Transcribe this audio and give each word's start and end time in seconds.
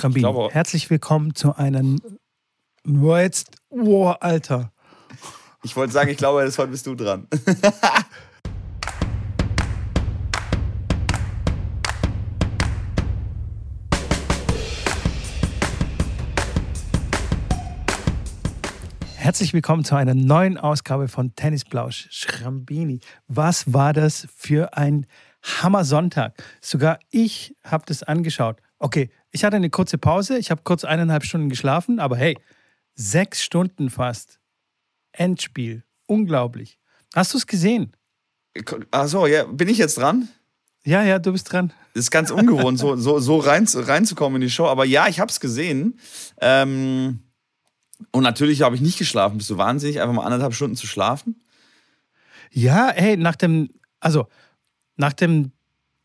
Schrambini, 0.00 0.48
herzlich 0.50 0.88
willkommen 0.88 1.34
zu 1.34 1.56
einer. 1.56 1.82
Jetzt. 2.86 3.50
Oh, 3.68 4.06
Alter. 4.08 4.72
Ich 5.62 5.76
wollte 5.76 5.92
sagen, 5.92 6.08
ich 6.08 6.16
glaube, 6.16 6.42
heute 6.42 6.66
bist 6.68 6.86
du 6.86 6.94
dran. 6.94 7.28
Herzlich 19.16 19.52
willkommen 19.52 19.84
zu 19.84 19.96
einer 19.96 20.14
neuen 20.14 20.56
Ausgabe 20.56 21.08
von 21.08 21.34
Tennisblausch 21.34 22.08
Schrambini. 22.10 23.00
Was 23.28 23.74
war 23.74 23.92
das 23.92 24.26
für 24.34 24.78
ein 24.78 25.04
Hammer 25.42 25.84
Sonntag? 25.84 26.42
Sogar 26.62 26.98
ich 27.10 27.54
habe 27.62 27.84
das 27.86 28.02
angeschaut. 28.02 28.62
Okay, 28.78 29.10
ich 29.30 29.44
hatte 29.44 29.56
eine 29.56 29.70
kurze 29.70 29.98
Pause, 29.98 30.38
ich 30.38 30.50
habe 30.50 30.62
kurz 30.64 30.84
eineinhalb 30.84 31.24
Stunden 31.24 31.48
geschlafen, 31.48 31.98
aber 31.98 32.16
hey, 32.16 32.36
sechs 32.94 33.42
Stunden 33.42 33.90
fast. 33.90 34.40
Endspiel. 35.12 35.84
Unglaublich. 36.06 36.78
Hast 37.14 37.34
du 37.34 37.38
es 37.38 37.46
gesehen? 37.46 37.96
Achso, 38.90 39.26
ja, 39.26 39.44
bin 39.44 39.68
ich 39.68 39.78
jetzt 39.78 39.98
dran? 39.98 40.28
Ja, 40.84 41.02
ja, 41.02 41.18
du 41.18 41.32
bist 41.32 41.52
dran. 41.52 41.72
Das 41.94 42.04
ist 42.04 42.10
ganz 42.10 42.30
ungewohnt, 42.30 42.78
so, 42.78 42.96
so, 42.96 43.18
so 43.18 43.38
rein, 43.38 43.66
reinzukommen 43.72 44.40
in 44.40 44.46
die 44.46 44.50
Show. 44.50 44.66
Aber 44.66 44.84
ja, 44.84 45.08
ich 45.08 45.20
habe 45.20 45.30
es 45.30 45.40
gesehen. 45.40 45.98
Ähm, 46.40 47.20
und 48.12 48.22
natürlich 48.22 48.62
habe 48.62 48.76
ich 48.76 48.80
nicht 48.80 48.98
geschlafen. 48.98 49.38
Bist 49.38 49.50
du 49.50 49.58
wahnsinnig, 49.58 50.00
einfach 50.00 50.14
mal 50.14 50.24
anderthalb 50.24 50.54
Stunden 50.54 50.76
zu 50.76 50.86
schlafen? 50.86 51.42
Ja, 52.50 52.90
hey, 52.94 53.16
nach 53.16 53.36
dem, 53.36 53.70
also 54.00 54.26
nach 54.96 55.12
dem 55.12 55.52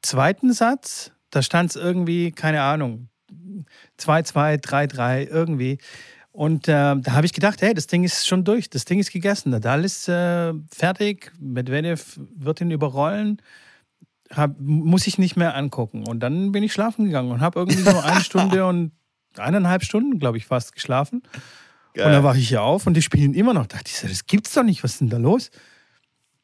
zweiten 0.01 0.53
Satz 0.53 1.11
da 1.35 1.41
stand 1.41 1.71
es 1.71 1.75
irgendwie, 1.75 2.31
keine 2.31 2.61
Ahnung, 2.61 3.09
2-2, 3.99 4.63
3-3, 4.63 5.27
irgendwie. 5.27 5.77
Und 6.31 6.67
äh, 6.67 6.95
da 6.97 7.11
habe 7.13 7.25
ich 7.25 7.31
gedacht, 7.31 7.61
hey, 7.61 7.73
das 7.73 7.87
Ding 7.87 8.03
ist 8.03 8.27
schon 8.27 8.43
durch, 8.43 8.69
das 8.69 8.83
Ding 8.83 8.99
ist 8.99 9.11
gegessen. 9.13 9.51
Nadal 9.51 9.85
ist 9.85 10.09
äh, 10.09 10.53
fertig, 10.69 11.31
Medvedev 11.39 12.19
wird 12.35 12.59
ihn 12.59 12.71
überrollen, 12.71 13.41
hab, 14.31 14.59
muss 14.59 15.07
ich 15.07 15.17
nicht 15.17 15.37
mehr 15.37 15.55
angucken. 15.55 16.05
Und 16.05 16.19
dann 16.19 16.51
bin 16.51 16.61
ich 16.61 16.73
schlafen 16.73 17.05
gegangen 17.05 17.31
und 17.31 17.39
habe 17.39 17.59
irgendwie 17.59 17.81
so 17.81 17.97
eine 17.99 18.19
Stunde 18.21 18.65
und 18.65 18.91
eineinhalb 19.37 19.83
Stunden, 19.83 20.19
glaube 20.19 20.37
ich, 20.37 20.45
fast 20.45 20.73
geschlafen. 20.73 21.23
Geil. 21.93 22.07
Und 22.07 22.11
dann 22.11 22.23
wache 22.23 22.37
ich 22.37 22.49
hier 22.49 22.63
auf 22.63 22.85
und 22.85 22.95
die 22.95 23.01
spielen 23.01 23.33
immer 23.33 23.53
noch. 23.53 23.67
Da 23.67 23.77
dachte 23.77 23.91
ich, 23.93 24.09
das 24.09 24.25
gibt's 24.25 24.53
doch 24.53 24.63
nicht, 24.63 24.83
was 24.83 24.93
ist 24.93 25.01
denn 25.01 25.09
da 25.09 25.17
los? 25.17 25.51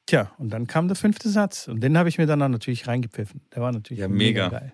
Tja, 0.05 0.31
und 0.37 0.49
dann 0.49 0.67
kam 0.67 0.87
der 0.87 0.95
fünfte 0.95 1.29
Satz 1.29 1.67
und 1.67 1.81
den 1.81 1.97
habe 1.97 2.09
ich 2.09 2.17
mir 2.17 2.25
dann 2.25 2.39
natürlich 2.39 2.87
reingepfiffen. 2.87 3.41
Der 3.53 3.61
war 3.61 3.71
natürlich 3.71 3.99
ja, 3.99 4.07
mega. 4.07 4.45
mega 4.45 4.59
geil. 4.59 4.73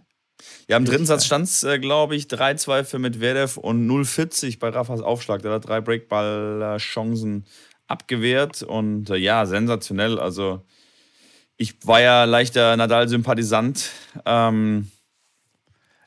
Ja, 0.68 0.78
im 0.78 0.86
dritten 0.86 1.06
Satz 1.06 1.26
stand 1.26 1.46
es, 1.46 1.64
äh, 1.64 1.80
glaube 1.80 2.16
ich, 2.16 2.26
3-2 2.26 2.84
für 2.84 3.00
Medvedev 3.00 3.58
und 3.58 3.88
0-40 3.88 4.60
bei 4.60 4.70
Rafas 4.70 5.02
Aufschlag. 5.02 5.42
Der 5.42 5.52
hat 5.52 5.68
drei 5.68 5.82
Breakball-Chancen 5.82 7.46
abgewehrt 7.88 8.64
und 8.64 9.10
äh, 9.10 9.16
ja, 9.16 9.46
sensationell. 9.46 10.20
Also, 10.20 10.66
ich 11.58 11.76
war 11.86 12.02
ja 12.02 12.26
leichter 12.26 12.76
Nadal-Sympathisant 12.78 13.90
ähm, 14.26 14.92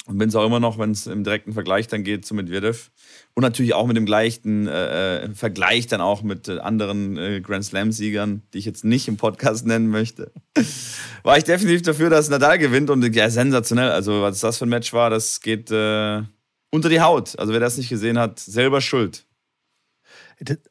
und 0.07 0.19
bin 0.19 0.29
es 0.29 0.37
auch 0.37 0.47
immer 0.47 0.61
noch, 0.61 0.79
wenn 0.79 0.93
es 0.93 1.07
im 1.07 1.25
direkten 1.25 1.53
Vergleich 1.53 1.89
dann 1.89 2.05
geht 2.05 2.25
zu 2.25 2.35
Medvedev. 2.35 2.91
Und 3.35 3.43
natürlich 3.43 3.75
auch 3.75 3.87
mit 3.87 3.97
dem 3.97 4.07
gleichen 4.07 4.67
äh, 4.67 5.25
äh, 5.25 5.35
Vergleich 5.35 5.87
dann 5.87 6.01
auch 6.01 6.23
mit 6.23 6.49
äh, 6.49 6.59
anderen 6.59 7.17
äh, 7.17 7.41
Grand 7.41 7.65
Slam-Siegern, 7.65 8.43
die 8.53 8.59
ich 8.59 8.65
jetzt 8.65 8.85
nicht 8.85 9.09
im 9.09 9.17
Podcast 9.17 9.67
nennen 9.67 9.89
möchte. 9.89 10.33
war 11.23 11.39
ich 11.39 11.45
definitiv 11.45 11.83
dafür, 11.83 12.11
dass 12.11 12.29
Nadal 12.29 12.59
gewinnt 12.59 12.91
und 12.91 13.03
ja, 13.15 13.31
sensationell. 13.31 13.91
Also, 13.91 14.21
was 14.21 14.41
das 14.41 14.59
für 14.59 14.67
ein 14.67 14.71
Match 14.71 14.93
war, 14.93 15.11
das 15.11 15.41
geht 15.41 15.71
äh, 15.71 16.23
unter 16.71 16.89
die 16.89 17.01
Haut. 17.01 17.39
Also, 17.39 17.53
wer 17.53 17.61
das 17.61 17.77
nicht 17.77 17.89
gesehen 17.89 18.19
hat, 18.19 18.41
selber 18.41 18.81
schuld. 18.81 19.25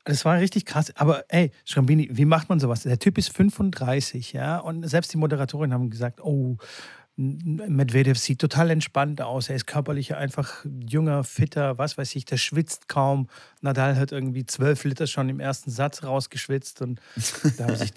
Das, 0.04 0.26
war 0.26 0.40
richtig 0.40 0.66
krass. 0.66 0.92
Aber 0.96 1.26
ey, 1.30 1.52
Schrambini, 1.64 2.10
wie 2.12 2.26
macht 2.26 2.50
man 2.50 2.60
sowas? 2.60 2.84
Der 2.84 2.98
Typ 2.98 3.18
ist 3.20 3.36
35, 3.36 4.34
ja, 4.34 4.58
und 4.58 4.88
selbst 4.90 5.14
die 5.14 5.18
Moderatorin 5.18 5.74
haben 5.74 5.92
gesagt, 5.92 6.22
oh, 6.22 6.58
Medvedev 7.22 8.18
sieht 8.18 8.40
total 8.40 8.70
entspannt 8.70 9.22
aus. 9.22 9.50
Er 9.50 9.58
ist 9.58 9.68
körperlich 9.68 10.16
einfach 10.16 10.66
jünger, 10.88 11.26
fitter, 11.26 11.78
was 11.78 11.98
weiß 11.98 12.16
ich, 12.16 12.24
der 12.24 12.38
schwitzt 12.38 12.88
kaum. 12.88 13.28
Nadal 13.60 13.98
hat 13.98 14.14
irgendwie 14.14 14.46
zwölf 14.46 14.86
Liter 14.86 15.06
schon 15.06 15.28
im 15.28 15.42
ersten 15.42 15.70
Satz 15.70 16.04
rausgeschwitzt. 16.04 16.82
Und 16.82 17.02
da 17.58 17.66
haben 17.66 17.76
sich, 17.76 17.92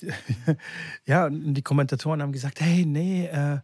ja, 1.06 1.26
und 1.26 1.54
die 1.54 1.62
Kommentatoren 1.62 2.20
haben 2.20 2.32
gesagt: 2.32 2.60
hey, 2.60 2.84
nee, 2.84 3.26
äh, 3.26 3.60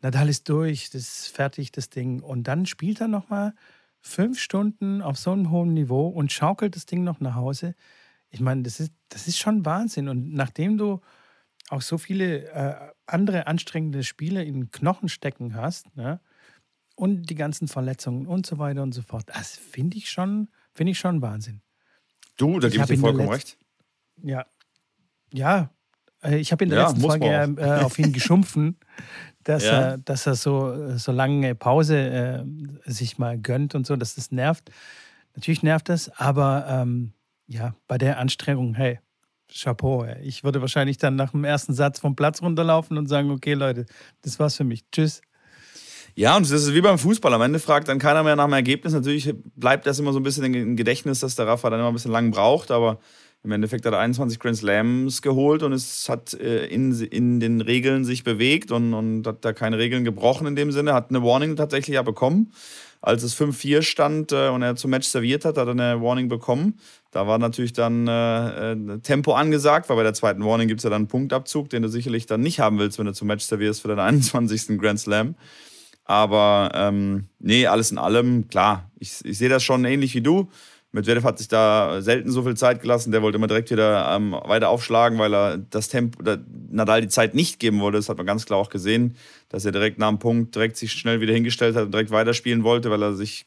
Nadal 0.00 0.30
ist 0.30 0.48
durch, 0.48 0.88
das 0.88 1.02
ist 1.02 1.28
fertig, 1.28 1.72
das 1.72 1.90
Ding. 1.90 2.20
Und 2.20 2.44
dann 2.44 2.64
spielt 2.64 3.02
er 3.02 3.08
nochmal 3.08 3.52
fünf 4.00 4.40
Stunden 4.40 5.02
auf 5.02 5.18
so 5.18 5.32
einem 5.32 5.50
hohen 5.50 5.74
Niveau 5.74 6.08
und 6.08 6.32
schaukelt 6.32 6.74
das 6.74 6.86
Ding 6.86 7.04
noch 7.04 7.20
nach 7.20 7.34
Hause. 7.34 7.74
Ich 8.30 8.40
meine, 8.40 8.62
das 8.62 8.80
ist, 8.80 8.92
das 9.10 9.28
ist 9.28 9.38
schon 9.38 9.66
Wahnsinn. 9.66 10.08
Und 10.08 10.32
nachdem 10.32 10.78
du 10.78 11.02
auch 11.68 11.82
so 11.82 11.98
viele 11.98 12.48
äh, 12.50 12.74
andere 13.06 13.46
anstrengende 13.46 14.02
Spiele 14.04 14.44
in 14.44 14.54
den 14.54 14.70
Knochen 14.70 15.08
stecken 15.08 15.54
hast, 15.54 15.94
ne? 15.96 16.20
und 16.96 17.30
die 17.30 17.34
ganzen 17.34 17.68
Verletzungen 17.68 18.26
und 18.26 18.46
so 18.46 18.58
weiter 18.58 18.82
und 18.82 18.92
so 18.92 19.02
fort, 19.02 19.24
das 19.26 19.56
finde 19.56 19.96
ich 19.96 20.10
schon, 20.10 20.48
finde 20.72 20.92
ich 20.92 20.98
schon 20.98 21.22
Wahnsinn. 21.22 21.62
Du, 22.36 22.58
da 22.58 22.68
gebe 22.68 22.82
ich 22.82 22.88
dir 22.88 22.98
vollkommen 22.98 23.28
recht. 23.28 23.58
Ja, 24.22 24.46
ja, 25.32 25.70
äh, 26.22 26.36
ich 26.36 26.52
habe 26.52 26.64
in 26.64 26.70
der 26.70 26.80
ja, 26.80 26.88
letzten 26.88 27.00
Folge 27.00 27.26
äh, 27.26 27.82
auf 27.82 27.98
ihn 27.98 28.12
geschumpfen, 28.12 28.76
dass, 29.44 29.64
ja. 29.64 29.70
er, 29.70 29.98
dass 29.98 30.26
er 30.26 30.34
so, 30.34 30.96
so 30.96 31.12
lange 31.12 31.54
Pause 31.54 31.98
äh, 31.98 32.90
sich 32.90 33.18
mal 33.18 33.38
gönnt 33.38 33.74
und 33.74 33.86
so, 33.86 33.96
dass 33.96 34.14
das 34.14 34.30
nervt. 34.30 34.70
Natürlich 35.34 35.62
nervt 35.62 35.88
das, 35.88 36.08
aber 36.10 36.66
ähm, 36.68 37.12
ja, 37.46 37.74
bei 37.88 37.98
der 37.98 38.18
Anstrengung, 38.18 38.74
hey, 38.74 39.00
Chapeau. 39.54 40.04
Ey. 40.04 40.22
Ich 40.22 40.44
würde 40.44 40.60
wahrscheinlich 40.60 40.98
dann 40.98 41.16
nach 41.16 41.32
dem 41.32 41.44
ersten 41.44 41.74
Satz 41.74 42.00
vom 42.00 42.16
Platz 42.16 42.42
runterlaufen 42.42 42.98
und 42.98 43.08
sagen, 43.08 43.30
okay 43.30 43.54
Leute, 43.54 43.86
das 44.22 44.38
war's 44.38 44.56
für 44.56 44.64
mich. 44.64 44.84
Tschüss. 44.90 45.22
Ja, 46.14 46.36
und 46.36 46.42
das 46.42 46.50
ist 46.50 46.74
wie 46.74 46.80
beim 46.82 46.98
Fußball. 46.98 47.32
Am 47.32 47.40
Ende 47.40 47.58
fragt 47.58 47.88
dann 47.88 47.98
keiner 47.98 48.22
mehr 48.22 48.36
nach 48.36 48.44
dem 48.44 48.52
Ergebnis. 48.52 48.92
Natürlich 48.92 49.32
bleibt 49.56 49.86
das 49.86 49.98
immer 49.98 50.12
so 50.12 50.20
ein 50.20 50.22
bisschen 50.22 50.52
im 50.52 50.76
Gedächtnis, 50.76 51.20
dass 51.20 51.36
der 51.36 51.46
Rafa 51.46 51.70
dann 51.70 51.80
immer 51.80 51.88
ein 51.88 51.94
bisschen 51.94 52.12
lang 52.12 52.30
braucht, 52.30 52.70
aber 52.70 52.98
im 53.44 53.50
Endeffekt 53.50 53.86
hat 53.86 53.92
er 53.92 53.98
21 53.98 54.38
Grand 54.38 54.56
Slams 54.56 55.22
geholt 55.22 55.62
und 55.62 55.72
es 55.72 56.08
hat 56.08 56.34
äh, 56.34 56.66
in, 56.66 56.92
in 57.00 57.40
den 57.40 57.60
Regeln 57.60 58.04
sich 58.04 58.24
bewegt 58.24 58.70
und, 58.70 58.94
und 58.94 59.26
hat 59.26 59.44
da 59.44 59.52
keine 59.52 59.78
Regeln 59.78 60.04
gebrochen 60.04 60.46
in 60.46 60.54
dem 60.54 60.70
Sinne. 60.70 60.92
Hat 60.92 61.10
eine 61.10 61.22
Warning 61.22 61.56
tatsächlich 61.56 61.94
ja 61.94 62.02
bekommen. 62.02 62.52
Als 63.02 63.24
es 63.24 63.36
5-4 63.36 63.82
stand 63.82 64.30
äh, 64.30 64.48
und 64.48 64.62
er 64.62 64.76
zum 64.76 64.90
Match 64.92 65.08
serviert 65.08 65.44
hat, 65.44 65.58
hat 65.58 65.66
er 65.66 65.72
eine 65.72 66.00
Warning 66.00 66.28
bekommen. 66.28 66.78
Da 67.10 67.26
war 67.26 67.38
natürlich 67.38 67.72
dann 67.72 68.06
äh, 68.06 68.72
äh, 68.72 68.98
Tempo 69.00 69.34
angesagt, 69.34 69.88
weil 69.88 69.96
bei 69.96 70.04
der 70.04 70.14
zweiten 70.14 70.44
Warning 70.44 70.68
gibt 70.68 70.78
es 70.80 70.84
ja 70.84 70.90
dann 70.90 71.02
einen 71.02 71.08
Punktabzug, 71.08 71.68
den 71.68 71.82
du 71.82 71.88
sicherlich 71.88 72.26
dann 72.26 72.40
nicht 72.40 72.60
haben 72.60 72.78
willst, 72.78 72.98
wenn 73.00 73.06
du 73.06 73.12
zum 73.12 73.26
Match 73.26 73.44
servierst 73.44 73.82
für 73.82 73.88
deinen 73.88 73.98
21. 74.22 74.78
Grand 74.78 75.00
Slam. 75.00 75.34
Aber 76.04 76.70
ähm, 76.74 77.26
nee, 77.40 77.66
alles 77.66 77.90
in 77.90 77.98
allem, 77.98 78.48
klar, 78.48 78.90
ich, 78.98 79.24
ich 79.24 79.36
sehe 79.36 79.48
das 79.48 79.64
schon 79.64 79.84
ähnlich 79.84 80.14
wie 80.14 80.20
du. 80.20 80.48
Medvedev 80.92 81.24
hat 81.24 81.38
sich 81.38 81.48
da 81.48 82.02
selten 82.02 82.30
so 82.30 82.42
viel 82.42 82.54
Zeit 82.54 82.82
gelassen. 82.82 83.12
Der 83.12 83.22
wollte 83.22 83.36
immer 83.36 83.46
direkt 83.46 83.70
wieder 83.70 84.14
ähm, 84.14 84.32
weiter 84.32 84.68
aufschlagen, 84.68 85.18
weil 85.18 85.34
er 85.34 85.58
das 85.58 85.88
Tempo, 85.88 86.22
der 86.22 86.38
Nadal 86.70 87.00
die 87.00 87.08
Zeit 87.08 87.34
nicht 87.34 87.58
geben 87.58 87.80
wollte. 87.80 87.96
Das 87.96 88.10
hat 88.10 88.18
man 88.18 88.26
ganz 88.26 88.44
klar 88.44 88.58
auch 88.58 88.68
gesehen, 88.68 89.16
dass 89.48 89.64
er 89.64 89.72
direkt 89.72 89.98
nach 89.98 90.10
dem 90.10 90.18
Punkt 90.18 90.54
direkt 90.54 90.76
sich 90.76 90.92
schnell 90.92 91.22
wieder 91.22 91.32
hingestellt 91.32 91.76
hat 91.76 91.86
und 91.86 91.92
direkt 91.92 92.10
weiterspielen 92.10 92.62
wollte, 92.62 92.90
weil 92.90 93.02
er 93.02 93.14
sich 93.14 93.46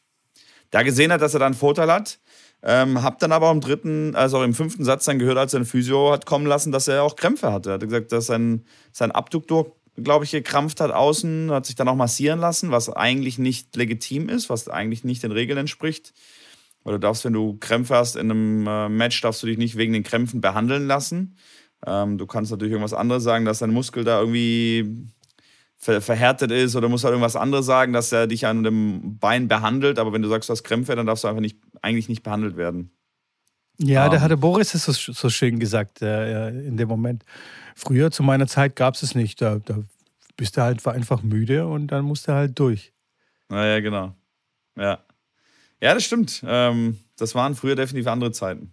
da 0.71 0.81
gesehen 0.81 1.11
hat, 1.11 1.21
dass 1.21 1.35
er 1.35 1.39
da 1.39 1.45
einen 1.45 1.55
Vorteil 1.55 1.91
hat. 1.91 2.19
Ähm, 2.63 3.03
hab 3.03 3.19
dann 3.19 3.31
aber 3.31 3.51
im 3.51 3.61
dritten, 3.61 4.15
also 4.15 4.43
im 4.43 4.55
fünften 4.55 4.83
Satz 4.83 5.05
dann 5.05 5.19
gehört, 5.19 5.37
als 5.37 5.53
er 5.53 5.59
ein 5.59 5.65
Physio 5.65 6.11
hat 6.11 6.25
kommen 6.25 6.47
lassen, 6.47 6.71
dass 6.71 6.87
er 6.87 7.03
auch 7.03 7.15
Krämpfe 7.15 7.51
hatte. 7.51 7.69
Er 7.69 7.73
hat 7.75 7.81
gesagt, 7.81 8.11
dass 8.11 8.25
sein, 8.25 8.65
sein 8.91 9.11
Abduktor, 9.11 9.75
glaube 9.97 10.25
ich, 10.25 10.31
gekrampft 10.31 10.81
hat 10.81 10.89
außen, 10.89 11.51
hat 11.51 11.67
sich 11.67 11.75
dann 11.75 11.87
auch 11.87 11.95
massieren 11.95 12.39
lassen, 12.39 12.71
was 12.71 12.89
eigentlich 12.89 13.37
nicht 13.37 13.75
legitim 13.75 14.29
ist, 14.29 14.49
was 14.49 14.67
eigentlich 14.67 15.03
nicht 15.03 15.21
den 15.21 15.31
Regeln 15.31 15.59
entspricht. 15.59 16.11
Weil 16.85 16.93
du 16.93 16.99
darfst, 16.99 17.25
wenn 17.25 17.33
du 17.33 17.57
Krämpfe 17.57 17.95
hast 17.95 18.15
in 18.15 18.31
einem 18.31 18.67
äh, 18.67 18.87
Match, 18.89 19.19
darfst 19.19 19.43
du 19.43 19.47
dich 19.47 19.57
nicht 19.57 19.75
wegen 19.75 19.91
den 19.91 20.03
Krämpfen 20.03 20.39
behandeln 20.39 20.87
lassen. 20.87 21.35
Ähm, 21.85 22.17
du 22.17 22.27
kannst 22.27 22.51
natürlich 22.51 22.71
irgendwas 22.71 22.93
anderes 22.93 23.23
sagen, 23.23 23.43
dass 23.43 23.59
dein 23.59 23.71
Muskel 23.71 24.03
da 24.03 24.19
irgendwie 24.19 25.07
ver 25.77 25.99
verhärtet 25.99 26.51
ist 26.51 26.75
oder 26.75 26.87
musst 26.87 27.03
halt 27.03 27.13
irgendwas 27.13 27.35
anderes 27.35 27.65
sagen, 27.65 27.91
dass 27.91 28.11
er 28.11 28.27
dich 28.27 28.45
an 28.45 28.63
dem 28.63 29.17
Bein 29.17 29.47
behandelt. 29.47 29.97
Aber 29.97 30.13
wenn 30.13 30.21
du 30.21 30.29
sagst, 30.29 30.47
du 30.47 30.53
hast 30.53 30.63
Krämpfe, 30.63 30.95
dann 30.95 31.07
darfst 31.07 31.23
du 31.23 31.27
einfach 31.27 31.41
nicht, 31.41 31.57
eigentlich 31.81 32.07
nicht 32.07 32.21
behandelt 32.21 32.55
werden. 32.55 32.91
Ja, 33.79 34.05
um. 34.05 34.11
da 34.11 34.17
ähm. 34.17 34.21
hatte 34.21 34.37
Boris 34.37 34.75
es 34.75 34.85
so, 34.85 34.91
so 34.91 35.29
schön 35.29 35.59
gesagt 35.59 36.03
äh, 36.03 36.49
in 36.49 36.77
dem 36.77 36.87
Moment. 36.87 37.25
Früher 37.75 38.11
zu 38.11 38.21
meiner 38.21 38.47
Zeit 38.47 38.75
gab 38.75 38.93
es 38.93 39.01
es 39.01 39.15
nicht. 39.15 39.41
Da, 39.41 39.57
da 39.57 39.79
bist 40.37 40.55
du 40.55 40.61
halt 40.61 40.85
einfach 40.87 41.23
müde 41.23 41.67
und 41.67 41.87
dann 41.87 42.05
musst 42.05 42.27
du 42.27 42.33
halt 42.33 42.57
durch. 42.59 42.93
Naja, 43.49 43.79
genau. 43.79 44.13
Ja. 44.77 44.99
Ja, 45.85 45.93
das 45.93 46.03
stimmt. 46.03 46.43
Ähm, 46.47 46.97
das 47.15 47.35
waren 47.35 47.53
früher 47.53 47.75
definitiv 47.75 48.07
andere 48.07 48.31
Zeiten. 48.31 48.71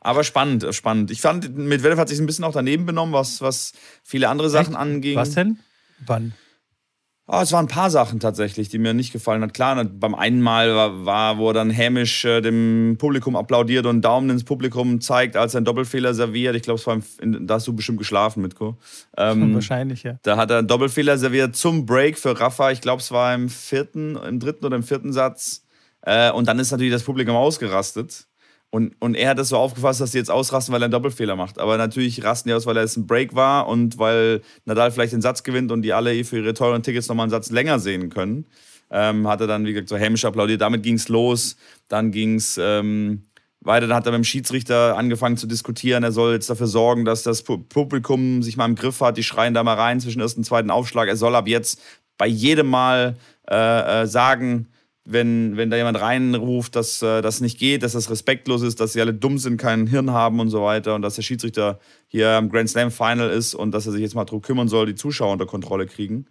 Aber 0.00 0.24
spannend, 0.24 0.64
äh, 0.64 0.72
spannend. 0.72 1.12
Ich 1.12 1.20
fand, 1.20 1.56
Medvedev 1.56 2.00
hat 2.00 2.08
sich 2.08 2.18
ein 2.18 2.26
bisschen 2.26 2.44
auch 2.44 2.52
daneben 2.52 2.84
benommen, 2.84 3.14
was, 3.14 3.40
was 3.40 3.74
viele 4.02 4.28
andere 4.28 4.50
Sachen 4.50 4.72
Echt? 4.72 4.82
anging. 4.82 5.14
Was 5.16 5.30
denn? 5.34 5.60
Wann? 6.04 6.32
Oh, 7.28 7.38
es 7.40 7.52
waren 7.52 7.66
ein 7.66 7.68
paar 7.68 7.90
Sachen 7.90 8.18
tatsächlich, 8.18 8.70
die 8.70 8.78
mir 8.78 8.92
nicht 8.92 9.12
gefallen 9.12 9.40
hat. 9.42 9.54
Klar, 9.54 9.84
beim 9.84 10.16
einen 10.16 10.42
Mal 10.42 10.74
war, 10.74 11.04
war 11.04 11.38
wo 11.38 11.50
er 11.50 11.54
dann 11.54 11.70
hämisch 11.70 12.24
äh, 12.24 12.40
dem 12.40 12.96
Publikum 12.98 13.36
applaudiert 13.36 13.86
und 13.86 14.00
Daumen 14.00 14.28
ins 14.28 14.42
Publikum 14.42 15.00
zeigt, 15.00 15.36
als 15.36 15.54
er 15.54 15.58
einen 15.58 15.66
Doppelfehler 15.66 16.12
serviert. 16.12 16.56
Ich 16.56 16.62
glaube, 16.62 16.80
da 17.22 17.54
hast 17.54 17.68
du 17.68 17.72
bestimmt 17.72 17.98
geschlafen, 17.98 18.42
Mitko. 18.42 18.78
Ähm, 19.16 19.54
Wahrscheinlich, 19.54 20.02
ja. 20.02 20.18
Da 20.22 20.36
hat 20.36 20.50
er 20.50 20.58
einen 20.58 20.66
Doppelfehler 20.66 21.18
serviert 21.18 21.54
zum 21.54 21.86
Break 21.86 22.18
für 22.18 22.40
Rafa. 22.40 22.72
Ich 22.72 22.80
glaube, 22.80 23.00
es 23.00 23.12
war 23.12 23.32
im 23.32 23.48
vierten, 23.48 24.16
im 24.16 24.40
dritten 24.40 24.66
oder 24.66 24.74
im 24.74 24.82
vierten 24.82 25.12
Satz. 25.12 25.62
Äh, 26.08 26.32
und 26.32 26.48
dann 26.48 26.58
ist 26.58 26.70
natürlich 26.70 26.92
das 26.92 27.02
Publikum 27.02 27.36
ausgerastet. 27.36 28.26
Und, 28.70 28.94
und 28.98 29.14
er 29.14 29.30
hat 29.30 29.38
das 29.38 29.50
so 29.50 29.58
aufgefasst, 29.58 30.00
dass 30.00 30.12
sie 30.12 30.18
jetzt 30.18 30.30
ausrasten, 30.30 30.72
weil 30.72 30.80
er 30.80 30.86
einen 30.86 30.92
Doppelfehler 30.92 31.36
macht. 31.36 31.58
Aber 31.58 31.76
natürlich 31.76 32.24
rasten 32.24 32.48
die 32.48 32.54
aus, 32.54 32.64
weil 32.64 32.76
er 32.76 32.82
jetzt 32.82 32.96
ein 32.96 33.06
Break 33.06 33.34
war 33.34 33.68
und 33.68 33.98
weil 33.98 34.40
Nadal 34.64 34.90
vielleicht 34.90 35.12
den 35.12 35.20
Satz 35.20 35.42
gewinnt 35.42 35.70
und 35.70 35.82
die 35.82 35.92
alle 35.92 36.24
für 36.24 36.38
ihre 36.38 36.54
teuren 36.54 36.82
Tickets 36.82 37.08
nochmal 37.08 37.24
einen 37.24 37.30
Satz 37.30 37.50
länger 37.50 37.78
sehen 37.78 38.08
können. 38.08 38.46
Ähm, 38.90 39.28
hat 39.28 39.42
er 39.42 39.46
dann, 39.46 39.66
wie 39.66 39.74
gesagt, 39.74 39.90
so 39.90 39.96
hämisch 39.96 40.24
applaudiert. 40.24 40.62
Damit 40.62 40.82
ging 40.82 40.94
es 40.94 41.08
los. 41.08 41.56
Dann 41.88 42.10
ging 42.10 42.36
es 42.36 42.58
ähm, 42.58 43.24
weiter. 43.60 43.86
Dann 43.86 43.96
hat 43.96 44.06
er 44.06 44.12
mit 44.12 44.20
dem 44.20 44.24
Schiedsrichter 44.24 44.96
angefangen 44.96 45.36
zu 45.36 45.46
diskutieren. 45.46 46.04
Er 46.04 46.12
soll 46.12 46.32
jetzt 46.32 46.48
dafür 46.48 46.68
sorgen, 46.68 47.04
dass 47.04 47.22
das 47.22 47.42
Publikum 47.42 48.42
sich 48.42 48.56
mal 48.56 48.64
im 48.64 48.76
Griff 48.76 49.02
hat. 49.02 49.18
Die 49.18 49.22
schreien 49.22 49.52
da 49.52 49.62
mal 49.62 49.74
rein 49.74 50.00
zwischen 50.00 50.22
ersten 50.22 50.40
und 50.40 50.44
zweiten 50.44 50.70
Aufschlag. 50.70 51.08
Er 51.08 51.16
soll 51.16 51.34
ab 51.34 51.48
jetzt 51.48 51.82
bei 52.16 52.26
jedem 52.26 52.68
Mal 52.68 53.16
äh, 53.50 54.02
äh, 54.02 54.06
sagen, 54.06 54.68
wenn, 55.10 55.56
wenn 55.56 55.70
da 55.70 55.76
jemand 55.76 56.00
reinruft, 56.00 56.76
dass 56.76 57.00
äh, 57.02 57.22
das 57.22 57.40
nicht 57.40 57.58
geht, 57.58 57.82
dass 57.82 57.92
das 57.92 58.10
respektlos 58.10 58.62
ist, 58.62 58.78
dass 58.78 58.92
sie 58.92 59.00
alle 59.00 59.14
dumm 59.14 59.38
sind, 59.38 59.56
kein 59.56 59.86
Hirn 59.86 60.10
haben 60.10 60.38
und 60.38 60.50
so 60.50 60.62
weiter 60.62 60.94
und 60.94 61.02
dass 61.02 61.14
der 61.14 61.22
Schiedsrichter 61.22 61.78
hier 62.08 62.30
am 62.30 62.50
Grand 62.50 62.68
Slam 62.68 62.90
Final 62.90 63.30
ist 63.30 63.54
und 63.54 63.72
dass 63.72 63.86
er 63.86 63.92
sich 63.92 64.02
jetzt 64.02 64.14
mal 64.14 64.26
darum 64.26 64.42
kümmern 64.42 64.68
soll, 64.68 64.86
die 64.86 64.94
Zuschauer 64.94 65.32
unter 65.32 65.46
Kontrolle 65.46 65.86
kriegen. 65.86 66.26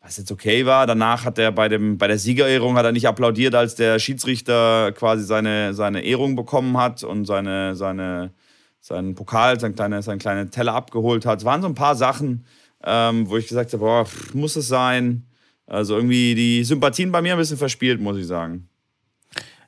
Was 0.00 0.16
jetzt 0.16 0.32
okay 0.32 0.64
war. 0.64 0.86
Danach 0.86 1.26
hat 1.26 1.38
er 1.38 1.52
bei, 1.52 1.68
dem, 1.68 1.98
bei 1.98 2.06
der 2.06 2.18
Siegerehrung 2.18 2.76
hat 2.76 2.86
er 2.86 2.92
nicht 2.92 3.06
applaudiert, 3.06 3.54
als 3.54 3.74
der 3.74 3.98
Schiedsrichter 3.98 4.92
quasi 4.92 5.24
seine, 5.24 5.74
seine 5.74 6.02
Ehrung 6.02 6.36
bekommen 6.36 6.78
hat 6.78 7.04
und 7.04 7.26
seine, 7.26 7.76
seine, 7.76 8.32
seinen 8.80 9.14
Pokal, 9.14 9.60
seinen 9.60 9.74
kleinen 9.74 10.00
seine 10.00 10.18
kleine 10.18 10.48
Teller 10.48 10.74
abgeholt 10.74 11.26
hat. 11.26 11.40
Es 11.40 11.44
waren 11.44 11.60
so 11.60 11.68
ein 11.68 11.74
paar 11.74 11.96
Sachen, 11.96 12.46
ähm, 12.82 13.28
wo 13.28 13.36
ich 13.36 13.46
gesagt 13.46 13.74
habe, 13.74 13.84
boah, 13.84 14.06
muss 14.32 14.56
es 14.56 14.68
sein? 14.68 15.26
Also 15.70 15.94
irgendwie 15.94 16.34
die 16.34 16.64
Sympathien 16.64 17.12
bei 17.12 17.22
mir 17.22 17.32
ein 17.32 17.38
bisschen 17.38 17.56
verspielt, 17.56 18.00
muss 18.00 18.18
ich 18.18 18.26
sagen. 18.26 18.68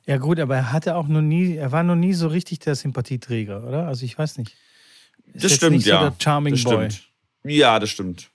Ja, 0.05 0.17
gut, 0.17 0.37
aber 0.37 0.57
er 0.57 0.71
hatte 0.73 0.97
auch 0.97 1.07
noch 1.07 1.21
nie, 1.21 1.55
er 1.55 1.71
war 1.71 1.81
noch 1.83 1.95
nie 1.95 2.11
so 2.11 2.27
richtig 2.27 2.59
der 2.59 2.75
Sympathieträger, 2.75 3.65
oder? 3.65 3.87
Also 3.87 4.03
ich 4.03 4.17
weiß 4.17 4.37
nicht. 4.37 4.57
Ist 5.33 5.45
das 5.45 5.53
stimmt, 5.53 5.85
ja. 5.85 5.99
So 5.99 6.09
der 6.09 6.15
Charming 6.19 6.55
das 6.55 6.63
Boy. 6.65 6.91
Stimmt. 6.91 7.09
Ja, 7.45 7.79
das 7.79 7.89
stimmt. 7.89 8.29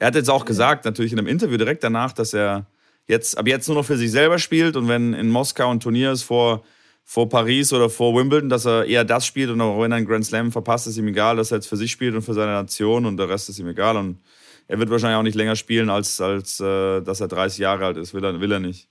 Er 0.00 0.08
hat 0.08 0.16
jetzt 0.16 0.28
auch 0.28 0.44
gesagt, 0.44 0.84
natürlich 0.84 1.12
in 1.12 1.18
einem 1.20 1.28
Interview 1.28 1.56
direkt 1.56 1.84
danach, 1.84 2.12
dass 2.12 2.34
er 2.34 2.66
jetzt 3.06 3.38
ab 3.38 3.46
jetzt 3.46 3.68
nur 3.68 3.76
noch 3.76 3.84
für 3.84 3.96
sich 3.96 4.10
selber 4.10 4.40
spielt 4.40 4.74
und 4.74 4.88
wenn 4.88 5.14
in 5.14 5.28
Moskau 5.28 5.70
ein 5.70 5.78
Turnier 5.78 6.10
ist 6.10 6.24
vor, 6.24 6.64
vor 7.04 7.28
Paris 7.28 7.72
oder 7.72 7.88
vor 7.88 8.16
Wimbledon, 8.16 8.48
dass 8.48 8.66
er 8.66 8.84
eher 8.84 9.04
das 9.04 9.24
spielt 9.24 9.50
und 9.50 9.60
auch 9.60 9.80
wenn 9.80 9.92
er 9.92 9.98
einen 9.98 10.06
Grand 10.06 10.26
Slam 10.26 10.50
verpasst, 10.50 10.88
ist 10.88 10.96
ihm 10.96 11.06
egal, 11.06 11.36
dass 11.36 11.52
er 11.52 11.58
jetzt 11.58 11.68
für 11.68 11.76
sich 11.76 11.92
spielt 11.92 12.16
und 12.16 12.22
für 12.22 12.34
seine 12.34 12.50
Nation 12.50 13.06
und 13.06 13.16
der 13.16 13.28
Rest 13.28 13.48
ist 13.48 13.60
ihm 13.60 13.68
egal. 13.68 13.96
Und 13.96 14.18
er 14.68 14.78
wird 14.78 14.90
wahrscheinlich 14.90 15.16
auch 15.16 15.22
nicht 15.22 15.36
länger 15.36 15.56
spielen, 15.56 15.90
als, 15.90 16.20
als 16.20 16.60
äh, 16.60 17.00
dass 17.02 17.20
er 17.20 17.28
30 17.28 17.58
Jahre 17.58 17.86
alt 17.86 17.96
ist. 17.96 18.14
Will 18.14 18.24
er, 18.24 18.40
will 18.40 18.52
er 18.52 18.60
nicht. 18.60 18.88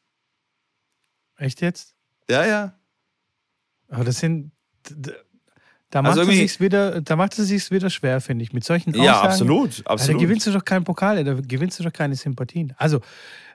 Echt 1.38 1.62
jetzt? 1.62 1.96
Ja, 2.30 2.46
ja. 2.46 2.80
Aber 3.90 4.04
das 4.04 4.20
sind. 4.20 4.52
Da 5.90 6.02
macht, 6.02 6.18
also 6.18 6.30
es 6.30 6.60
wieder, 6.60 7.00
da 7.02 7.16
macht 7.16 7.38
es 7.38 7.48
sich 7.48 7.72
wieder 7.72 7.90
schwer, 7.90 8.20
finde 8.20 8.44
ich. 8.44 8.52
Mit 8.52 8.64
solchen 8.64 8.90
Aussagen. 8.90 9.06
Ja, 9.06 9.22
absolut. 9.22 9.82
absolut. 9.86 10.22
Da 10.22 10.26
gewinnst 10.26 10.48
du 10.48 10.52
doch 10.52 10.66
keinen 10.66 10.84
Pokal, 10.84 11.24
da 11.24 11.34
gewinnst 11.36 11.80
du 11.80 11.84
doch 11.84 11.94
keine 11.94 12.16
Sympathien. 12.16 12.74
Also, 12.78 13.00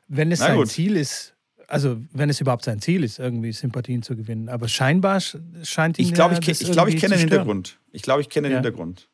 wenn 0.09 0.33
es 0.33 0.41
Na 0.41 0.47
sein 0.47 0.57
gut. 0.57 0.69
Ziel 0.69 0.97
ist, 0.97 1.35
also 1.67 2.01
wenn 2.13 2.31
es 2.31 2.41
überhaupt 2.41 2.65
sein 2.65 2.81
Ziel 2.81 3.05
ist, 3.05 3.19
irgendwie 3.19 3.53
Sympathien 3.53 4.03
zu 4.03 4.17
gewinnen. 4.17 4.49
Aber 4.49 4.69
scheinbar 4.69 5.21
scheint 5.21 5.99
ihn 5.99 6.07
Ich 6.07 6.15
glaube, 6.15 6.39
ich, 6.41 6.49
ich, 6.49 6.73
glaub, 6.73 6.89
ich 6.89 6.97
kenne 6.97 7.17
den 7.17 7.21
Hintergrund. 7.21 7.79
Ich 7.93 8.03
glaube, 8.03 8.23
ich 8.23 8.29
kenne 8.29 8.49
den 8.49 8.53
ja. 8.53 8.59
Hintergrund. 8.59 9.09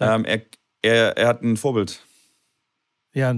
Ähm, 0.00 0.24
er, 0.24 0.42
er, 0.82 1.16
er 1.16 1.26
hat 1.26 1.42
ein 1.42 1.56
Vorbild. 1.56 2.04
Ja, 3.18 3.34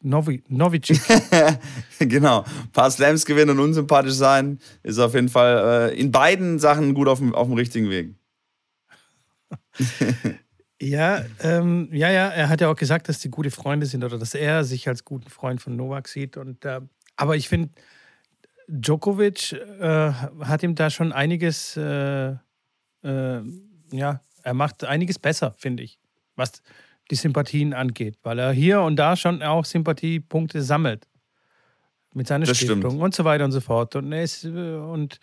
Novi, 0.00 0.44
genau. 1.98 2.42
Ein 2.42 2.70
paar 2.72 2.88
Slams 2.88 3.26
gewinnen 3.26 3.58
und 3.58 3.64
unsympathisch 3.64 4.12
sein 4.12 4.60
ist 4.84 5.00
auf 5.00 5.14
jeden 5.14 5.28
Fall 5.28 5.90
äh, 5.90 5.98
in 5.98 6.12
beiden 6.12 6.60
Sachen 6.60 6.94
gut 6.94 7.08
auf 7.08 7.18
dem, 7.18 7.34
auf 7.34 7.48
dem 7.48 7.56
richtigen 7.56 7.90
Weg. 7.90 8.14
ja, 10.80 11.24
ähm, 11.40 11.88
ja, 11.90 12.12
ja, 12.12 12.28
er 12.28 12.48
hat 12.48 12.60
ja 12.60 12.70
auch 12.70 12.76
gesagt, 12.76 13.08
dass 13.08 13.18
die 13.18 13.28
gute 13.28 13.50
Freunde 13.50 13.86
sind 13.86 14.04
oder 14.04 14.18
dass 14.18 14.34
er 14.34 14.62
sich 14.62 14.86
als 14.86 15.04
guten 15.04 15.28
Freund 15.28 15.60
von 15.60 15.74
Novak 15.74 16.06
sieht. 16.06 16.36
Und, 16.36 16.64
äh, 16.64 16.80
aber 17.16 17.34
ich 17.34 17.48
finde, 17.48 17.70
Djokovic 18.68 19.52
äh, 19.52 20.12
hat 20.42 20.62
ihm 20.62 20.76
da 20.76 20.90
schon 20.90 21.12
einiges, 21.12 21.76
äh, 21.76 22.36
äh, 23.02 23.42
ja, 23.90 24.20
er 24.44 24.54
macht 24.54 24.84
einiges 24.84 25.18
besser, 25.18 25.56
finde 25.58 25.82
ich. 25.82 25.98
Was, 26.36 26.62
die 27.10 27.16
Sympathien 27.16 27.74
angeht, 27.74 28.16
weil 28.22 28.38
er 28.38 28.52
hier 28.52 28.80
und 28.82 28.96
da 28.96 29.16
schon 29.16 29.42
auch 29.42 29.64
Sympathiepunkte 29.64 30.62
sammelt. 30.62 31.06
Mit 32.14 32.28
seiner 32.28 32.46
das 32.46 32.56
Stiftung 32.56 32.80
stimmt. 32.80 33.02
und 33.02 33.14
so 33.14 33.24
weiter 33.24 33.44
und 33.44 33.52
so 33.52 33.60
fort. 33.60 33.96
Und, 33.96 34.12
er 34.12 34.22
ist, 34.22 34.44
äh, 34.44 34.48
und 34.48 35.18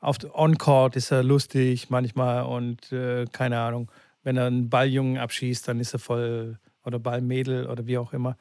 auf 0.00 0.18
On-Court 0.32 0.96
ist 0.96 1.10
er 1.10 1.22
lustig 1.22 1.90
manchmal 1.90 2.44
und 2.44 2.92
äh, 2.92 3.26
keine 3.32 3.58
Ahnung, 3.58 3.90
wenn 4.22 4.36
er 4.36 4.46
einen 4.46 4.70
Balljungen 4.70 5.18
abschießt, 5.18 5.66
dann 5.68 5.80
ist 5.80 5.92
er 5.92 5.98
voll, 5.98 6.58
oder 6.84 6.98
Ballmädel 6.98 7.66
oder 7.66 7.86
wie 7.86 7.98
auch 7.98 8.12
immer, 8.12 8.36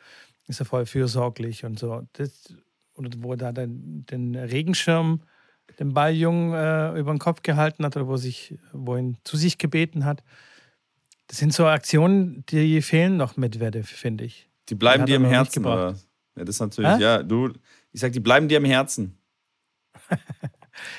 ist 0.47 0.59
er 0.59 0.65
voll 0.65 0.85
fürsorglich 0.85 1.65
und 1.65 1.79
so. 1.79 2.03
Das, 2.13 2.53
und 2.93 3.23
wo 3.23 3.31
er 3.31 3.37
da 3.37 3.51
den, 3.51 4.05
den 4.05 4.35
Regenschirm 4.35 5.21
dem 5.79 5.93
Balljungen 5.93 6.53
äh, 6.53 6.97
über 6.97 7.13
den 7.13 7.19
Kopf 7.19 7.41
gehalten 7.41 7.85
hat 7.85 7.95
oder 7.95 8.07
wo, 8.07 8.17
sich, 8.17 8.55
wo 8.71 8.95
ihn 8.95 9.17
zu 9.23 9.37
sich 9.37 9.57
gebeten 9.57 10.05
hat. 10.05 10.23
Das 11.27 11.39
sind 11.39 11.53
so 11.53 11.65
Aktionen, 11.65 12.45
die 12.47 12.81
fehlen 12.81 13.17
noch 13.17 13.37
mit 13.37 13.59
Werde, 13.59 13.83
finde 13.83 14.25
ich. 14.25 14.49
Die 14.69 14.75
bleiben 14.75 15.05
dir 15.05 15.15
im 15.15 15.25
Herzen, 15.25 15.65
oder? 15.65 15.95
Ja, 16.35 16.43
das 16.43 16.55
ist 16.55 16.59
natürlich, 16.59 16.91
Hä? 16.91 17.01
ja, 17.01 17.23
du, 17.23 17.53
ich 17.91 18.01
sag, 18.01 18.11
die 18.11 18.19
bleiben 18.19 18.47
dir 18.47 18.57
im 18.57 18.65
Herzen. 18.65 19.17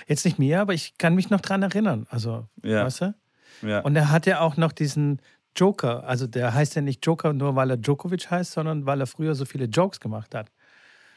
Jetzt 0.07 0.25
nicht 0.25 0.39
mir, 0.39 0.61
aber 0.61 0.75
ich 0.75 0.97
kann 0.99 1.15
mich 1.15 1.31
noch 1.31 1.41
dran 1.41 1.63
erinnern. 1.63 2.07
Also, 2.11 2.49
ja. 2.63 2.85
weißt 2.85 3.01
du? 3.03 3.15
Ja. 3.63 3.81
Und 3.81 3.95
er 3.97 4.11
hat 4.11 4.27
ja 4.27 4.41
auch 4.41 4.57
noch 4.57 4.73
diesen 4.73 5.21
Joker. 5.55 6.05
Also, 6.05 6.27
der 6.27 6.55
heißt 6.55 6.75
ja 6.77 6.83
nicht 6.83 7.05
Joker 7.05 7.33
nur, 7.33 7.57
weil 7.57 7.71
er 7.71 7.77
Djokovic 7.77 8.31
heißt, 8.31 8.53
sondern 8.53 8.87
weil 8.87 9.01
er 9.01 9.07
früher 9.07 9.35
so 9.35 9.45
viele 9.45 9.67
Jokes 9.67 10.01
gemacht 10.01 10.35
hat. 10.35 10.51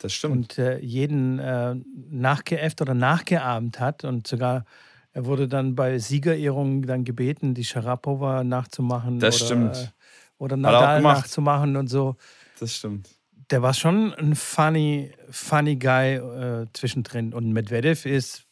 Das 0.01 0.13
stimmt. 0.13 0.33
Und 0.35 0.57
äh, 0.57 0.79
jeden 0.79 1.39
äh, 1.39 1.75
nachgeäfft 2.09 2.81
oder 2.81 2.93
nachgeahmt 2.93 3.79
hat 3.79 4.03
und 4.03 4.27
sogar 4.27 4.65
er 5.11 5.25
wurde 5.25 5.47
dann 5.47 5.75
bei 5.75 5.97
Siegerehrungen 5.97 6.83
dann 6.83 7.03
gebeten, 7.03 7.53
die 7.53 7.63
Sharapova 7.63 8.43
nachzumachen. 8.43 9.19
Das 9.19 9.37
oder, 9.37 9.45
stimmt. 9.45 9.93
Oder 10.37 10.55
Nadal 10.55 11.01
nachzumachen 11.01 11.75
und 11.75 11.87
so. 11.87 12.15
Das 12.59 12.75
stimmt. 12.75 13.09
Der 13.49 13.61
war 13.63 13.73
schon 13.73 14.13
ein 14.13 14.35
funny, 14.35 15.11
funny 15.31 15.75
Guy 15.75 16.15
äh, 16.15 16.67
zwischendrin. 16.73 17.33
Und 17.33 17.51
Medvedev 17.51 18.05
ist, 18.05 18.43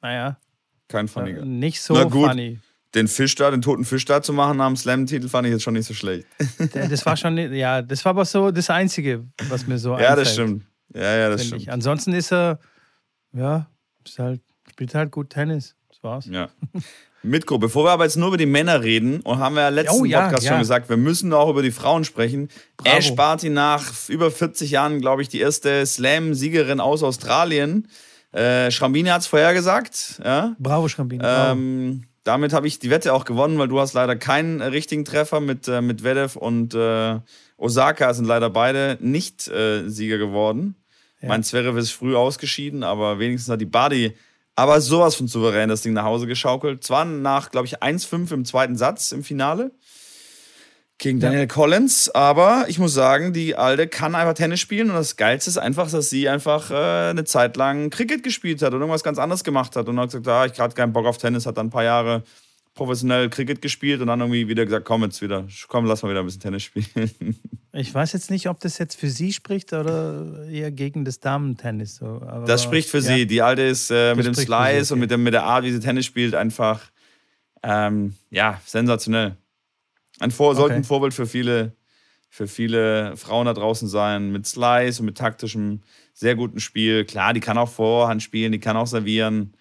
naja. 0.00 0.38
Kein 0.88 1.08
funny 1.08 1.34
Guy. 1.34 1.44
Nicht 1.44 1.82
so 1.82 1.94
funny. 2.08 2.58
Den 2.94 3.08
Fisch 3.08 3.34
da, 3.34 3.50
den 3.50 3.60
toten 3.60 3.84
Fisch 3.84 4.06
da 4.06 4.22
zu 4.22 4.32
machen 4.32 4.58
am 4.62 4.74
Slam-Titel 4.74 5.28
fand 5.28 5.46
ich 5.46 5.52
jetzt 5.52 5.62
schon 5.62 5.74
nicht 5.74 5.86
so 5.86 5.92
schlecht. 5.92 6.26
Das 6.72 7.04
war 7.04 7.16
schon, 7.18 7.36
ja, 7.52 7.82
das 7.82 8.02
war 8.06 8.10
aber 8.10 8.24
so 8.24 8.50
das 8.50 8.70
Einzige, 8.70 9.26
was 9.48 9.66
mir 9.66 9.76
so 9.76 9.90
Ja, 9.90 9.96
einfällt, 9.96 10.18
das 10.18 10.32
stimmt. 10.32 10.66
Ja, 10.94 11.16
ja, 11.16 11.28
das 11.28 11.44
stimmt. 11.44 11.62
Ich. 11.62 11.70
Ansonsten 11.70 12.14
ist 12.14 12.32
er, 12.32 12.58
ja, 13.34 13.68
ist 14.02 14.18
halt 14.18 14.40
Spielt 14.70 14.94
halt 14.94 15.10
gut 15.10 15.30
Tennis. 15.30 15.74
Das 15.88 16.02
war's. 16.02 16.26
Ja. 16.26 16.48
Mitko, 17.22 17.58
bevor 17.58 17.84
wir 17.84 17.90
aber 17.90 18.04
jetzt 18.04 18.16
nur 18.16 18.28
über 18.28 18.36
die 18.36 18.46
Männer 18.46 18.82
reden, 18.82 19.20
und 19.20 19.38
haben 19.38 19.56
wir 19.56 19.62
ja 19.62 19.68
letzten 19.68 20.02
oh, 20.02 20.04
ja, 20.04 20.22
Podcast 20.22 20.44
ja. 20.44 20.52
schon 20.52 20.60
gesagt, 20.60 20.88
wir 20.88 20.96
müssen 20.96 21.32
auch 21.32 21.50
über 21.50 21.62
die 21.62 21.70
Frauen 21.70 22.04
sprechen. 22.04 22.48
Bravo. 22.76 22.96
Ash 22.96 23.14
Barty 23.14 23.50
nach 23.50 24.08
über 24.08 24.30
40 24.30 24.70
Jahren, 24.70 25.00
glaube 25.00 25.22
ich, 25.22 25.28
die 25.28 25.40
erste 25.40 25.84
Slam-Siegerin 25.84 26.80
aus 26.80 27.02
Australien. 27.02 27.88
Äh, 28.32 28.70
Schrambini 28.70 29.08
hat 29.08 29.22
es 29.22 29.26
vorhergesagt. 29.26 30.20
Ja? 30.24 30.54
Bravo, 30.58 30.88
Schrambini. 30.88 31.24
Ähm, 31.26 32.04
damit 32.22 32.52
habe 32.52 32.66
ich 32.66 32.78
die 32.78 32.90
Wette 32.90 33.12
auch 33.12 33.24
gewonnen, 33.24 33.58
weil 33.58 33.68
du 33.68 33.80
hast 33.80 33.94
leider 33.94 34.16
keinen 34.16 34.60
richtigen 34.60 35.04
Treffer 35.04 35.40
mit, 35.40 35.68
äh, 35.68 35.80
mit 35.80 36.04
Vedev 36.04 36.36
und 36.36 36.74
äh, 36.74 37.18
Osaka 37.56 38.12
sind 38.14 38.26
leider 38.26 38.50
beide 38.50 38.98
nicht 39.00 39.48
äh, 39.48 39.88
Sieger 39.88 40.18
geworden. 40.18 40.76
Ja. 41.22 41.28
Mein 41.28 41.42
Zverev 41.42 41.78
ist 41.78 41.92
früh 41.92 42.14
ausgeschieden, 42.14 42.82
aber 42.82 43.18
wenigstens 43.18 43.50
hat 43.50 43.60
die 43.60 43.66
Badi 43.66 44.14
aber 44.56 44.80
sowas 44.80 45.14
von 45.14 45.28
souverän 45.28 45.68
das 45.68 45.82
Ding 45.82 45.92
nach 45.92 46.04
Hause 46.04 46.26
geschaukelt. 46.26 46.82
Zwar 46.82 47.04
nach, 47.04 47.50
glaube 47.50 47.66
ich, 47.66 47.82
1-5 47.82 48.32
im 48.32 48.44
zweiten 48.44 48.76
Satz 48.76 49.12
im 49.12 49.22
Finale 49.22 49.70
gegen 50.98 51.20
Daniel 51.20 51.40
ja. 51.40 51.46
Collins, 51.46 52.08
aber 52.08 52.64
ich 52.68 52.78
muss 52.78 52.94
sagen, 52.94 53.34
die 53.34 53.54
Alte 53.54 53.86
kann 53.86 54.14
einfach 54.14 54.32
Tennis 54.32 54.60
spielen 54.60 54.88
und 54.88 54.96
das 54.96 55.16
Geilste 55.16 55.50
ist 55.50 55.58
einfach, 55.58 55.90
dass 55.90 56.08
sie 56.08 56.26
einfach 56.26 56.70
äh, 56.70 57.10
eine 57.10 57.24
Zeit 57.24 57.58
lang 57.58 57.90
Cricket 57.90 58.22
gespielt 58.22 58.62
hat 58.62 58.72
und 58.72 58.80
irgendwas 58.80 59.04
ganz 59.04 59.18
anderes 59.18 59.44
gemacht 59.44 59.76
hat 59.76 59.88
und 59.90 60.00
hat 60.00 60.06
gesagt, 60.06 60.26
ah, 60.26 60.46
ich 60.46 60.54
gerade 60.54 60.74
keinen 60.74 60.94
Bock 60.94 61.04
auf 61.04 61.18
Tennis, 61.18 61.44
hat 61.44 61.58
dann 61.58 61.66
ein 61.66 61.70
paar 61.70 61.84
Jahre 61.84 62.22
professionell 62.74 63.28
Cricket 63.28 63.60
gespielt 63.60 64.00
und 64.00 64.06
dann 64.06 64.20
irgendwie 64.20 64.48
wieder 64.48 64.64
gesagt, 64.64 64.86
komm 64.86 65.02
jetzt 65.02 65.20
wieder, 65.20 65.46
komm, 65.68 65.84
lass 65.84 66.02
mal 66.02 66.10
wieder 66.10 66.20
ein 66.20 66.26
bisschen 66.26 66.40
Tennis 66.40 66.62
spielen. 66.62 67.10
Ich 67.76 67.92
weiß 67.92 68.14
jetzt 68.14 68.30
nicht, 68.30 68.48
ob 68.48 68.58
das 68.60 68.78
jetzt 68.78 68.98
für 68.98 69.10
sie 69.10 69.32
spricht 69.34 69.72
oder 69.72 70.48
eher 70.48 70.72
gegen 70.72 71.04
das 71.04 71.20
Damentennis. 71.20 71.96
So. 71.96 72.06
Aber, 72.06 72.46
das 72.46 72.62
spricht 72.62 72.88
für 72.88 72.98
ja. 72.98 73.02
sie. 73.02 73.26
Die 73.26 73.42
alte 73.42 73.62
ist 73.62 73.90
äh, 73.90 74.14
mit 74.14 74.24
dem 74.24 74.34
Slice 74.34 74.86
sie, 74.86 74.94
und 74.94 75.00
mit, 75.00 75.10
dem, 75.10 75.22
mit 75.22 75.34
der 75.34 75.44
Art, 75.44 75.64
wie 75.64 75.72
sie 75.72 75.80
Tennis 75.80 76.06
spielt, 76.06 76.34
einfach 76.34 76.90
ähm, 77.62 78.14
ja, 78.30 78.60
sensationell. 78.64 79.36
Ein 80.20 80.30
Vor 80.30 80.50
okay. 80.50 80.56
sollte 80.56 80.74
ein 80.74 80.84
Vorbild 80.84 81.12
für 81.12 81.26
viele, 81.26 81.76
für 82.30 82.48
viele 82.48 83.14
Frauen 83.16 83.44
da 83.44 83.52
draußen 83.52 83.88
sein, 83.88 84.32
mit 84.32 84.46
Slice 84.46 85.00
und 85.00 85.06
mit 85.06 85.18
taktischem, 85.18 85.82
sehr 86.14 86.34
guten 86.34 86.60
Spiel. 86.60 87.04
Klar, 87.04 87.34
die 87.34 87.40
kann 87.40 87.58
auch 87.58 87.68
Vorhand 87.68 88.22
spielen, 88.22 88.52
die 88.52 88.60
kann 88.60 88.78
auch 88.78 88.86
servieren, 88.86 89.54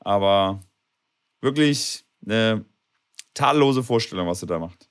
aber 0.00 0.60
wirklich 1.40 2.04
eine 2.26 2.64
tadellose 3.34 3.84
Vorstellung, 3.84 4.26
was 4.26 4.40
sie 4.40 4.46
da 4.46 4.58
macht. 4.58 4.89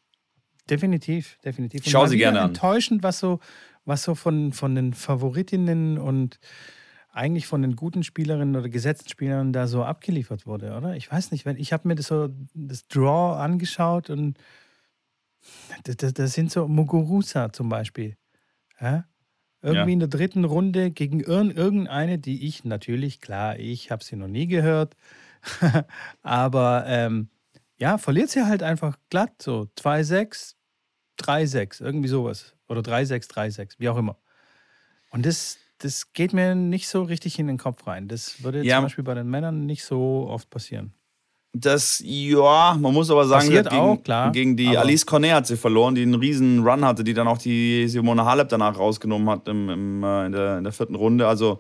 Definitiv, 0.70 1.38
definitiv. 1.44 1.86
Ich 1.86 1.92
schaue 1.92 2.08
sie 2.08 2.18
gerne 2.18 2.42
an. 2.42 2.50
Enttäuschend, 2.50 3.04
was 3.04 3.20
so, 3.20 3.40
was 3.86 4.04
so 4.04 4.16
von, 4.16 4.54
von 4.54 4.76
den 4.76 4.94
Favoritinnen 4.94 5.98
und 5.98 6.40
eigentlich 7.12 7.48
von 7.48 7.62
den 7.62 7.76
guten 7.76 8.04
Spielerinnen 8.04 8.56
oder 8.56 8.70
gesetzten 8.70 9.10
Spielern 9.10 9.52
da 9.52 9.68
so 9.68 9.84
abgeliefert 9.84 10.46
wurde, 10.46 10.76
oder? 10.78 10.96
Ich 10.96 11.12
weiß 11.12 11.32
nicht, 11.32 11.46
wenn 11.46 11.58
ich 11.58 11.74
habe 11.74 11.88
mir 11.88 11.96
das 11.96 12.08
so 12.08 12.30
das 12.54 12.88
Draw 12.88 13.36
angeschaut 13.42 14.10
und 14.10 14.38
das, 15.84 15.98
das, 15.98 16.14
das 16.14 16.34
sind 16.34 16.52
so 16.52 16.68
Muguruza 16.68 17.52
zum 17.52 17.70
Beispiel. 17.70 18.16
Ja? 18.80 19.06
Irgendwie 19.62 19.92
ja. 19.92 19.94
in 19.94 20.00
der 20.00 20.08
dritten 20.08 20.46
Runde 20.46 20.92
gegen 20.92 21.20
irgendeine, 21.20 22.20
die 22.20 22.48
ich 22.48 22.64
natürlich, 22.64 23.20
klar, 23.20 23.58
ich 23.58 23.92
habe 23.92 24.04
sie 24.04 24.16
noch 24.16 24.28
nie 24.28 24.48
gehört, 24.48 24.96
aber 26.22 26.84
ähm, 26.88 27.30
ja, 27.78 27.98
verliert 27.98 28.30
sie 28.30 28.46
halt 28.46 28.64
einfach 28.64 28.98
glatt 29.10 29.42
so 29.42 29.68
2-6, 29.78 30.56
3-6, 31.20 31.82
irgendwie 31.82 32.08
sowas. 32.08 32.54
Oder 32.68 32.82
3-6, 32.82 33.30
3-6, 33.30 33.76
wie 33.78 33.90
auch 33.90 33.98
immer. 33.98 34.18
Und 35.12 35.26
das, 35.26 35.58
das 35.80 36.14
geht 36.14 36.34
mir 36.34 36.56
nicht 36.56 36.88
so 36.88 37.04
richtig 37.04 37.40
in 37.40 37.48
den 37.48 37.58
Kopf 37.58 37.88
rein. 37.88 38.08
Das 38.08 38.44
würde 38.44 38.64
ja. 38.64 38.78
zum 38.78 38.86
Beispiel 38.86 39.04
bei 39.04 39.16
den 39.16 39.28
Männern 39.28 39.66
nicht 39.66 39.84
so 39.84 40.28
oft 40.30 40.50
passieren. 40.50 40.94
Das, 41.52 42.02
ja, 42.06 42.78
man 42.80 42.94
muss 42.94 43.10
aber 43.10 43.26
sagen, 43.26 43.50
gegen, 43.50 43.68
auch, 43.70 44.04
klar, 44.04 44.32
gegen 44.32 44.56
die 44.56 44.78
Alice 44.78 45.04
Cornet 45.04 45.34
hat 45.34 45.48
sie 45.48 45.58
verloren, 45.58 45.96
die 45.96 46.04
einen 46.04 46.14
riesen 46.14 46.64
Run 46.64 46.86
hatte, 46.86 47.04
die 47.04 47.16
dann 47.16 47.28
auch 47.28 47.40
die 47.40 47.88
Simone 47.88 48.24
Halep 48.24 48.50
danach 48.50 48.78
rausgenommen 48.78 49.28
hat 49.32 49.48
im, 49.48 49.68
im, 49.68 50.04
äh, 50.04 50.28
in, 50.28 50.32
der, 50.32 50.58
in 50.60 50.64
der 50.64 50.74
vierten 50.74 50.94
Runde. 50.94 51.28
Also 51.28 51.60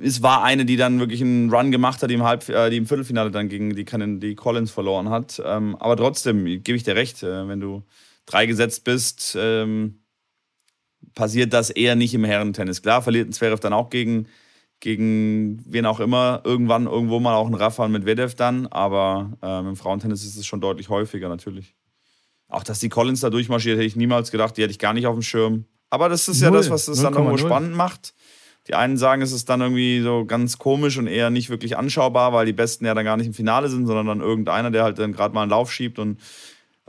es 0.00 0.22
war 0.22 0.42
eine, 0.42 0.66
die 0.66 0.76
dann 0.76 0.98
wirklich 0.98 1.22
einen 1.22 1.50
Run 1.50 1.70
gemacht 1.70 2.02
hat, 2.02 2.10
die 2.10 2.14
im, 2.14 2.24
Halb, 2.24 2.48
äh, 2.50 2.68
die 2.68 2.76
im 2.76 2.86
Viertelfinale 2.86 3.30
dann 3.30 3.48
gegen 3.48 3.74
die, 3.74 3.84
die 3.84 4.34
Collins 4.34 4.70
verloren 4.70 5.08
hat. 5.08 5.40
Ähm, 5.44 5.76
aber 5.76 5.96
trotzdem 5.96 6.44
gebe 6.44 6.76
ich 6.76 6.82
dir 6.82 6.96
recht, 6.96 7.22
äh, 7.22 7.48
wenn 7.48 7.60
du 7.60 7.82
drei 8.26 8.46
gesetzt 8.46 8.84
bist, 8.84 9.36
ähm, 9.38 10.02
passiert 11.14 11.52
das 11.52 11.70
eher 11.70 11.96
nicht 11.96 12.14
im 12.14 12.24
Herrentennis. 12.24 12.82
Klar, 12.82 13.02
verliert 13.02 13.28
ein 13.28 13.32
Zverev 13.32 13.60
dann 13.60 13.72
auch 13.72 13.90
gegen, 13.90 14.28
gegen 14.80 15.62
wen 15.66 15.86
auch 15.86 16.00
immer, 16.00 16.42
irgendwann 16.44 16.86
irgendwo 16.86 17.20
mal 17.20 17.34
auch 17.34 17.46
ein 17.46 17.54
Rafa 17.54 17.88
mit 17.88 18.06
Vedev 18.06 18.34
dann, 18.34 18.66
aber 18.66 19.36
ähm, 19.42 19.68
im 19.68 19.76
Frauentennis 19.76 20.24
ist 20.24 20.36
es 20.36 20.46
schon 20.46 20.60
deutlich 20.60 20.88
häufiger 20.88 21.28
natürlich. 21.28 21.74
Auch 22.48 22.64
dass 22.64 22.80
die 22.80 22.88
Collins 22.88 23.20
da 23.20 23.30
durchmarschiert, 23.30 23.76
hätte 23.76 23.86
ich 23.86 23.96
niemals 23.96 24.30
gedacht, 24.30 24.56
die 24.56 24.62
hätte 24.62 24.72
ich 24.72 24.78
gar 24.78 24.92
nicht 24.92 25.06
auf 25.06 25.14
dem 25.14 25.22
Schirm. 25.22 25.66
Aber 25.88 26.08
das 26.08 26.28
ist 26.28 26.40
Null. 26.40 26.50
ja 26.50 26.56
das, 26.56 26.70
was 26.70 26.88
es 26.88 27.00
dann 27.00 27.14
irgendwo 27.14 27.36
spannend 27.36 27.74
macht. 27.74 28.14
Die 28.68 28.74
einen 28.74 28.96
sagen, 28.96 29.22
es 29.22 29.32
ist 29.32 29.48
dann 29.48 29.60
irgendwie 29.60 30.00
so 30.00 30.24
ganz 30.26 30.58
komisch 30.58 30.98
und 30.98 31.06
eher 31.06 31.30
nicht 31.30 31.50
wirklich 31.50 31.76
anschaubar, 31.76 32.32
weil 32.32 32.46
die 32.46 32.52
Besten 32.52 32.84
ja 32.84 32.94
dann 32.94 33.04
gar 33.04 33.16
nicht 33.16 33.26
im 33.26 33.34
Finale 33.34 33.68
sind, 33.68 33.86
sondern 33.86 34.06
dann 34.06 34.20
irgendeiner, 34.20 34.70
der 34.70 34.84
halt 34.84 34.98
dann 34.98 35.12
gerade 35.12 35.34
mal 35.34 35.42
einen 35.42 35.50
Lauf 35.50 35.72
schiebt 35.72 35.98
und 35.98 36.20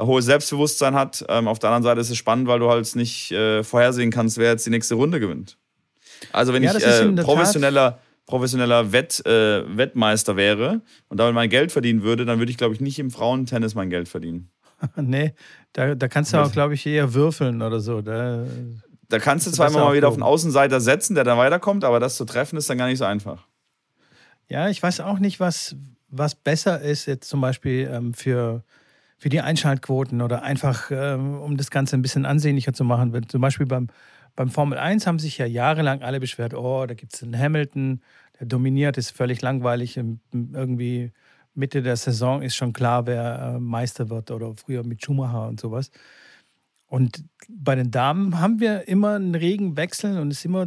hohes 0.06 0.26
Selbstbewusstsein 0.26 0.96
hat. 0.96 1.24
Ähm, 1.30 1.48
auf 1.48 1.60
der 1.60 1.70
anderen 1.70 1.84
Seite 1.84 2.02
ist 2.02 2.10
es 2.10 2.18
spannend, 2.18 2.48
weil 2.48 2.60
du 2.60 2.70
halt 2.70 2.96
nicht 2.96 3.32
äh, 3.32 3.64
vorhersehen 3.64 4.12
kannst, 4.12 4.38
wer 4.38 4.52
jetzt 4.52 4.66
die 4.66 4.70
nächste 4.70 4.96
Runde 4.96 5.20
gewinnt. 5.20 5.58
Also 6.32 6.54
wenn 6.54 6.64
ja, 6.64 6.76
ich 6.76 6.86
äh, 6.86 7.12
professioneller, 7.14 8.00
professioneller 8.26 8.92
Wett, 8.92 9.26
äh, 9.26 9.78
Wettmeister 9.78 10.36
wäre 10.36 10.82
und 11.08 11.20
damit 11.20 11.34
mein 11.34 11.50
Geld 11.50 11.72
verdienen 11.72 12.04
würde, 12.04 12.26
dann 12.26 12.40
würde 12.40 12.52
ich, 12.52 12.58
glaube 12.58 12.74
ich, 12.74 12.82
nicht 12.82 13.00
im 13.00 13.12
Frauentennis 13.12 13.76
mein 13.76 13.90
Geld 13.90 14.08
verdienen. 14.08 14.50
nee, 14.96 15.34
da, 15.74 15.96
da 15.96 16.08
kannst 16.08 16.34
du 16.34 16.38
auch, 16.38 16.52
glaube 16.52 16.74
ich, 16.74 16.86
eher 16.86 17.14
würfeln 17.14 17.62
oder 17.62 17.80
so. 17.80 18.02
Da, 18.02 18.46
da 19.10 19.20
kannst 19.20 19.48
du 19.48 19.52
zweimal 19.52 19.84
mal 19.84 19.94
wieder 19.96 20.08
auf 20.08 20.16
einen 20.16 20.24
Außenseiter 20.24 20.80
setzen, 20.80 21.16
der 21.16 21.24
dann 21.24 21.38
weiterkommt, 21.38 21.84
aber 21.84 22.00
das 22.00 22.16
zu 22.16 22.26
treffen 22.26 22.58
ist 22.58 22.70
dann 22.70 22.78
gar 22.78 22.88
nicht 22.88 22.98
so 22.98 23.06
einfach. 23.06 23.48
Ja, 24.48 24.70
ich 24.70 24.82
weiß 24.82 25.00
auch 25.02 25.20
nicht, 25.20 25.40
was, 25.40 25.76
was 26.10 26.36
besser 26.36 26.82
ist 26.82 27.06
jetzt 27.06 27.30
zum 27.30 27.42
Beispiel 27.42 27.90
ähm, 27.92 28.14
für 28.14 28.64
für 29.22 29.30
die 29.30 29.42
Einschaltquoten 29.42 30.20
oder 30.24 30.42
einfach, 30.42 30.90
ähm, 30.90 31.40
um 31.40 31.56
das 31.56 31.70
Ganze 31.70 31.96
ein 31.96 32.02
bisschen 32.02 32.26
ansehnlicher 32.26 32.74
zu 32.74 32.84
machen. 32.84 33.16
Zum 33.30 33.40
Beispiel 33.40 33.68
beim, 33.68 33.88
beim 34.36 34.50
Formel 34.50 34.80
1 34.80 35.06
haben 35.06 35.20
sich 35.20 35.38
ja 35.38 35.46
jahrelang 35.46 36.02
alle 36.02 36.20
beschwert, 36.20 36.56
oh, 36.56 36.88
da 36.88 36.96
gibt 36.96 37.14
es 37.14 37.22
einen 37.22 37.38
Hamilton, 37.38 38.02
der 38.40 38.48
dominiert, 38.48 38.98
ist 38.98 39.12
völlig 39.12 39.44
langweilig. 39.44 39.96
Irgendwie 39.96 41.12
Mitte 41.54 41.84
der 41.84 41.98
Saison 41.98 42.42
ist 42.42 42.56
schon 42.56 42.74
klar, 42.74 43.06
wer 43.06 43.58
äh, 43.58 43.60
Meister 43.60 44.10
wird 44.10 44.32
oder 44.32 44.56
früher 44.56 44.84
mit 44.84 45.06
Schumacher 45.06 45.48
und 45.48 45.60
sowas. 45.60 45.92
Und 46.88 47.24
bei 47.48 47.76
den 47.76 47.92
Damen 47.92 48.40
haben 48.40 48.60
wir 48.60 48.88
immer 48.88 49.14
einen 49.14 49.36
regen 49.36 49.78
Wechsel 49.78 50.18
und 50.18 50.32
ist 50.32 50.46
immer, 50.46 50.66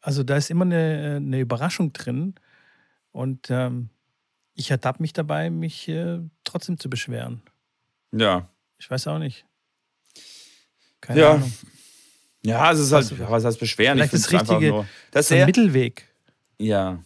also 0.00 0.24
da 0.24 0.36
ist 0.36 0.50
immer 0.50 0.64
eine, 0.64 1.18
eine 1.18 1.38
Überraschung 1.38 1.92
drin. 1.92 2.34
Und 3.12 3.48
ähm, 3.48 3.90
ich 4.54 4.72
ertappe 4.72 5.00
mich 5.00 5.12
dabei, 5.12 5.50
mich 5.50 5.88
äh, 5.88 6.18
trotzdem 6.42 6.76
zu 6.76 6.90
beschweren. 6.90 7.42
Ja. 8.12 8.48
Ich 8.78 8.90
weiß 8.90 9.06
auch 9.08 9.18
nicht. 9.18 9.44
Keine 11.00 11.20
ja. 11.20 11.30
Ahnung. 11.32 11.52
Ja, 12.42 12.72
es 12.72 12.78
ist 12.78 12.92
halt, 12.92 13.18
was, 13.18 13.30
was 13.30 13.44
heißt 13.44 13.60
beschweren? 13.60 13.98
Vielleicht 13.98 14.14
ich 14.14 14.22
das 14.22 14.32
Richtige, 14.32 14.68
nur, 14.68 14.86
das 15.10 15.26
ist 15.26 15.30
der 15.30 15.46
Mittelweg. 15.46 16.06
Ja. 16.58 16.98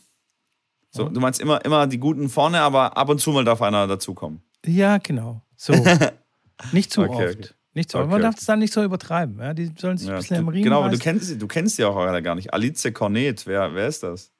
So, 0.90 1.08
du 1.08 1.20
meinst 1.20 1.40
immer, 1.40 1.64
immer 1.64 1.88
die 1.88 1.98
Guten 1.98 2.28
vorne, 2.28 2.60
aber 2.60 2.96
ab 2.96 3.08
und 3.08 3.20
zu 3.20 3.32
mal 3.32 3.44
darf 3.44 3.60
einer 3.60 3.88
dazukommen. 3.88 4.42
Ja, 4.64 4.98
genau. 4.98 5.42
So. 5.56 5.72
nicht 6.72 6.92
zu 6.92 7.02
okay, 7.02 7.28
oft. 7.28 7.38
Okay. 7.38 7.48
Nicht 7.74 7.90
so, 7.90 7.98
okay. 7.98 8.08
Man 8.08 8.22
darf 8.22 8.36
es 8.38 8.44
dann 8.44 8.60
nicht 8.60 8.72
so 8.72 8.84
übertreiben. 8.84 9.40
Ja? 9.40 9.52
Die 9.54 9.72
sollen 9.76 9.98
sich 9.98 10.06
ja, 10.06 10.14
ein 10.14 10.20
bisschen 10.20 10.36
im 10.36 10.48
Riemen 10.48 10.62
Genau, 10.62 10.88
du 10.88 10.98
kennst, 10.98 11.42
du 11.42 11.48
kennst 11.48 11.78
die 11.78 11.84
auch 11.84 11.96
gar 12.22 12.34
nicht. 12.36 12.54
Alice 12.54 12.88
Cornet, 12.94 13.44
wer, 13.46 13.74
wer 13.74 13.88
ist 13.88 14.04
das? 14.04 14.30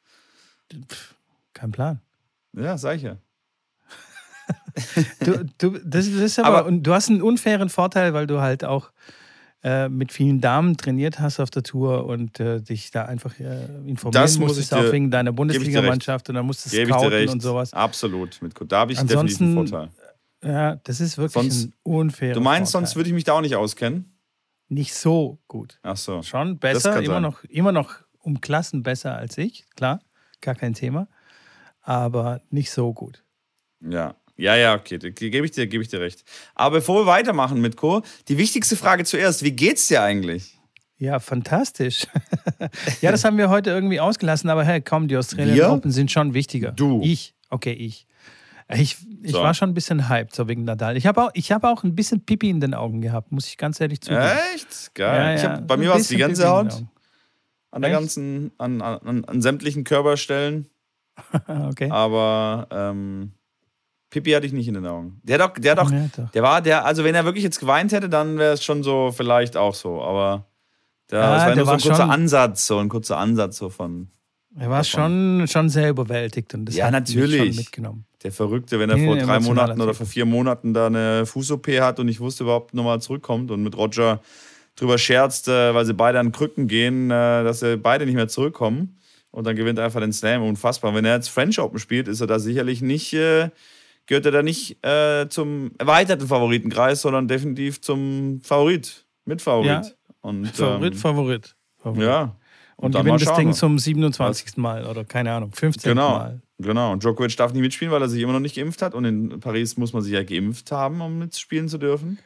Pff, 0.73 1.15
kein 1.53 1.73
Plan. 1.73 2.01
Ja, 2.53 2.79
sag 2.79 2.97
ich 2.97 3.03
ja 3.03 3.17
du, 5.21 5.45
du, 5.59 5.79
das, 5.85 6.07
ist 6.07 6.39
aber, 6.39 6.67
aber, 6.67 6.73
du 6.73 6.93
hast 6.93 7.09
einen 7.09 7.23
unfairen 7.23 7.69
Vorteil, 7.69 8.15
weil 8.15 8.27
du 8.27 8.41
halt 8.41 8.65
auch 8.65 8.91
äh, 9.63 9.89
mit 9.89 10.13
vielen 10.13 10.41
Damen 10.41 10.77
trainiert 10.77 11.21
hast 11.21 11.41
auf 11.41 11.49
der 11.49 11.63
Tour 11.63 12.05
und 12.07 12.39
äh, 12.39 12.61
dich 12.61 12.91
da 12.91 13.07
einfach 13.07 13.39
äh, 13.41 13.65
informieren 13.87 14.13
das 14.13 14.39
musstest, 14.39 14.75
auch 14.75 14.93
wegen 14.93 15.11
deiner 15.11 15.33
Bundesligamannschaft 15.33 16.29
und 16.29 16.35
dann 16.35 16.45
musstest 16.45 16.77
du 16.77 16.87
scouten 16.87 17.29
und 17.31 17.41
sowas. 17.41 17.73
Absolut, 17.73 18.43
mit, 18.43 18.55
da 18.69 18.81
habe 18.81 18.93
ich 18.93 18.99
Ansonsten, 18.99 19.55
definitiv 19.55 19.75
einen 19.75 19.89
Vorteil. 19.89 20.53
Ja, 20.53 20.77
das 20.85 21.01
ist 21.01 21.17
wirklich 21.17 21.33
sonst, 21.33 21.65
ein 21.65 21.75
unfairer 21.83 22.35
Du 22.35 22.41
meinst, 22.43 22.73
Vorteil. 22.73 22.87
sonst 22.89 22.97
würde 22.97 23.09
ich 23.09 23.15
mich 23.15 23.25
da 23.25 23.33
auch 23.33 23.41
nicht 23.41 23.57
auskennen? 23.57 24.15
Nicht 24.69 24.95
so 24.95 25.39
gut. 25.49 25.79
Ach 25.83 25.97
so. 25.97 26.23
Schon 26.23 26.59
besser, 26.59 27.01
immer 27.03 27.21
noch, 27.21 27.43
immer 27.45 27.73
noch 27.73 27.95
um 28.19 28.43
Klassen 28.43 28.83
besser 28.83 29.17
als 29.17 29.39
ich, 29.39 29.65
klar, 29.77 30.01
gar 30.43 30.55
kein 30.55 30.75
Thema, 30.75 31.09
aber 31.81 32.43
nicht 32.51 32.71
so 32.71 32.93
gut. 32.93 33.25
Ja, 33.81 34.15
ja, 34.37 34.57
ja, 34.57 34.75
okay, 34.75 34.99
gebe 34.99 35.45
ich, 35.47 35.53
dir, 35.53 35.67
geb 35.67 35.81
ich 35.81 35.89
dir 35.89 36.01
recht. 36.01 36.25
Aber 36.55 36.77
bevor 36.79 37.03
wir 37.03 37.07
weitermachen 37.07 37.61
mit 37.61 37.77
Co., 37.77 38.03
die 38.29 38.39
wichtigste 38.39 38.77
Frage 38.77 39.05
zuerst: 39.05 39.43
Wie 39.43 39.53
geht's 39.53 39.89
dir 39.89 40.03
eigentlich? 40.03 40.59
Ja, 40.99 41.19
fantastisch. 41.21 42.07
ja, 43.01 43.11
das 43.11 43.25
haben 43.25 43.37
wir 43.37 43.51
heute 43.51 43.71
irgendwie 43.71 44.01
ausgelassen, 44.01 44.49
aber 44.51 44.65
hey, 44.65 44.81
komm, 44.81 45.09
die 45.09 45.17
Australian 45.17 45.71
Open 45.71 45.91
sind 45.91 46.11
schon 46.11 46.35
wichtiger. 46.35 46.73
Du. 46.73 47.01
Ich. 47.03 47.35
Okay, 47.51 47.73
ich. 47.73 48.07
Ich, 48.73 48.97
ich 49.23 49.33
so. 49.33 49.43
war 49.43 49.53
schon 49.53 49.71
ein 49.71 49.75
bisschen 49.75 50.09
hyped, 50.09 50.35
so 50.35 50.49
wegen 50.49 50.65
Nadal. 50.65 50.97
Ich 50.97 51.07
habe 51.07 51.23
auch, 51.23 51.31
hab 51.35 51.65
auch 51.65 51.85
ein 51.85 51.95
bisschen 51.95 52.25
Pipi 52.25 52.49
in 52.49 52.61
den 52.61 52.73
Augen 52.73 53.03
gehabt, 53.03 53.31
muss 53.31 53.47
ich 53.47 53.59
ganz 53.59 53.79
ehrlich 53.81 54.01
zugeben. 54.01 54.23
Echt? 54.55 54.95
Geil. 54.95 55.37
Ja, 55.37 55.43
ja. 55.43 55.53
Hab, 55.53 55.67
bei 55.67 55.77
mir 55.77 55.91
war 55.91 55.97
es 55.97 56.09
die 56.09 56.17
ganze 56.17 56.49
Haut. 56.49 56.83
An 57.71 57.83
der 57.83 57.91
ganzen, 57.91 58.53
an, 58.57 58.81
an, 58.81 59.25
an 59.25 59.43
sämtlichen 59.43 59.85
Körperstellen. 59.85 60.71
okay. 61.69 61.91
Aber 61.91 62.69
ähm, 62.71 63.33
Pippi 64.15 64.31
hatte 64.31 64.47
ich 64.47 64.53
nicht 64.53 64.69
in 64.69 64.75
den 64.75 64.87
Augen. 64.87 65.21
Der 65.25 65.39
doch, 65.39 65.55
der 65.55 65.75
doch, 65.75 65.91
ja, 65.91 66.09
doch. 66.17 66.31
der 66.31 66.43
war, 66.45 66.63
der, 66.63 66.85
also 66.85 67.03
wenn 67.03 67.17
er 67.17 67.25
wirklich 67.25 67.43
jetzt 67.43 67.59
geweint 67.59 67.91
hätte, 67.91 68.09
dann 68.09 68.39
wäre 68.39 68.53
es 68.53 68.63
schon 68.63 68.85
so, 68.85 69.11
vielleicht 69.11 69.57
auch 69.57 69.75
so. 69.75 70.01
Aber 70.01 70.47
der, 71.11 71.19
ja, 71.19 71.35
das 71.35 71.47
war 71.47 71.57
nur 71.57 71.65
so 71.65 71.71
ein 71.73 71.81
kurzer 71.81 71.97
schon, 71.97 72.11
Ansatz, 72.11 72.67
so 72.69 72.79
ein 72.79 72.89
kurzer 72.89 73.19
Ansatz 73.19 73.57
so 73.57 73.71
von. 73.71 74.11
Er 74.57 74.71
war 74.71 74.85
schon, 74.85 75.47
schon 75.49 75.69
sehr 75.69 75.91
überwältigt 75.91 76.55
und 76.55 76.67
das 76.67 76.77
ja, 76.77 76.85
hat 76.85 76.93
natürlich. 76.93 77.41
mich 77.41 77.49
schon 77.49 77.57
mitgenommen. 77.57 78.05
Der 78.23 78.31
Verrückte, 78.31 78.79
wenn 78.79 78.89
er 78.89 78.99
vor 78.99 79.17
drei 79.17 79.41
Monaten 79.41 79.81
oder 79.81 79.95
vor 79.95 80.07
vier 80.07 80.27
Monaten 80.27 80.75
da 80.75 80.87
eine 80.87 81.27
Fuß-OP 81.27 81.67
hat 81.81 81.99
und 81.99 82.07
ich 82.07 82.21
wusste 82.21 82.45
überhaupt 82.45 82.73
nochmal 82.73 83.01
zurückkommt 83.01 83.51
und 83.51 83.65
mit 83.65 83.77
Roger 83.77 84.21
drüber 84.77 84.97
scherzt, 84.97 85.49
äh, 85.49 85.75
weil 85.75 85.85
sie 85.87 85.95
beide 85.95 86.21
an 86.21 86.31
Krücken 86.31 86.69
gehen, 86.69 87.11
äh, 87.11 87.43
dass 87.43 87.61
sie 87.61 87.77
beide 87.77 88.07
nicht 88.07 88.15
mehr 88.15 88.29
zurückkommen 88.29 88.97
und 89.33 89.49
dann 89.49 89.57
gewinnt 89.57 89.81
er 89.81 89.87
einfach 89.87 90.01
den 90.01 90.13
Slam. 90.13 90.45
Unfassbar. 90.45 90.95
Wenn 90.95 91.05
er 91.05 91.17
jetzt 91.17 91.31
French 91.31 91.59
Open 91.59 91.81
spielt, 91.81 92.07
ist 92.07 92.21
er 92.21 92.29
da 92.29 92.39
sicherlich 92.39 92.83
nicht 92.83 93.13
äh, 93.15 93.51
gehört 94.07 94.27
er 94.27 94.33
da 94.33 94.43
nicht 94.43 94.85
äh, 94.85 95.29
zum 95.29 95.73
erweiterten 95.79 96.27
Favoritenkreis, 96.27 97.01
sondern 97.03 97.29
definitiv 97.29 97.81
zum 97.81 98.41
Favorit. 98.43 99.07
Mitfavorit. 99.25 99.69
Ja. 99.69 99.83
Und, 100.21 100.47
Favorit, 100.49 100.93
ähm, 100.95 100.99
Favorit. 100.99 101.57
Favorit. 101.79 102.03
Ja. 102.03 102.37
Und, 102.77 102.95
dann 102.95 103.05
gewinnt 103.05 103.25
das 103.27 103.37
Ding 103.37 103.53
zum 103.53 103.79
27. 103.79 104.57
Mal 104.57 104.85
oder 104.87 105.05
keine 105.05 105.33
Ahnung, 105.33 105.53
15. 105.53 105.91
Genau. 105.91 106.11
Mal. 106.19 106.43
Genau. 106.59 106.93
Und 106.93 107.03
Djokovic 107.03 107.37
darf 107.37 107.53
nicht 107.53 107.63
mitspielen, 107.63 107.93
weil 107.93 108.03
er 108.03 108.09
sich 108.09 108.21
immer 108.23 108.33
noch 108.33 108.41
nicht 108.41 108.57
geimpft 108.57 108.83
hat. 108.83 108.95
Und 108.95 109.05
in 109.05 109.41
Paris 109.41 109.77
muss 109.77 109.93
man 109.93 110.03
sich 110.03 110.13
ja 110.13 110.23
geimpft 110.23 110.71
haben, 110.73 111.01
um 111.01 111.19
mitspielen 111.19 111.69
zu 111.69 111.79
dürfen. 111.79 112.19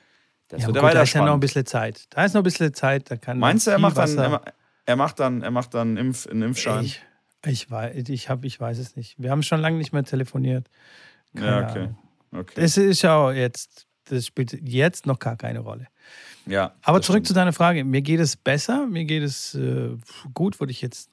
Das 0.49 0.63
Ja, 0.63 0.69
wird 0.69 0.79
gut, 0.81 0.95
da 0.95 1.03
ist 1.03 1.13
ja 1.13 1.25
noch 1.25 1.35
ein 1.35 1.41
bisschen 1.41 1.67
Zeit. 1.67 2.07
Da 2.11 2.25
ist 2.25 2.33
noch 2.35 2.41
ein 2.41 2.45
bisschen 2.45 2.73
Zeit, 2.73 3.11
da 3.11 3.17
kann 3.17 3.39
Meinst 3.39 3.67
du, 3.67 3.71
er 3.71 3.79
macht 3.79 3.97
dann, 3.99 4.05
Wasser- 4.09 4.23
er, 4.23 4.29
ma- 4.31 4.43
er 4.87 4.97
macht 4.97 5.21
dann, 5.21 5.43
er 5.43 5.51
macht 5.51 5.75
dann 5.75 5.97
Impf, 5.99 6.27
einen 6.27 6.43
Impfschein? 6.43 6.85
Ich, 6.87 7.03
ich, 7.47 7.71
weiß, 7.71 8.09
ich, 8.09 8.29
hab, 8.31 8.45
ich 8.45 8.59
weiß 8.59 8.79
es 8.79 8.97
nicht. 8.97 9.17
Wir 9.19 9.31
haben 9.31 9.43
schon 9.43 9.61
lange 9.61 9.77
nicht 9.77 9.93
mehr 9.93 10.05
telefoniert. 10.05 10.67
Keine 11.35 11.47
ja, 11.47 11.69
okay. 11.71 11.79
Ahnung. 11.81 11.99
okay. 12.33 12.53
Das 12.61 12.77
ist 12.77 13.03
ja 13.03 13.17
auch 13.17 13.33
jetzt, 13.33 13.87
das 14.05 14.27
spielt 14.27 14.53
jetzt 14.63 15.07
noch 15.07 15.19
gar 15.19 15.37
keine 15.37 15.61
Rolle. 15.61 15.87
ja, 16.47 16.75
Aber 16.83 17.01
zurück 17.03 17.19
stimmt. 17.19 17.27
zu 17.29 17.35
deiner 17.35 17.53
Frage. 17.53 17.85
Mir 17.85 18.03
geht 18.03 18.21
es 18.21 18.37
besser, 18.37 18.87
mir 18.87 19.05
geht 19.05 19.23
es 19.23 19.55
äh, 19.55 19.97
gut, 20.35 20.59
würde 20.61 20.71
ich 20.73 20.81
jetzt. 20.81 21.11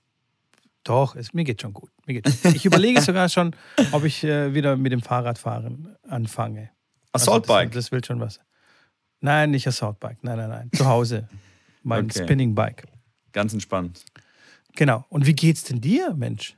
Doch, 0.84 1.15
es, 1.15 1.34
mir 1.34 1.43
geht 1.43 1.62
schon 1.62 1.74
gut. 1.74 1.89
Mir 2.05 2.22
geht. 2.22 2.27
Ich 2.55 2.65
überlege 2.65 3.01
sogar 3.03 3.27
schon, 3.29 3.55
ob 3.91 4.03
ich 4.05 4.24
äh, 4.24 4.53
wieder 4.53 4.77
mit 4.77 4.91
dem 4.91 5.01
Fahrradfahren 5.01 5.95
anfange. 6.07 6.69
Assault 7.12 7.43
Also 7.43 7.53
Bike. 7.53 7.72
Das, 7.72 7.86
das 7.86 7.91
will 7.91 8.03
schon 8.03 8.19
was. 8.19 8.39
Nein, 9.22 9.51
nicht 9.51 9.67
Assault 9.67 10.00
Bike. 10.00 10.19
Nein, 10.24 10.38
nein, 10.38 10.50
nein. 10.50 10.69
Zu 10.74 10.86
Hause. 10.86 11.27
Mein 11.84 12.05
Okay. 12.05 12.24
Spinning 12.24 12.53
Bike. 12.55 12.84
Ganz 13.31 13.53
entspannt. 13.53 14.03
Genau. 14.75 15.05
Und 15.10 15.25
wie 15.25 15.34
geht's 15.34 15.63
denn 15.63 15.81
dir, 15.81 16.13
Mensch? 16.13 16.55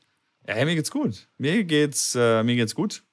Ja, 0.48 0.56
hey, 0.56 0.66
mir 0.66 0.76
geht's 0.76 0.92
gut. 0.92 1.28
Mir 1.38 1.64
geht's, 1.64 2.16
äh, 2.16 2.44
mir 2.44 2.56
geht's 2.56 2.76
gut. 2.76 3.04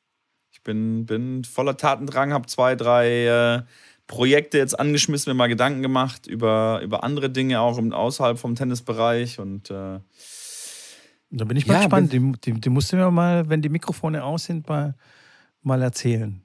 Ich 0.65 0.73
bin, 0.73 1.05
bin 1.05 1.45
voller 1.45 1.77
Tatendrang, 1.77 2.33
habe 2.33 2.47
zwei, 2.47 2.75
drei 2.75 3.27
äh, 3.27 3.63
Projekte 4.07 4.57
jetzt 4.57 4.81
angeschmissen, 4.81 5.31
mir 5.31 5.35
mal 5.35 5.49
Gedanken 5.49 5.83
gemacht 5.83 6.27
über, 6.27 6.81
über 6.83 7.05
andere 7.05 7.29
Dinge, 7.29 7.61
auch 7.61 7.77
im, 7.77 7.93
außerhalb 7.93 8.39
vom 8.39 8.55
Tennisbereich. 8.55 9.39
Und 9.39 9.71
äh, 9.71 9.99
Da 11.31 11.45
bin 11.45 11.59
ich 11.59 11.67
mal 11.67 11.75
Ja, 11.75 11.81
gespannt. 11.81 12.15
Die, 12.15 12.33
die, 12.45 12.61
die 12.61 12.69
musst 12.71 12.93
du 12.93 12.97
mir 12.97 13.11
mal, 13.11 13.47
wenn 13.51 13.61
die 13.61 13.69
Mikrofone 13.69 14.25
aus 14.25 14.45
sind, 14.45 14.67
mal, 14.67 14.95
mal 15.63 15.83
erzählen. 15.83 16.41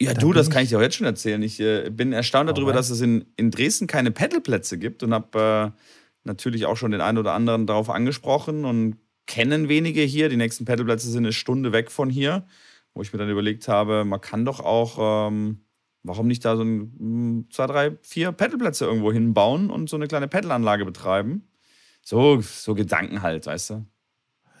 ja, 0.00 0.14
Da 0.14 0.20
du, 0.20 0.32
das 0.32 0.50
kann 0.50 0.62
ich 0.62 0.68
dir 0.68 0.78
auch 0.78 0.82
jetzt 0.82 0.94
schon 0.94 1.06
erzählen. 1.06 1.42
Ich 1.42 1.58
äh, 1.58 1.90
bin 1.90 2.12
erstaunt 2.12 2.48
darüber, 2.50 2.72
dass 2.72 2.90
es 2.90 3.00
in, 3.00 3.24
in 3.36 3.50
Dresden 3.50 3.88
keine 3.88 4.12
Pedalplätze 4.12 4.78
gibt 4.78 5.02
und 5.02 5.12
habe 5.12 5.72
äh, 5.74 5.80
natürlich 6.22 6.66
auch 6.66 6.76
schon 6.76 6.92
den 6.92 7.00
einen 7.00 7.18
oder 7.18 7.32
anderen 7.32 7.66
darauf 7.66 7.90
angesprochen 7.90 8.64
und 8.64 8.98
kennen 9.26 9.68
wenige 9.68 10.02
hier. 10.02 10.28
Die 10.28 10.36
nächsten 10.36 10.64
Pedalplätze 10.64 11.10
sind 11.10 11.24
eine 11.24 11.32
Stunde 11.32 11.72
weg 11.72 11.90
von 11.90 12.10
hier, 12.10 12.46
wo 12.94 13.02
ich 13.02 13.12
mir 13.12 13.18
dann 13.18 13.28
überlegt 13.28 13.68
habe, 13.68 14.04
man 14.04 14.20
kann 14.20 14.44
doch 14.44 14.60
auch, 14.60 15.28
ähm, 15.28 15.64
warum 16.02 16.26
nicht 16.28 16.44
da 16.44 16.56
so 16.56 16.62
ein, 16.62 16.78
mm, 16.98 17.48
zwei, 17.50 17.66
drei, 17.66 17.98
vier 18.02 18.32
Pedalplätze 18.32 18.84
irgendwo 18.86 19.12
hinbauen 19.12 19.70
und 19.70 19.88
so 19.90 19.96
eine 19.96 20.06
kleine 20.06 20.28
Pedalanlage 20.28 20.84
betreiben. 20.84 21.48
So, 22.02 22.40
so 22.40 22.74
Gedanken 22.74 23.22
halt, 23.22 23.46
weißt 23.46 23.70
du? 23.70 23.86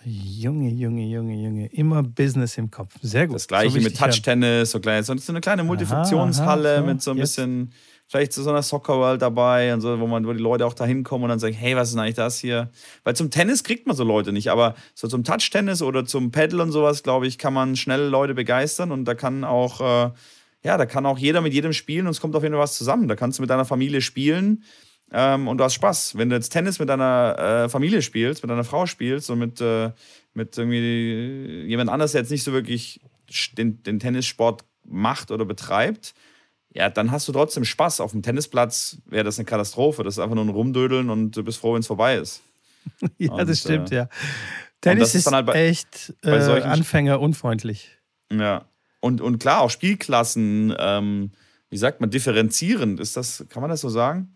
Junge, 0.06 0.70
Junge, 0.70 1.06
Junge, 1.06 1.34
Junge. 1.34 1.66
Immer 1.72 2.02
Business 2.02 2.58
im 2.58 2.70
Kopf. 2.70 2.94
Sehr 3.00 3.26
gut. 3.26 3.36
Das 3.36 3.48
gleiche 3.48 3.70
So 3.70 3.80
mit. 3.80 3.96
Touchtennis, 3.96 4.70
so, 4.70 4.80
klein, 4.80 5.02
so 5.02 5.14
eine 5.28 5.40
kleine 5.40 5.64
Multifunktionshalle 5.64 6.74
aha, 6.74 6.80
so, 6.80 6.86
mit 6.86 7.02
so 7.02 7.10
ein 7.12 7.16
jetzt. 7.16 7.36
bisschen, 7.36 7.72
vielleicht 8.06 8.32
so 8.32 8.48
einer 8.48 8.62
Soccer 8.62 8.98
World 8.98 9.22
dabei 9.22 9.72
und 9.72 9.80
so, 9.80 9.98
wo 9.98 10.06
man, 10.06 10.26
wo 10.26 10.32
die 10.32 10.42
Leute 10.42 10.66
auch 10.66 10.74
da 10.74 10.84
hinkommen 10.84 11.24
und 11.24 11.30
dann 11.30 11.38
sagen, 11.38 11.54
hey, 11.54 11.74
was 11.76 11.88
ist 11.88 11.94
denn 11.94 12.02
eigentlich 12.02 12.14
das 12.14 12.38
hier? 12.38 12.70
Weil 13.02 13.16
zum 13.16 13.30
Tennis 13.30 13.64
kriegt 13.64 13.86
man 13.86 13.96
so 13.96 14.04
Leute 14.04 14.32
nicht, 14.32 14.50
aber 14.50 14.74
so 14.94 15.08
zum 15.08 15.24
Touchtennis 15.24 15.82
oder 15.82 16.04
zum 16.04 16.30
Paddle 16.30 16.62
und 16.62 16.72
sowas, 16.72 17.02
glaube 17.02 17.26
ich, 17.26 17.38
kann 17.38 17.54
man 17.54 17.76
schnell 17.76 18.08
Leute 18.08 18.34
begeistern 18.34 18.92
und 18.92 19.04
da 19.06 19.14
kann 19.14 19.44
auch, 19.44 19.80
äh, 19.80 20.10
ja, 20.62 20.76
da 20.76 20.86
kann 20.86 21.06
auch 21.06 21.18
jeder 21.18 21.40
mit 21.40 21.52
jedem 21.52 21.72
spielen 21.72 22.06
und 22.06 22.12
es 22.12 22.20
kommt 22.20 22.36
auf 22.36 22.42
jeden 22.42 22.54
Fall 22.54 22.62
was 22.62 22.76
zusammen. 22.76 23.08
Da 23.08 23.16
kannst 23.16 23.38
du 23.38 23.42
mit 23.42 23.50
deiner 23.50 23.64
Familie 23.64 24.00
spielen 24.00 24.62
ähm, 25.12 25.48
und 25.48 25.58
du 25.58 25.64
hast 25.64 25.74
Spaß. 25.74 26.16
Wenn 26.16 26.28
du 26.28 26.36
jetzt 26.36 26.50
Tennis 26.50 26.78
mit 26.78 26.88
deiner 26.88 27.64
äh, 27.64 27.68
Familie 27.68 28.02
spielst, 28.02 28.42
mit 28.42 28.50
deiner 28.50 28.64
Frau 28.64 28.86
spielst 28.86 29.30
und 29.30 29.38
mit, 29.38 29.60
äh, 29.60 29.92
mit 30.34 30.56
irgendwie 30.56 31.64
jemand 31.66 31.90
anders, 31.90 32.12
der 32.12 32.22
jetzt 32.22 32.30
nicht 32.30 32.44
so 32.44 32.52
wirklich 32.52 33.00
den, 33.56 33.82
den 33.82 33.98
Tennissport 33.98 34.64
macht 34.84 35.30
oder 35.30 35.44
betreibt, 35.44 36.14
ja, 36.74 36.90
dann 36.90 37.10
hast 37.10 37.26
du 37.28 37.32
trotzdem 37.32 37.64
Spaß. 37.64 38.00
Auf 38.00 38.10
dem 38.12 38.20
Tennisplatz 38.22 38.98
wäre 39.06 39.24
das 39.24 39.38
eine 39.38 39.46
Katastrophe. 39.46 40.02
Das 40.04 40.14
ist 40.14 40.18
einfach 40.18 40.34
nur 40.34 40.44
ein 40.44 40.50
Rumdödeln 40.50 41.08
und 41.08 41.30
du 41.36 41.42
bist 41.42 41.58
froh, 41.58 41.72
wenn 41.74 41.80
es 41.80 41.86
vorbei 41.86 42.16
ist. 42.16 42.42
Ja, 43.18 43.32
Und, 43.32 43.48
das 43.48 43.60
stimmt, 43.60 43.90
äh, 43.92 43.96
ja. 43.96 44.08
Tennis 44.82 45.14
ist 45.14 45.32
halt 45.32 45.46
bei- 45.46 45.54
echt 45.68 46.12
bei 46.20 46.36
äh, 46.36 46.60
anfängerunfreundlich. 46.62 47.88
Ja. 48.30 48.66
Und, 49.00 49.22
und 49.22 49.38
klar, 49.38 49.60
auch 49.62 49.70
Spielklassen, 49.70 50.74
ähm, 50.78 51.30
wie 51.70 51.78
sagt 51.78 52.00
man, 52.02 52.10
differenzierend. 52.10 53.00
Ist 53.00 53.16
das, 53.16 53.46
kann 53.48 53.62
man 53.62 53.70
das 53.70 53.80
so 53.80 53.88
sagen? 53.88 54.33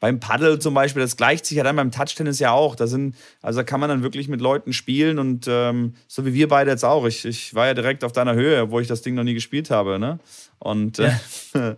Beim 0.00 0.20
Paddle 0.20 0.58
zum 0.58 0.74
Beispiel, 0.74 1.02
das 1.02 1.16
gleicht 1.16 1.44
sich 1.44 1.56
ja 1.56 1.64
dann 1.64 1.76
beim 1.76 1.90
Touchtennis 1.90 2.38
ja 2.38 2.52
auch. 2.52 2.76
Da 2.76 2.86
sind, 2.86 3.16
also 3.42 3.60
da 3.60 3.64
kann 3.64 3.80
man 3.80 3.88
dann 3.88 4.02
wirklich 4.02 4.28
mit 4.28 4.40
Leuten 4.40 4.72
spielen 4.72 5.18
und 5.18 5.46
ähm, 5.48 5.94
so 6.06 6.24
wie 6.24 6.34
wir 6.34 6.48
beide 6.48 6.70
jetzt 6.70 6.84
auch. 6.84 7.04
Ich, 7.06 7.24
ich 7.24 7.54
war 7.54 7.66
ja 7.66 7.74
direkt 7.74 8.04
auf 8.04 8.12
deiner 8.12 8.34
Höhe, 8.34 8.70
wo 8.70 8.78
ich 8.78 8.86
das 8.86 9.02
Ding 9.02 9.14
noch 9.14 9.24
nie 9.24 9.34
gespielt 9.34 9.70
habe, 9.70 9.98
ne? 9.98 10.20
Und 10.60 11.00
äh, 11.00 11.10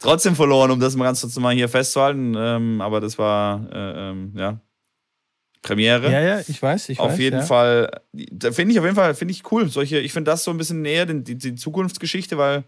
trotzdem 0.00 0.36
verloren, 0.36 0.70
um 0.70 0.80
das 0.80 0.96
mal 0.96 1.04
ganz 1.04 1.22
kurz 1.22 1.38
mal 1.38 1.54
hier 1.54 1.68
festzuhalten. 1.68 2.34
Ähm, 2.36 2.80
aber 2.80 3.00
das 3.00 3.16
war 3.18 3.66
äh, 3.72 4.10
ähm, 4.10 4.32
ja 4.36 4.60
Premiere. 5.66 6.10
Ja, 6.12 6.20
ja, 6.20 6.40
ich 6.46 6.62
weiß, 6.62 6.88
ich 6.90 7.00
Auf 7.00 7.12
weiß. 7.12 7.18
jeden 7.18 7.40
ja. 7.40 7.42
Fall, 7.42 7.90
da 8.12 8.52
finde 8.52 8.72
ich 8.72 8.78
auf 8.78 8.84
jeden 8.84 8.96
Fall 8.96 9.14
finde 9.14 9.32
ich 9.32 9.50
cool. 9.50 9.68
Solche, 9.68 9.98
ich 9.98 10.12
finde 10.12 10.30
das 10.30 10.44
so 10.44 10.50
ein 10.50 10.58
bisschen 10.58 10.82
näher 10.82 11.06
die, 11.06 11.36
die 11.36 11.54
Zukunftsgeschichte, 11.54 12.38
weil 12.38 12.64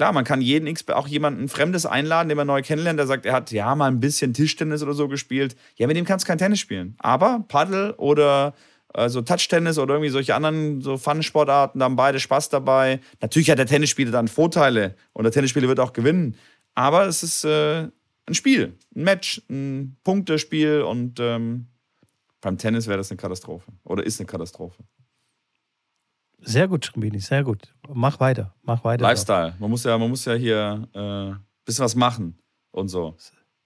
klar, 0.00 0.14
man 0.14 0.24
kann 0.24 0.40
jeden 0.40 0.66
X, 0.66 0.88
auch 0.88 1.06
jemanden 1.06 1.50
Fremdes 1.50 1.84
einladen, 1.84 2.30
den 2.30 2.36
man 2.38 2.46
neu 2.46 2.62
kennenlernt, 2.62 2.98
der 2.98 3.06
sagt, 3.06 3.26
er 3.26 3.34
hat 3.34 3.50
ja 3.50 3.74
mal 3.74 3.88
ein 3.88 4.00
bisschen 4.00 4.32
Tischtennis 4.32 4.82
oder 4.82 4.94
so 4.94 5.08
gespielt. 5.08 5.56
Ja, 5.76 5.86
mit 5.86 5.94
dem 5.94 6.06
kannst 6.06 6.24
du 6.24 6.28
kein 6.28 6.38
Tennis 6.38 6.58
spielen. 6.58 6.94
Aber 7.00 7.44
Paddle 7.48 7.94
oder 7.96 8.54
äh, 8.94 9.10
so 9.10 9.20
Touchtennis 9.20 9.78
oder 9.78 9.96
irgendwie 9.96 10.08
solche 10.08 10.34
anderen 10.34 10.80
so 10.80 10.96
Fun-Sportarten, 10.96 11.80
da 11.80 11.84
haben 11.84 11.96
beide 11.96 12.18
Spaß 12.18 12.48
dabei. 12.48 13.00
Natürlich 13.20 13.50
hat 13.50 13.58
der 13.58 13.66
Tennisspieler 13.66 14.10
dann 14.10 14.26
Vorteile 14.26 14.94
und 15.12 15.24
der 15.24 15.32
Tennisspieler 15.32 15.68
wird 15.68 15.80
auch 15.80 15.92
gewinnen. 15.92 16.34
Aber 16.74 17.04
es 17.04 17.22
ist 17.22 17.44
äh, 17.44 17.88
ein 18.24 18.34
Spiel, 18.34 18.78
ein 18.96 19.04
Match, 19.04 19.42
ein 19.50 19.98
Punktespiel 20.02 20.80
und 20.80 21.20
ähm, 21.20 21.66
beim 22.40 22.56
Tennis 22.56 22.86
wäre 22.86 22.96
das 22.96 23.10
eine 23.10 23.18
Katastrophe. 23.18 23.70
Oder 23.84 24.06
ist 24.06 24.18
eine 24.18 24.26
Katastrophe. 24.26 24.82
Sehr 26.42 26.68
gut, 26.68 26.84
Schrimbini, 26.86 27.18
sehr 27.20 27.44
gut. 27.44 27.74
Mach 27.88 28.18
weiter, 28.20 28.54
mach 28.62 28.82
weiter. 28.84 29.02
Lifestyle. 29.02 29.54
Man 29.58 29.70
muss 29.70 29.84
ja, 29.84 29.96
man 29.98 30.08
muss 30.08 30.24
ja 30.24 30.34
hier 30.34 30.86
ein 30.94 31.32
äh, 31.32 31.34
bisschen 31.64 31.84
was 31.84 31.94
machen 31.94 32.38
und 32.70 32.88
so. 32.88 33.16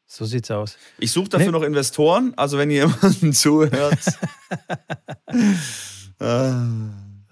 So 0.07 0.25
sieht's 0.25 0.51
aus. 0.51 0.77
Ich 0.99 1.11
suche 1.13 1.29
dafür 1.31 1.47
Nee. 1.47 1.53
noch 1.53 1.63
Investoren. 1.63 2.35
Also 2.37 2.59
wenn 2.59 2.71
ihr 2.71 2.87
jemanden 2.87 3.33
zuhört. 3.35 3.99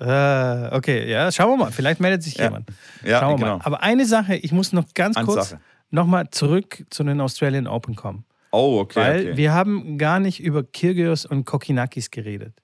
äh, 0.00 0.74
okay, 0.74 1.10
ja, 1.10 1.30
schauen 1.30 1.50
wir 1.52 1.64
mal. 1.66 1.72
Vielleicht 1.72 2.00
meldet 2.00 2.22
sich 2.22 2.36
Ja. 2.36 2.44
jemand. 2.44 2.70
ja, 3.04 3.20
Schauen 3.20 3.32
wir 3.40 3.44
genau. 3.44 3.58
mal. 3.58 3.64
Aber 3.64 3.82
eine 3.82 4.06
Sache, 4.06 4.34
ich 4.36 4.52
muss 4.52 4.72
noch 4.72 4.84
ganz 4.94 5.16
Eine 5.16 5.26
kurz 5.26 5.56
nochmal 5.90 6.30
zurück 6.30 6.84
zu 6.90 7.04
den 7.04 7.20
Australian 7.20 7.66
Open 7.66 7.94
kommen. 7.94 8.24
Oh, 8.50 8.80
okay. 8.80 9.00
weil 9.00 9.20
okay. 9.20 9.36
wir 9.36 9.52
haben 9.52 9.98
gar 9.98 10.20
nicht 10.20 10.40
über 10.40 10.62
Kyrgios 10.62 11.24
und 11.24 11.44
Kokinakis 11.44 12.10
geredet. 12.10 12.54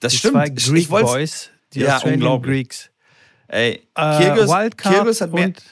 das 0.00 0.12
Die 0.12 0.18
stimmt. 0.18 0.34
zwei 0.34 0.48
Greek 0.48 0.82
ich 0.82 0.88
Boys, 0.88 1.50
die 1.74 1.80
Ja, 1.80 1.96
Australian 1.96 2.20
unglaublich. 2.22 2.52
Greeks. 2.68 2.90
Ey, 3.48 3.82
Äh, 3.94 4.18
Kyrgios, 4.18 4.48
Wildcard 4.50 4.94
Kyrgios 4.96 5.20
hat 5.20 5.32
mehr, 5.32 5.46
und 5.46 5.62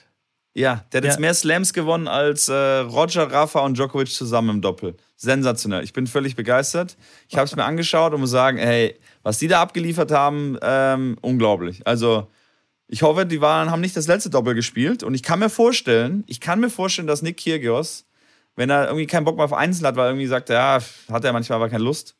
ja, 0.54 0.84
der 0.92 0.98
hat 0.98 1.04
Ja. 1.04 1.10
jetzt 1.12 1.20
mehr 1.20 1.34
Slams 1.34 1.72
gewonnen 1.72 2.08
als 2.08 2.48
äh, 2.48 2.54
Roger, 2.54 3.30
Rafa 3.30 3.60
und 3.60 3.76
Djokovic 3.78 4.08
zusammen 4.08 4.50
im 4.56 4.60
Doppel. 4.60 4.96
Sensationell. 5.16 5.84
Ich 5.84 5.92
bin 5.92 6.06
völlig 6.06 6.34
begeistert. 6.36 6.96
Ich 7.28 7.36
habe 7.36 7.44
es 7.46 7.54
mir 7.54 7.64
angeschaut 7.64 8.12
und 8.14 8.20
muss 8.20 8.30
sagen, 8.30 8.58
hey, 8.58 8.98
was 9.22 9.38
die 9.38 9.48
da 9.48 9.60
abgeliefert 9.62 10.10
haben, 10.10 10.58
ähm, 10.62 11.16
unglaublich. 11.20 11.86
Also 11.86 12.26
ich 12.88 13.02
hoffe, 13.02 13.24
die 13.26 13.40
waren, 13.40 13.70
haben 13.70 13.80
nicht 13.82 13.96
das 13.96 14.06
letzte 14.08 14.30
Doppel 14.30 14.54
gespielt 14.54 15.02
und 15.02 15.14
ich 15.14 15.22
kann 15.22 15.38
mir 15.38 15.50
vorstellen, 15.50 16.24
ich 16.26 16.40
kann 16.40 16.58
mir 16.60 16.70
vorstellen, 16.70 17.06
dass 17.06 17.22
Nick 17.22 17.36
Kyrgios, 17.38 18.04
wenn 18.56 18.68
er 18.70 18.86
irgendwie 18.86 19.06
keinen 19.06 19.24
Bock 19.24 19.36
mehr 19.36 19.44
auf 19.44 19.52
Einzel 19.52 19.86
hat, 19.86 19.96
weil 19.96 20.06
er 20.06 20.10
irgendwie 20.10 20.26
sagt, 20.26 20.48
ja, 20.48 20.80
hat 21.10 21.24
er 21.24 21.32
manchmal 21.32 21.56
aber 21.56 21.68
keine 21.68 21.84
Lust, 21.84 22.16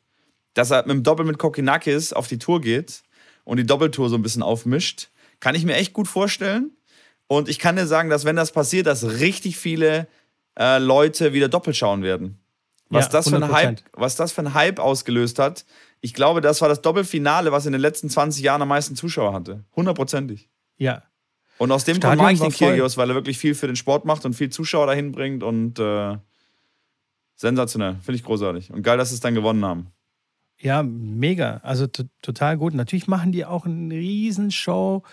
dass 0.53 0.71
er 0.71 0.81
mit 0.83 0.91
dem 0.91 1.03
Doppel 1.03 1.25
mit 1.25 1.37
Kokinakis 1.37 2.13
auf 2.13 2.27
die 2.27 2.37
Tour 2.39 2.61
geht 2.61 3.01
und 3.51 3.57
die 3.57 3.65
Doppeltour 3.65 4.07
so 4.07 4.15
ein 4.15 4.21
bisschen 4.21 4.43
aufmischt, 4.43 5.09
kann 5.41 5.55
ich 5.55 5.65
mir 5.65 5.75
echt 5.75 5.91
gut 5.91 6.07
vorstellen. 6.07 6.71
Und 7.27 7.49
ich 7.49 7.59
kann 7.59 7.75
dir 7.75 7.85
sagen, 7.85 8.09
dass 8.09 8.23
wenn 8.23 8.37
das 8.37 8.53
passiert, 8.53 8.87
dass 8.87 9.03
richtig 9.19 9.57
viele 9.57 10.07
äh, 10.57 10.77
Leute 10.77 11.33
wieder 11.33 11.49
doppelt 11.49 11.75
schauen 11.75 12.01
werden. 12.01 12.39
Was, 12.87 13.07
Ja, 13.07 13.11
das 13.11 13.27
für 13.27 13.35
ein 13.35 13.43
100%. 13.43 13.51
Hype, 13.51 13.81
was 13.91 14.15
das 14.15 14.31
für 14.31 14.39
ein 14.39 14.53
Hype 14.53 14.79
ausgelöst 14.79 15.37
hat, 15.37 15.65
ich 15.99 16.13
glaube, 16.13 16.39
das 16.39 16.61
war 16.61 16.69
das 16.69 16.81
Doppelfinale, 16.81 17.51
was 17.51 17.65
in 17.65 17.73
den 17.73 17.81
letzten 17.81 18.09
20 18.09 18.41
Jahren 18.41 18.61
am 18.61 18.69
meisten 18.69 18.95
Zuschauer 18.95 19.33
hatte. 19.33 19.65
Hundertprozentig. 19.75 20.47
ja, 20.77 21.03
Und 21.57 21.73
aus 21.73 21.83
dem 21.83 21.99
Grund 21.99 22.03
Stadion 22.03 22.23
mag 22.23 22.33
ich 22.33 22.39
den. 22.39 22.51
Kyrgios, 22.53 22.95
weil 22.95 23.09
er 23.09 23.15
wirklich 23.15 23.37
viel 23.37 23.53
für 23.53 23.67
den 23.67 23.75
Sport 23.75 24.05
macht 24.05 24.23
und 24.23 24.33
viel 24.33 24.49
Zuschauer 24.49 24.87
dahin 24.87 25.11
bringt 25.11 25.43
und 25.43 25.77
äh, 25.77 26.15
sensationell. 27.35 27.97
Finde 28.01 28.15
ich 28.15 28.23
großartig. 28.23 28.71
Und 28.71 28.81
geil, 28.81 28.97
dass 28.97 29.09
sie 29.09 29.15
es 29.15 29.21
dann 29.21 29.35
gewonnen 29.35 29.65
haben. 29.65 29.91
Ja, 30.61 30.83
mega. 30.83 31.59
Also 31.63 31.87
to- 31.87 32.03
total 32.21 32.57
gut. 32.57 32.73
Natürlich 32.73 33.07
machen 33.07 33.31
die 33.31 33.45
auch 33.45 33.65
eine 33.65 33.93
Riesenshow, 33.95 35.03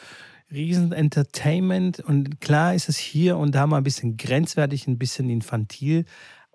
riesen 0.53 0.93
Entertainment. 0.93 2.01
Und 2.01 2.41
klar 2.41 2.75
ist 2.75 2.89
es 2.89 2.97
hier 2.97 3.37
und 3.37 3.55
da 3.55 3.67
mal 3.67 3.79
ein 3.79 3.85
bisschen 3.85 4.17
grenzwertig, 4.17 4.87
ein 4.87 4.99
bisschen 4.99 5.31
infantil. 5.31 6.05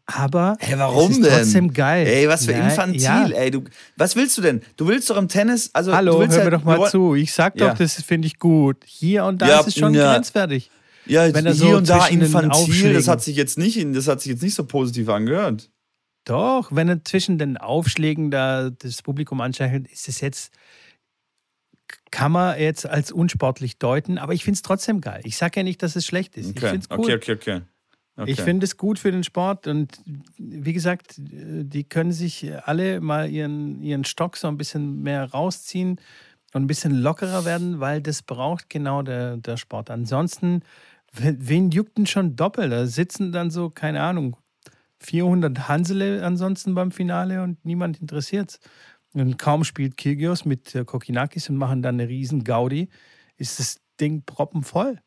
Aber 0.06 0.58
hey, 0.60 0.77
warum 0.77 1.12
es 1.12 1.17
ist 1.17 1.25
denn? 1.25 1.34
trotzdem 1.34 1.73
geil. 1.73 2.06
Ey, 2.08 2.27
was 2.27 2.45
für 2.45 2.51
Nein, 2.51 2.65
infantil, 2.65 3.01
ja. 3.01 3.27
ey. 3.29 3.51
Du, 3.51 3.63
was 3.95 4.15
willst 4.17 4.38
du 4.38 4.41
denn? 4.41 4.62
Du 4.75 4.86
willst 4.88 5.10
doch 5.10 5.15
im 5.17 5.29
Tennis, 5.29 5.69
also 5.73 5.95
Hallo, 5.95 6.19
hör 6.19 6.27
ja, 6.38 6.43
mir 6.43 6.51
doch 6.51 6.63
mal 6.65 6.77
wollen- 6.77 6.91
zu. 6.91 7.15
Ich 7.15 7.32
sag 7.34 7.56
doch, 7.56 7.67
Ja. 7.67 7.73
das 7.73 8.01
finde 8.03 8.27
ich 8.27 8.38
gut. 8.38 8.77
Hier 8.86 9.23
und 9.23 9.41
da 9.41 9.47
Ja, 9.47 9.60
ist 9.62 9.67
es 9.67 9.75
schon 9.77 9.93
ja. 9.93 10.13
grenzwertig. 10.13 10.69
Ja, 11.06 11.34
wenn 11.34 11.45
er 11.45 11.53
hier 11.53 11.71
so 11.71 11.77
und 11.77 11.88
da 11.89 12.08
infantil, 12.08 12.93
das 12.93 13.08
hat 13.08 13.21
sich 13.21 13.36
jetzt 13.38 13.58
nicht, 13.58 13.77
das 13.95 14.08
hat 14.08 14.21
sich 14.21 14.32
jetzt 14.34 14.43
nicht 14.43 14.56
so 14.56 14.65
positiv 14.65 15.08
angehört. 15.10 15.69
Doch, 16.25 16.71
wenn 16.71 16.88
er 16.89 17.03
zwischen 17.03 17.38
den 17.38 17.57
Aufschlägen 17.57 18.31
da 18.31 18.69
das 18.69 19.01
Publikum 19.01 19.41
anstachelt, 19.41 19.88
ist 19.91 20.07
es 20.07 20.21
jetzt, 20.21 20.53
kann 22.12 22.31
man 22.31 22.59
jetzt 22.59 22.86
als 22.86 23.12
unsportlich 23.12 23.77
deuten, 23.77 24.17
aber 24.17 24.33
ich 24.33 24.43
finde 24.43 24.55
es 24.55 24.62
trotzdem 24.62 25.01
geil. 25.01 25.21
Ich 25.25 25.38
sage 25.38 25.59
ja 25.59 25.63
nicht, 25.63 25.81
dass 25.83 25.95
es 25.95 26.05
schlecht 26.05 26.38
ist. 26.38 26.51
Ich 26.51 26.57
Okay, 26.57 26.69
finde 26.69 26.88
es 26.89 26.97
cool. 26.97 26.99
okay, 26.99 27.13
okay, 27.15 27.31
okay. 27.33 27.62
okay. 28.15 28.31
Ich 28.31 28.41
finde 28.41 28.63
es 28.65 28.77
gut 28.77 28.99
für 28.99 29.12
den 29.12 29.23
Sport 29.23 29.67
und 29.67 29.99
wie 30.38 30.73
gesagt, 30.73 31.15
die 31.17 31.83
können 31.83 32.12
sich 32.12 32.51
alle 32.65 33.01
mal 33.01 33.29
ihren, 33.29 33.81
ihren 33.81 34.05
Stock 34.05 34.38
so 34.38 34.47
ein 34.47 34.57
bisschen 34.57 35.01
mehr 35.01 35.29
rausziehen 35.31 35.99
und 36.53 36.63
ein 36.63 36.67
bisschen 36.67 36.93
lockerer 36.93 37.45
werden, 37.45 37.79
weil 37.79 38.01
das 38.01 38.21
braucht 38.21 38.69
genau 38.69 39.01
der, 39.01 39.38
der 39.38 39.57
Sport. 39.57 39.89
Ansonsten, 39.89 40.62
we- 41.12 41.36
wen 41.39 41.71
juckt 41.71 41.97
denn 41.97 42.05
schon 42.05 42.36
doppelt? 42.36 42.71
Da 42.71 42.86
sitzen 42.86 43.31
dann 43.31 43.49
so, 43.49 43.69
keine 43.71 44.01
Ahnung, 44.01 44.38
400 45.05 45.67
Hansele 45.67 46.25
ansonsten 46.25 46.75
beim 46.75 46.91
Finale 46.91 47.41
und 47.43 47.63
niemand 47.65 47.99
interessiert's. 48.01 48.59
Und 49.13 49.37
kaum 49.37 49.63
spielt 49.63 49.97
Kyrgios 49.97 50.45
mit 50.45 50.73
äh, 50.73 50.85
Kokinakis 50.85 51.49
und 51.49 51.57
machen 51.57 51.81
dann 51.81 51.95
eine 51.95 52.07
riesen 52.09 52.43
Gaudi, 52.43 52.89
ist 53.37 53.59
das 53.59 53.77
Ding 53.99 54.23
proppenvoll. 54.25 54.99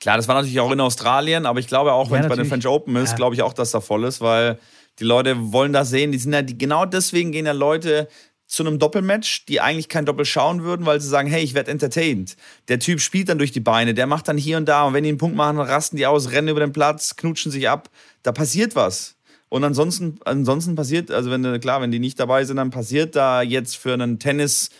Klar, 0.00 0.16
das 0.16 0.28
war 0.28 0.34
natürlich 0.34 0.60
auch 0.60 0.70
in 0.70 0.80
Australien, 0.80 1.46
aber 1.46 1.60
ich 1.60 1.66
glaube 1.66 1.92
auch, 1.92 2.06
Ja, 2.08 2.12
wenn 2.16 2.22
es 2.22 2.28
bei 2.28 2.36
den. 2.36 2.44
French 2.46 2.66
Open 2.66 2.96
ist, 2.96 3.10
Ja. 3.10 3.16
glaube 3.16 3.34
ich 3.34 3.42
auch, 3.42 3.52
dass 3.52 3.70
da 3.70 3.80
voll 3.80 4.04
ist, 4.04 4.20
weil 4.20 4.58
die 4.98 5.04
Leute 5.04 5.52
wollen 5.52 5.72
das 5.72 5.90
sehen. 5.90 6.12
Die 6.12 6.18
sind 6.18 6.32
ja, 6.32 6.42
die, 6.42 6.56
genau 6.58 6.84
deswegen 6.84 7.32
gehen 7.32 7.46
ja 7.46 7.52
Leute 7.52 8.08
zu 8.48 8.66
einem 8.66 8.78
Doppelmatch, 8.78 9.44
die 9.44 9.60
eigentlich 9.60 9.88
kein 9.88 10.06
Doppel 10.06 10.24
schauen 10.24 10.64
würden, 10.64 10.86
weil 10.86 11.00
sie 11.00 11.08
sagen, 11.08 11.28
hey, 11.28 11.44
ich 11.44 11.54
werde 11.54 11.70
entertained. 11.70 12.34
Der 12.68 12.78
Typ 12.78 13.00
spielt 13.00 13.28
dann 13.28 13.38
durch 13.38 13.52
die 13.52 13.60
Beine, 13.60 13.92
der 13.92 14.06
macht 14.06 14.26
dann 14.26 14.38
hier 14.38 14.56
und 14.56 14.66
da 14.66 14.84
und 14.84 14.94
wenn 14.94 15.04
die 15.04 15.10
einen 15.10 15.18
Punkt 15.18 15.36
machen, 15.36 15.60
rasten 15.60 15.96
die 15.98 16.06
aus, 16.06 16.32
rennen 16.32 16.48
über 16.48 16.60
den 16.60 16.72
Platz, 16.72 17.14
knutschen 17.14 17.52
sich 17.52 17.68
ab. 17.68 17.90
Da 18.22 18.32
passiert 18.32 18.74
was. 18.74 19.16
Und 19.50 19.64
ansonsten, 19.64 20.18
ansonsten 20.24 20.74
passiert, 20.74 21.10
also 21.10 21.30
wenn 21.30 21.60
klar, 21.60 21.82
wenn 21.82 21.90
die 21.90 21.98
nicht 21.98 22.18
dabei 22.18 22.44
sind, 22.44 22.56
dann 22.56 22.70
passiert 22.70 23.14
da 23.16 23.42
jetzt 23.42 23.76
für 23.76 23.92
einen 23.92 24.18
Tennis 24.18 24.70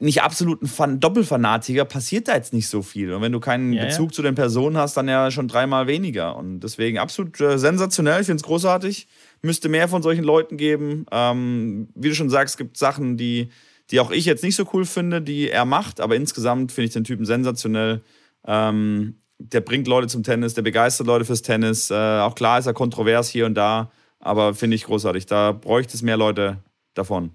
nicht 0.00 0.22
absoluten 0.22 0.66
Fan 0.66 0.98
Doppelfanatiker 0.98 1.84
passiert 1.84 2.28
da 2.28 2.34
jetzt 2.34 2.52
nicht 2.52 2.68
so 2.68 2.82
viel. 2.82 3.12
Und 3.12 3.22
wenn 3.22 3.32
du 3.32 3.40
keinen 3.40 3.72
Ja, 3.72 3.82
ja. 3.82 3.88
Bezug 3.88 4.12
zu 4.14 4.22
den 4.22 4.34
Personen 4.34 4.76
hast, 4.76 4.96
dann 4.96 5.08
ja 5.08 5.30
schon 5.30 5.46
dreimal 5.48 5.86
weniger. 5.86 6.36
Und 6.36 6.60
deswegen 6.60 6.98
absolut 6.98 7.40
äh, 7.40 7.58
sensationell. 7.58 8.20
Ich 8.20 8.26
finde 8.26 8.40
es 8.40 8.42
großartig. 8.42 9.06
Müsste 9.42 9.68
mehr 9.68 9.88
von 9.88 10.02
solchen 10.02 10.24
Leuten 10.24 10.56
geben. 10.56 11.06
Ähm, 11.10 11.88
wie 11.94 12.08
du 12.08 12.14
schon 12.14 12.30
sagst, 12.30 12.54
es 12.54 12.58
gibt 12.58 12.76
Sachen, 12.76 13.16
die, 13.16 13.50
die 13.90 14.00
auch 14.00 14.10
ich 14.10 14.24
jetzt 14.24 14.42
nicht 14.42 14.56
so 14.56 14.68
cool 14.72 14.84
finde, 14.84 15.22
die 15.22 15.50
er 15.50 15.64
macht. 15.64 16.00
Aber 16.00 16.16
insgesamt 16.16 16.72
finde 16.72 16.86
ich 16.86 16.92
den 16.92 17.04
Typen 17.04 17.24
sensationell. 17.24 18.02
Ähm, 18.46 19.16
der 19.38 19.60
bringt 19.60 19.86
Leute 19.86 20.08
zum 20.08 20.22
Tennis, 20.22 20.54
der 20.54 20.62
begeistert 20.62 21.06
Leute 21.06 21.24
fürs 21.24 21.42
Tennis. 21.42 21.90
Äh, 21.90 21.94
auch 21.94 22.34
klar 22.34 22.58
ist 22.58 22.66
er 22.66 22.72
kontrovers 22.72 23.28
hier 23.28 23.46
und 23.46 23.54
da. 23.54 23.90
Aber 24.18 24.54
finde 24.54 24.76
ich 24.76 24.84
großartig. 24.84 25.26
Da 25.26 25.52
bräuchte 25.52 25.94
es 25.94 26.02
mehr 26.02 26.16
Leute 26.16 26.58
davon. 26.94 27.32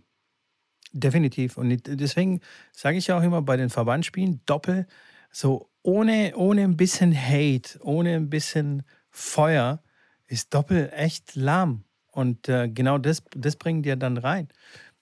Definitiv. 0.93 1.57
Und 1.57 1.83
deswegen 1.87 2.41
sage 2.73 2.97
ich 2.97 3.11
auch 3.11 3.23
immer 3.23 3.41
bei 3.41 3.55
den 3.55 3.69
Verbandsspielen 3.69 4.41
Doppel, 4.45 4.87
so 5.31 5.69
ohne, 5.83 6.33
ohne 6.35 6.63
ein 6.63 6.75
bisschen 6.75 7.15
Hate, 7.15 7.79
ohne 7.81 8.15
ein 8.15 8.29
bisschen 8.29 8.83
Feuer, 9.09 9.81
ist 10.27 10.53
Doppel 10.53 10.91
echt 10.93 11.35
lahm. 11.35 11.83
Und 12.11 12.49
äh, 12.49 12.67
genau 12.69 12.97
das, 12.97 13.23
das 13.35 13.55
bringt 13.55 13.85
dir 13.85 13.95
dann 13.95 14.17
rein. 14.17 14.49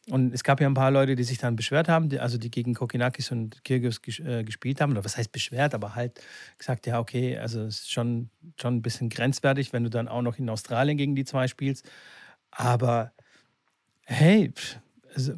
Und 0.10 0.34
es 0.34 0.44
gab 0.44 0.60
ja 0.60 0.68
ein 0.68 0.74
paar 0.74 0.92
Leute, 0.92 1.16
die 1.16 1.24
sich 1.24 1.38
dann 1.38 1.56
beschwert 1.56 1.88
haben, 1.88 2.10
die, 2.10 2.20
also 2.20 2.38
die 2.38 2.50
gegen 2.50 2.74
Kokinakis 2.74 3.32
und 3.32 3.64
Kyrgios 3.64 4.02
ges 4.02 4.20
äh, 4.20 4.44
gespielt 4.44 4.82
haben. 4.82 4.92
Oder 4.92 5.06
was 5.06 5.18
heißt 5.18 5.32
beschwert, 5.32 5.76
aber 5.76 5.96
halt 5.96 6.20
gesagt, 6.58 6.88
ja, 6.88 7.00
okay, 7.00 7.38
also 7.38 7.62
es 7.62 7.82
ist 7.82 7.92
schon, 7.92 8.30
schon 8.60 8.78
ein 8.78 8.82
bisschen 8.82 9.10
grenzwertig, 9.10 9.72
wenn 9.72 9.84
du 9.84 9.90
dann 9.90 10.08
auch 10.08 10.22
noch 10.22 10.40
in 10.40 10.50
Australien 10.50 10.98
gegen 10.98 11.16
die 11.16 11.26
zwei 11.26 11.48
spielst. 11.48 11.88
Aber 12.52 13.14
hey, 14.06 14.52
pff, 14.52 14.80
also, 15.14 15.34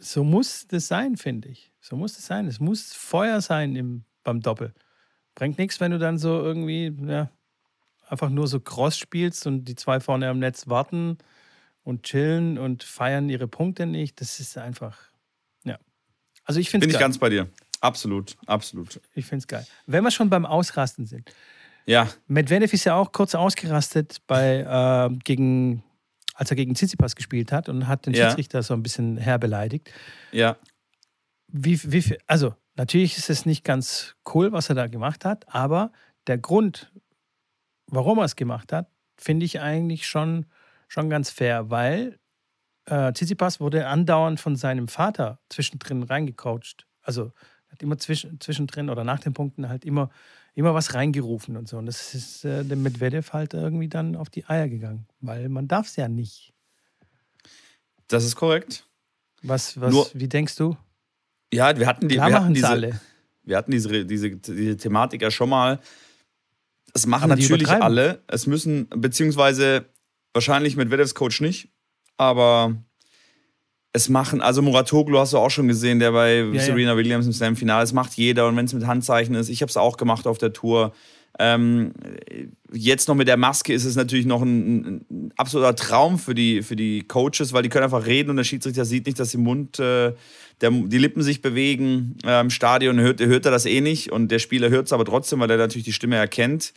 so 0.00 0.24
muss 0.24 0.66
das 0.66 0.88
sein, 0.88 1.16
finde 1.16 1.48
ich. 1.48 1.72
So 1.80 1.96
muss 1.96 2.18
es 2.18 2.26
sein. 2.26 2.46
Es 2.46 2.60
muss 2.60 2.92
Feuer 2.92 3.40
sein 3.40 3.74
im, 3.74 4.04
beim 4.22 4.40
Doppel. 4.40 4.74
Bringt 5.34 5.58
nichts, 5.58 5.80
wenn 5.80 5.92
du 5.92 5.98
dann 5.98 6.18
so 6.18 6.42
irgendwie 6.42 6.94
ja, 7.06 7.30
einfach 8.10 8.30
nur 8.30 8.46
so 8.48 8.60
Cross 8.60 8.98
spielst 8.98 9.46
und 9.46 9.64
die 9.64 9.74
zwei 9.74 10.00
vorne 10.00 10.28
am 10.28 10.38
Netz 10.38 10.68
warten 10.68 11.18
und 11.82 12.02
chillen 12.04 12.58
und 12.58 12.82
feiern 12.82 13.28
ihre 13.28 13.48
Punkte 13.48 13.86
nicht. 13.86 14.20
Das 14.20 14.40
ist 14.40 14.58
einfach, 14.58 14.98
ja. 15.64 15.78
Also 16.44 16.60
ich 16.60 16.70
finde 16.70 16.86
Bin 16.86 16.90
es 16.90 16.94
ich 16.94 17.00
geil. 17.00 17.08
ganz 17.08 17.18
bei 17.18 17.28
dir. 17.28 17.48
Absolut, 17.80 18.36
absolut. 18.46 19.00
ich 19.14 19.24
finde 19.26 19.42
es 19.42 19.46
geil. 19.46 19.66
Wenn 19.86 20.02
wir 20.04 20.10
schon 20.10 20.30
beim 20.30 20.44
Ausrasten 20.46 21.06
sind. 21.06 21.32
Ja, 21.86 22.08
Medvedev 22.26 22.72
ist 22.74 22.84
ja 22.84 22.94
auch 22.96 23.12
kurz 23.12 23.34
ausgerastet 23.34 24.18
bei, 24.26 24.58
äh, 25.10 25.16
gegen, 25.24 25.82
als 26.34 26.50
er 26.50 26.56
gegen 26.56 26.74
Tsitsipas 26.74 27.16
gespielt 27.16 27.50
hat 27.52 27.68
und 27.70 27.86
hat 27.88 28.04
den 28.06 28.12
Ja. 28.14 28.26
Schiedsrichter 28.26 28.62
so 28.62 28.74
ein 28.74 28.82
bisschen 28.82 29.16
herbeleidigt. 29.16 29.90
ja. 30.32 30.56
wie, 31.46 31.80
wie 31.90 32.02
viel, 32.02 32.18
also 32.26 32.54
natürlich 32.74 33.16
ist 33.16 33.30
es 33.30 33.46
nicht 33.46 33.64
ganz 33.64 34.16
cool, 34.34 34.52
was 34.52 34.68
er 34.68 34.74
da 34.74 34.86
gemacht 34.86 35.24
hat, 35.24 35.46
aber 35.54 35.92
der 36.26 36.36
Grund, 36.36 36.92
warum 37.88 38.18
er 38.18 38.24
es 38.24 38.36
gemacht 38.36 38.72
hat, 38.72 38.90
finde 39.16 39.44
ich 39.44 39.60
eigentlich 39.60 40.06
schon, 40.06 40.46
schon 40.86 41.10
ganz 41.10 41.30
fair, 41.30 41.70
weil 41.70 42.18
äh, 42.86 43.12
Tsitsipas 43.12 43.60
wurde 43.60 43.86
andauernd 43.86 44.40
von 44.40 44.56
seinem 44.56 44.88
Vater 44.88 45.40
zwischendrin 45.48 46.02
reingecoacht. 46.02 46.86
Also 47.02 47.32
hat 47.68 47.82
immer 47.82 47.98
zwischen, 47.98 48.40
zwischendrin 48.40 48.88
oder 48.88 49.04
nach 49.04 49.18
den 49.20 49.34
Punkten 49.34 49.68
halt 49.68 49.84
immer, 49.84 50.10
immer 50.54 50.72
was 50.74 50.94
reingerufen 50.94 51.56
und 51.56 51.68
so. 51.68 51.76
Und 51.78 51.86
das 51.86 52.14
ist 52.14 52.44
äh, 52.44 52.64
dem 52.64 52.82
Medvedev 52.82 53.32
halt 53.32 53.54
irgendwie 53.54 53.88
dann 53.88 54.16
auf 54.16 54.30
die 54.30 54.46
Eier 54.46 54.68
gegangen, 54.68 55.06
weil 55.20 55.48
man 55.48 55.68
darf 55.68 55.86
es 55.86 55.96
ja 55.96 56.08
nicht. 56.08 56.54
Das 58.06 58.24
ist 58.24 58.36
korrekt. 58.36 58.86
Was, 59.42 59.80
was, 59.80 59.92
Nur- 59.92 60.08
wie 60.14 60.28
denkst 60.28 60.56
du? 60.56 60.76
Ja, 61.52 61.76
wir 61.78 61.86
hatten, 61.86 62.08
die, 62.08 62.16
Klar 62.16 62.28
wir 62.28 62.42
hatten 62.42 62.54
diese, 62.54 62.68
alle. 62.68 63.00
wir 63.42 63.56
hatten 63.56 63.70
diese, 63.70 64.04
diese, 64.04 64.36
diese 64.36 64.76
Thematik 64.76 65.22
ja 65.22 65.30
schon 65.30 65.48
mal. 65.48 65.78
Es 66.94 67.06
machen 67.06 67.28
natürlich 67.28 67.68
alle. 67.68 68.22
Es 68.26 68.46
müssen, 68.46 68.88
beziehungsweise 68.88 69.86
wahrscheinlich 70.32 70.76
mit 70.76 70.90
Vedevs 70.90 71.14
Coach 71.14 71.40
nicht, 71.40 71.70
aber 72.16 72.76
es 73.92 74.08
machen, 74.08 74.40
also 74.40 74.62
Muratoglu 74.62 75.18
hast 75.18 75.32
du 75.32 75.38
auch 75.38 75.50
schon 75.50 75.68
gesehen, 75.68 75.98
der 75.98 76.12
bei 76.12 76.40
ja. 76.40 76.60
Serena 76.60 76.96
Williams 76.96 77.26
im 77.26 77.32
Slam-Finale, 77.32 77.84
es 77.84 77.92
macht 77.92 78.14
jeder 78.14 78.46
und 78.48 78.56
wenn 78.56 78.66
es 78.66 78.72
mit 78.72 78.86
Handzeichen 78.86 79.34
ist, 79.34 79.48
ich 79.48 79.62
habe 79.62 79.70
es 79.70 79.76
auch 79.76 79.96
gemacht 79.96 80.26
auf 80.26 80.38
der 80.38 80.52
Tour. 80.52 80.92
Ähm, 81.40 81.92
jetzt 82.72 83.06
noch 83.06 83.14
mit 83.14 83.28
der 83.28 83.36
Maske 83.36 83.72
ist 83.72 83.84
es 83.84 83.94
natürlich 83.94 84.26
noch 84.26 84.42
ein, 84.42 85.04
ein 85.08 85.32
absoluter 85.36 85.76
Traum 85.76 86.18
für 86.18 86.34
die, 86.34 86.62
für 86.62 86.74
die 86.74 87.06
Coaches, 87.06 87.52
weil 87.52 87.62
die 87.62 87.68
können 87.68 87.84
einfach 87.84 88.06
reden 88.06 88.30
und 88.30 88.36
der 88.36 88.44
Schiedsrichter 88.44 88.84
sieht 88.84 89.06
nicht, 89.06 89.20
dass 89.20 89.34
im 89.34 89.42
Mund 89.42 89.78
äh, 89.78 90.14
der, 90.60 90.70
die 90.70 90.98
Lippen 90.98 91.22
sich 91.22 91.40
bewegen. 91.40 92.16
Äh, 92.24 92.40
Im 92.40 92.50
Stadion 92.50 92.98
hört, 92.98 93.20
hört 93.20 93.44
er 93.44 93.52
das 93.52 93.66
eh 93.66 93.80
nicht 93.80 94.10
und 94.10 94.32
der 94.32 94.40
Spieler 94.40 94.68
hört 94.68 94.86
es 94.86 94.92
aber 94.92 95.04
trotzdem, 95.04 95.38
weil 95.38 95.50
er 95.50 95.58
natürlich 95.58 95.84
die 95.84 95.92
Stimme 95.92 96.16
erkennt. 96.16 96.74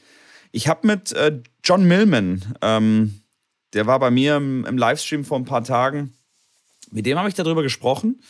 Ich 0.51 0.67
habe 0.67 0.85
mit 0.85 1.11
äh, 1.13 1.39
John 1.63 1.87
Millman, 1.87 2.41
ähm, 2.61 3.21
der 3.73 3.87
war 3.87 3.99
bei 3.99 4.11
mir 4.11 4.35
im, 4.35 4.65
im 4.65 4.77
Livestream 4.77 5.25
vor 5.25 5.39
ein 5.39 5.45
paar 5.45 5.63
Tagen, 5.63 6.13
mit 6.91 7.05
dem 7.05 7.17
habe 7.17 7.29
ich 7.29 7.35
darüber 7.35 7.63
gesprochen 7.63 8.21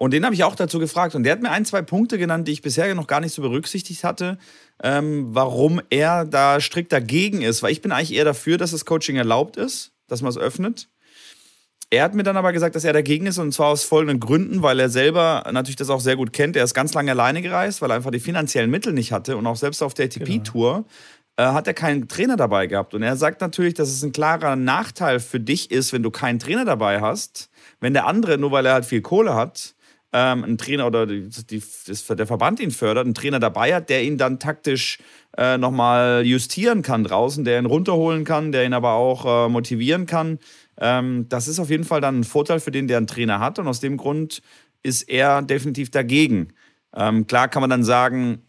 und 0.00 0.14
den 0.14 0.24
habe 0.24 0.34
ich 0.34 0.44
auch 0.44 0.54
dazu 0.54 0.78
gefragt. 0.78 1.14
Und 1.14 1.24
der 1.24 1.32
hat 1.32 1.42
mir 1.42 1.50
ein, 1.50 1.66
zwei 1.66 1.82
Punkte 1.82 2.16
genannt, 2.16 2.48
die 2.48 2.52
ich 2.52 2.62
bisher 2.62 2.94
noch 2.94 3.06
gar 3.06 3.20
nicht 3.20 3.34
so 3.34 3.42
berücksichtigt 3.42 4.02
hatte, 4.02 4.38
ähm, 4.82 5.26
warum 5.34 5.82
er 5.90 6.24
da 6.24 6.58
strikt 6.58 6.90
dagegen 6.90 7.42
ist. 7.42 7.62
Weil 7.62 7.72
ich 7.72 7.82
bin 7.82 7.92
eigentlich 7.92 8.14
eher 8.14 8.24
dafür, 8.24 8.56
dass 8.56 8.70
das 8.70 8.86
Coaching 8.86 9.16
erlaubt 9.16 9.58
ist, 9.58 9.92
dass 10.06 10.22
man 10.22 10.30
es 10.30 10.38
öffnet. 10.38 10.88
Er 11.90 12.02
hat 12.02 12.14
mir 12.14 12.22
dann 12.22 12.38
aber 12.38 12.54
gesagt, 12.54 12.76
dass 12.76 12.84
er 12.84 12.94
dagegen 12.94 13.26
ist 13.26 13.36
und 13.36 13.52
zwar 13.52 13.66
aus 13.66 13.84
folgenden 13.84 14.20
Gründen, 14.20 14.62
weil 14.62 14.80
er 14.80 14.88
selber 14.88 15.44
natürlich 15.52 15.76
das 15.76 15.90
auch 15.90 16.00
sehr 16.00 16.16
gut 16.16 16.32
kennt. 16.32 16.56
Er 16.56 16.64
ist 16.64 16.72
ganz 16.72 16.94
lange 16.94 17.10
alleine 17.10 17.42
gereist, 17.42 17.82
weil 17.82 17.90
er 17.90 17.96
einfach 17.96 18.10
die 18.10 18.20
finanziellen 18.20 18.70
Mittel 18.70 18.94
nicht 18.94 19.12
hatte 19.12 19.36
und 19.36 19.46
auch 19.46 19.56
selbst 19.56 19.82
auf 19.82 19.92
der 19.92 20.06
ATP-Tour 20.06 20.86
äh, 21.36 21.42
hat 21.42 21.66
er 21.66 21.74
keinen 21.74 22.08
Trainer 22.08 22.36
dabei 22.36 22.68
gehabt. 22.68 22.94
Und 22.94 23.02
er 23.02 23.16
sagt 23.16 23.42
natürlich, 23.42 23.74
dass 23.74 23.90
es 23.90 24.02
ein 24.02 24.12
klarer 24.12 24.56
Nachteil 24.56 25.20
für 25.20 25.40
dich 25.40 25.70
ist, 25.70 25.92
wenn 25.92 26.02
du 26.02 26.10
keinen 26.10 26.38
Trainer 26.38 26.64
dabei 26.64 27.02
hast, 27.02 27.50
wenn 27.80 27.92
der 27.92 28.06
andere, 28.06 28.38
nur 28.38 28.50
weil 28.50 28.64
er 28.64 28.72
halt 28.72 28.86
viel 28.86 29.02
Kohle 29.02 29.34
hat, 29.34 29.74
ähm, 30.12 30.44
einen 30.44 30.58
Trainer 30.58 30.86
oder 30.86 31.06
die, 31.06 31.28
die, 31.28 31.62
der 32.10 32.26
Verband 32.26 32.60
ihn 32.60 32.70
fördert, 32.70 33.04
einen 33.04 33.14
Trainer 33.14 33.38
dabei 33.38 33.74
hat, 33.74 33.88
der 33.90 34.02
ihn 34.02 34.18
dann 34.18 34.38
taktisch 34.38 34.98
äh, 35.36 35.56
nochmal 35.58 36.22
justieren 36.24 36.82
kann 36.82 37.04
draußen, 37.04 37.44
der 37.44 37.58
ihn 37.58 37.66
runterholen 37.66 38.24
kann, 38.24 38.52
der 38.52 38.64
ihn 38.64 38.72
aber 38.72 38.94
auch 38.94 39.46
äh, 39.46 39.48
motivieren 39.48 40.06
kann. 40.06 40.38
Ähm, 40.78 41.26
das 41.28 41.46
ist 41.46 41.60
auf 41.60 41.70
jeden 41.70 41.84
Fall 41.84 42.00
dann 42.00 42.20
ein 42.20 42.24
Vorteil 42.24 42.58
für 42.60 42.72
den, 42.72 42.88
der 42.88 42.96
einen 42.96 43.06
Trainer 43.06 43.38
hat. 43.38 43.58
Und 43.58 43.68
aus 43.68 43.80
dem 43.80 43.96
Grund 43.96 44.42
ist 44.82 45.02
er 45.08 45.42
definitiv 45.42 45.90
dagegen. 45.90 46.52
Ähm, 46.96 47.26
klar 47.26 47.48
kann 47.48 47.60
man 47.60 47.70
dann 47.70 47.84
sagen, 47.84 48.42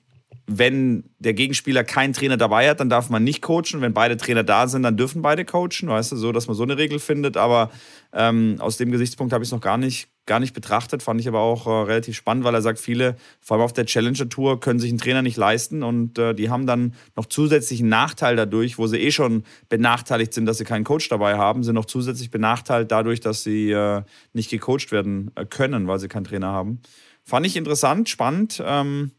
wenn 0.47 1.03
der 1.19 1.33
Gegenspieler 1.33 1.83
keinen 1.83 2.13
Trainer 2.13 2.37
dabei 2.37 2.69
hat, 2.69 2.79
dann 2.79 2.89
darf 2.89 3.09
man 3.09 3.23
nicht 3.23 3.41
coachen. 3.41 3.81
Wenn 3.81 3.93
beide 3.93 4.17
Trainer 4.17 4.43
da 4.43 4.67
sind, 4.67 4.83
dann 4.83 4.97
dürfen 4.97 5.21
beide 5.21 5.45
coachen. 5.45 5.87
Weißt 5.87 6.11
du, 6.11 6.15
so, 6.15 6.31
dass 6.31 6.47
man 6.47 6.55
so 6.55 6.63
eine 6.63 6.77
Regel 6.77 6.99
findet. 6.99 7.37
Aber 7.37 7.71
ähm, 8.13 8.55
aus 8.59 8.77
dem 8.77 8.91
Gesichtspunkt 8.91 9.33
habe 9.33 9.43
ich 9.43 9.49
es 9.49 9.53
noch 9.53 9.61
gar 9.61 9.77
nicht, 9.77 10.09
gar 10.25 10.39
nicht 10.39 10.53
betrachtet. 10.53 11.03
Fand 11.03 11.19
ich 11.19 11.27
aber 11.27 11.39
auch 11.39 11.67
äh, 11.67 11.69
relativ 11.69 12.15
spannend, 12.15 12.43
weil 12.43 12.53
er 12.53 12.61
sagt, 12.61 12.79
viele, 12.79 13.15
vor 13.39 13.57
allem 13.57 13.63
auf 13.63 13.73
der 13.73 13.85
Challenger 13.85 14.29
Tour, 14.29 14.59
können 14.59 14.79
sich 14.79 14.89
einen 14.89 14.99
Trainer 14.99 15.21
nicht 15.21 15.37
leisten 15.37 15.83
und 15.83 16.17
äh, 16.19 16.33
die 16.33 16.49
haben 16.49 16.65
dann 16.65 16.93
noch 17.15 17.25
zusätzlichen 17.25 17.89
Nachteil 17.89 18.35
dadurch, 18.35 18.77
wo 18.77 18.87
sie 18.87 18.99
eh 18.99 19.11
schon 19.11 19.43
benachteiligt 19.69 20.33
sind, 20.33 20.45
dass 20.45 20.57
sie 20.57 20.63
keinen 20.63 20.83
Coach 20.83 21.09
dabei 21.09 21.37
haben, 21.37 21.63
sind 21.63 21.75
noch 21.75 21.85
zusätzlich 21.85 22.31
benachteiligt 22.31 22.91
dadurch, 22.91 23.19
dass 23.19 23.43
sie 23.43 23.71
äh, 23.71 24.03
nicht 24.33 24.49
gecoacht 24.49 24.91
werden 24.91 25.31
äh, 25.35 25.45
können, 25.45 25.87
weil 25.87 25.99
sie 25.99 26.07
keinen 26.07 26.25
Trainer 26.25 26.47
haben. 26.47 26.81
Fand 27.23 27.45
ich 27.45 27.55
interessant, 27.55 28.09
spannend. 28.09 28.61
Ähm, 28.65 29.11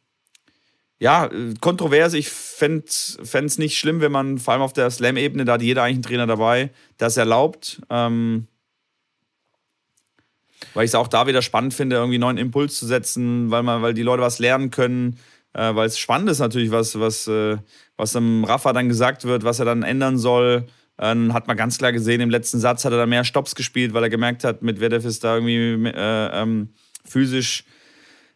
ja, 1.02 1.28
kontrovers. 1.60 2.14
Ich 2.14 2.28
fände 2.28 2.84
es 2.86 3.58
nicht 3.58 3.76
schlimm, 3.76 4.00
wenn 4.00 4.12
man 4.12 4.38
vor 4.38 4.54
allem 4.54 4.62
auf 4.62 4.72
der 4.72 4.88
Slam-Ebene, 4.88 5.44
da 5.44 5.54
hat 5.54 5.62
jeder 5.62 5.82
eigentlich 5.82 5.96
einen 5.96 6.02
Trainer 6.04 6.26
dabei, 6.28 6.70
das 6.96 7.16
erlaubt. 7.16 7.82
Ähm, 7.90 8.46
weil 10.74 10.84
ich 10.84 10.90
es 10.90 10.94
auch 10.94 11.08
da 11.08 11.26
wieder 11.26 11.42
spannend 11.42 11.74
finde, 11.74 11.96
irgendwie 11.96 12.18
neuen 12.18 12.38
Impuls 12.38 12.78
zu 12.78 12.86
setzen, 12.86 13.50
weil, 13.50 13.62
man, 13.62 13.82
weil 13.82 13.94
die 13.94 14.02
Leute 14.02 14.22
was 14.22 14.38
lernen 14.38 14.70
können. 14.70 15.18
Äh, 15.54 15.74
weil 15.74 15.86
es 15.86 15.98
spannend 15.98 16.30
ist 16.30 16.38
natürlich, 16.38 16.70
was, 16.70 16.98
was, 16.98 17.26
äh, 17.28 17.58
was 17.96 18.12
dem 18.12 18.44
Rafa 18.44 18.72
dann 18.72 18.88
gesagt 18.88 19.24
wird, 19.24 19.44
was 19.44 19.58
er 19.58 19.66
dann 19.66 19.82
ändern 19.82 20.18
soll. 20.18 20.66
Dann 20.96 21.32
hat 21.32 21.46
man 21.46 21.56
ganz 21.56 21.78
klar 21.78 21.92
gesehen, 21.92 22.20
im 22.20 22.30
letzten 22.30 22.60
Satz 22.60 22.84
hat 22.84 22.92
er 22.92 22.98
dann 22.98 23.08
mehr 23.08 23.24
Stops 23.24 23.54
gespielt, 23.54 23.92
weil 23.92 24.04
er 24.04 24.10
gemerkt 24.10 24.44
hat, 24.44 24.62
mit 24.62 24.80
Vedev 24.80 25.04
ist 25.06 25.24
da 25.24 25.36
irgendwie 25.36 25.88
äh, 25.88 26.42
ähm, 26.42 26.68
physisch 27.04 27.64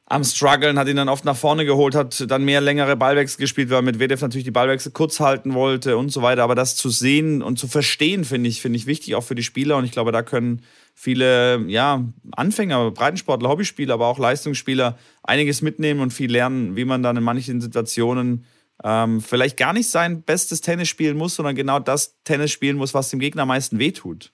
am 0.09 0.23
struggeln, 0.23 0.79
hat 0.79 0.87
ihn 0.87 0.97
dann 0.97 1.09
oft 1.09 1.25
nach 1.25 1.37
vorne 1.37 1.65
geholt, 1.65 1.97
hat 1.97 2.31
dann 2.31 2.45
mehr 2.45 2.61
längere 2.61 2.97
Ballwechsel 2.97 3.41
gespielt, 3.41 3.71
weil 3.71 3.83
mit 3.83 3.99
Vedev 3.99 4.23
natürlich 4.23 4.45
die 4.45 4.53
Ballwechsel 4.53 4.93
kurz 4.93 5.19
halten 5.19 5.55
wollte 5.55 5.97
und 5.97 6.11
so 6.11 6.23
weiter. 6.23 6.45
Aber 6.45 6.55
das 6.55 6.77
zu 6.77 6.91
sehen 6.91 7.43
und 7.43 7.59
zu 7.59 7.67
verstehen, 7.67 8.25
finde 8.25 8.49
ich, 8.49 8.61
finde 8.61 8.77
ich 8.77 8.87
wichtig, 8.87 9.17
auch 9.17 9.25
für 9.25 9.35
die 9.35 9.43
Spieler. 9.43 9.77
Und 9.77 9.85
ich 9.85 9.91
glaube, 9.91 10.13
da 10.13 10.23
können 10.23 10.63
viele 10.99 11.63
ja, 11.69 12.03
Anfänger, 12.33 12.91
Breitensportler, 12.91 13.51
Hobbyspieler, 13.51 13.95
aber 13.95 14.07
auch 14.07 14.19
Leistungsspieler 14.19 14.99
einiges 15.23 15.63
mitnehmen 15.63 16.01
und 16.01 16.13
viel 16.13 16.33
lernen, 16.33 16.75
wie 16.75 16.87
man 16.87 17.03
dann 17.03 17.19
in 17.19 17.23
manchen 17.23 17.61
Situationen 17.61 18.45
ähm, 18.83 19.21
vielleicht 19.21 19.59
gar 19.59 19.75
nicht 19.75 19.89
sein 19.89 20.23
bestes 20.23 20.63
Tennis 20.63 20.89
spielen 20.89 21.17
muss, 21.17 21.37
sondern 21.37 21.55
genau 21.55 21.79
das 21.79 22.17
Tennis 22.25 22.51
spielen 22.51 22.79
muss, 22.79 22.95
was 22.95 23.11
dem 23.11 23.21
Gegner 23.21 23.43
am 23.43 23.49
meisten 23.49 23.79
wehtut. 23.79 24.33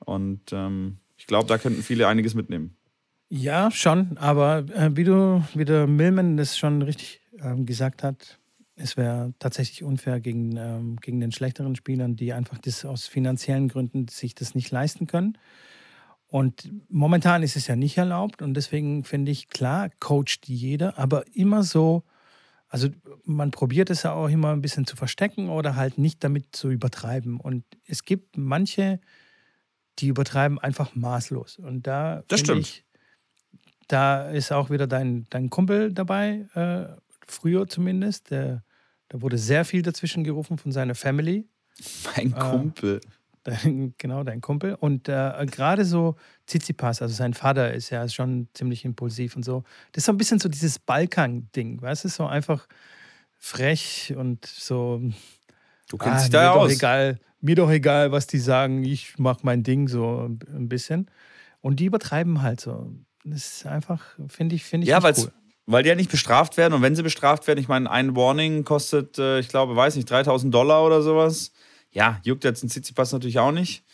Und 0.00 0.52
ähm, 0.52 0.98
ich 1.16 1.26
glaube, 1.26 1.46
da 1.46 1.58
könnten 1.58 1.82
viele 1.82 2.08
einiges 2.08 2.34
mitnehmen. 2.34 2.76
Ja, 3.28 3.70
schon, 3.70 4.18
aber 4.18 4.64
äh, 4.74 4.90
wie 4.96 5.04
du, 5.04 5.44
wie 5.54 5.64
der 5.64 5.86
Millman 5.86 6.36
das 6.36 6.58
schon 6.58 6.82
richtig 6.82 7.20
ähm, 7.38 7.66
gesagt 7.66 8.02
hat, 8.02 8.40
es 8.74 8.96
wäre 8.96 9.32
tatsächlich 9.38 9.84
unfair 9.84 10.18
gegen, 10.18 10.56
ähm, 10.56 10.96
gegen 10.96 11.20
den 11.20 11.30
schlechteren 11.30 11.76
Spielern, 11.76 12.16
die 12.16 12.32
einfach 12.32 12.58
das 12.58 12.84
aus 12.84 13.06
finanziellen 13.06 13.68
Gründen 13.68 14.08
sich 14.08 14.34
das 14.34 14.56
nicht 14.56 14.72
leisten 14.72 15.06
können. 15.06 15.38
Und 16.30 16.70
momentan 16.88 17.42
ist 17.42 17.56
es 17.56 17.66
ja 17.66 17.74
nicht 17.74 17.98
erlaubt 17.98 18.40
und 18.40 18.54
deswegen 18.54 19.02
finde 19.02 19.32
ich, 19.32 19.48
klar, 19.48 19.90
coacht 19.98 20.46
jeder, 20.46 20.96
aber 20.96 21.24
immer 21.34 21.64
so, 21.64 22.04
also 22.68 22.88
man 23.24 23.50
probiert 23.50 23.90
es 23.90 24.04
ja 24.04 24.12
auch 24.12 24.28
immer 24.28 24.52
ein 24.52 24.62
bisschen 24.62 24.86
zu 24.86 24.94
verstecken 24.94 25.48
oder 25.48 25.74
halt 25.74 25.98
nicht 25.98 26.22
damit 26.22 26.54
zu 26.54 26.70
übertreiben. 26.70 27.40
Und 27.40 27.64
es 27.84 28.04
gibt 28.04 28.36
manche, 28.36 29.00
die 29.98 30.06
übertreiben 30.06 30.60
einfach 30.60 30.94
maßlos. 30.94 31.58
Und 31.58 31.88
da 31.88 32.22
das 32.28 32.40
stimmt. 32.40 32.60
ich, 32.60 32.84
da 33.88 34.30
ist 34.30 34.52
auch 34.52 34.70
wieder 34.70 34.86
dein, 34.86 35.26
dein 35.30 35.50
Kumpel 35.50 35.92
dabei, 35.92 36.46
äh, 36.54 36.94
früher 37.26 37.66
zumindest. 37.66 38.30
Der, 38.30 38.62
da 39.08 39.20
wurde 39.20 39.36
sehr 39.36 39.64
viel 39.64 39.82
dazwischen 39.82 40.22
gerufen 40.22 40.58
von 40.58 40.70
seiner 40.70 40.94
Family. 40.94 41.48
Mein 42.14 42.32
äh, 42.32 42.38
Kumpel. 42.38 43.00
Äh, 43.04 43.19
dein, 43.50 43.94
genau, 43.98 44.24
dein 44.24 44.40
Kumpel. 44.40 44.74
Und 44.74 45.08
äh, 45.08 45.46
gerade 45.50 45.84
so 45.84 46.16
Tsitsipas, 46.46 47.02
also 47.02 47.14
sein 47.14 47.34
Vater 47.34 47.72
ist 47.74 47.90
ja 47.90 48.08
schon 48.08 48.48
ziemlich 48.54 48.84
impulsiv 48.84 49.36
und 49.36 49.44
so. 49.44 49.64
Das 49.92 50.02
ist 50.02 50.06
so 50.06 50.12
ein 50.12 50.18
bisschen 50.18 50.38
so 50.38 50.48
dieses 50.48 50.78
Balkan-Ding, 50.78 51.82
weißt 51.82 52.04
du? 52.04 52.08
So 52.08 52.26
einfach 52.26 52.66
frech 53.38 54.14
und 54.16 54.46
so. 54.46 55.00
Du 55.88 55.96
kennst 55.96 56.18
ah, 56.18 56.22
dich 56.22 56.30
da 56.30 56.50
aus. 56.52 56.72
Egal, 56.72 57.18
mir 57.40 57.56
doch 57.56 57.70
egal, 57.70 58.12
was 58.12 58.26
die 58.26 58.38
sagen. 58.38 58.84
Ich 58.84 59.18
mach 59.18 59.42
mein 59.42 59.62
Ding 59.62 59.88
so 59.88 60.28
ein 60.28 60.68
bisschen. 60.68 61.10
Und 61.60 61.80
die 61.80 61.86
übertreiben 61.86 62.42
halt 62.42 62.60
so. 62.60 62.92
Das 63.24 63.46
ist 63.46 63.66
einfach, 63.66 64.02
finde 64.28 64.54
ich, 64.54 64.64
finde 64.64 64.84
ich 64.84 64.90
ja, 64.90 65.00
cool. 65.02 65.32
Weil 65.66 65.82
die 65.82 65.88
ja 65.90 65.94
nicht 65.94 66.10
bestraft 66.10 66.56
werden 66.56 66.74
und 66.74 66.82
wenn 66.82 66.96
sie 66.96 67.02
bestraft 67.02 67.46
werden, 67.46 67.60
ich 67.60 67.68
meine, 67.68 67.90
ein 67.90 68.16
Warning 68.16 68.64
kostet, 68.64 69.18
äh, 69.18 69.38
ich 69.38 69.48
glaube, 69.48 69.76
weiß 69.76 69.96
nicht, 69.96 70.10
3000 70.10 70.52
Dollar 70.52 70.84
oder 70.84 71.02
sowas. 71.02 71.52
Ja, 71.92 72.20
juckt 72.24 72.44
jetzt 72.44 72.62
ein 72.62 72.68
Tsitsipas 72.68 73.12
natürlich 73.12 73.38
auch 73.38 73.52
nicht. 73.52 73.84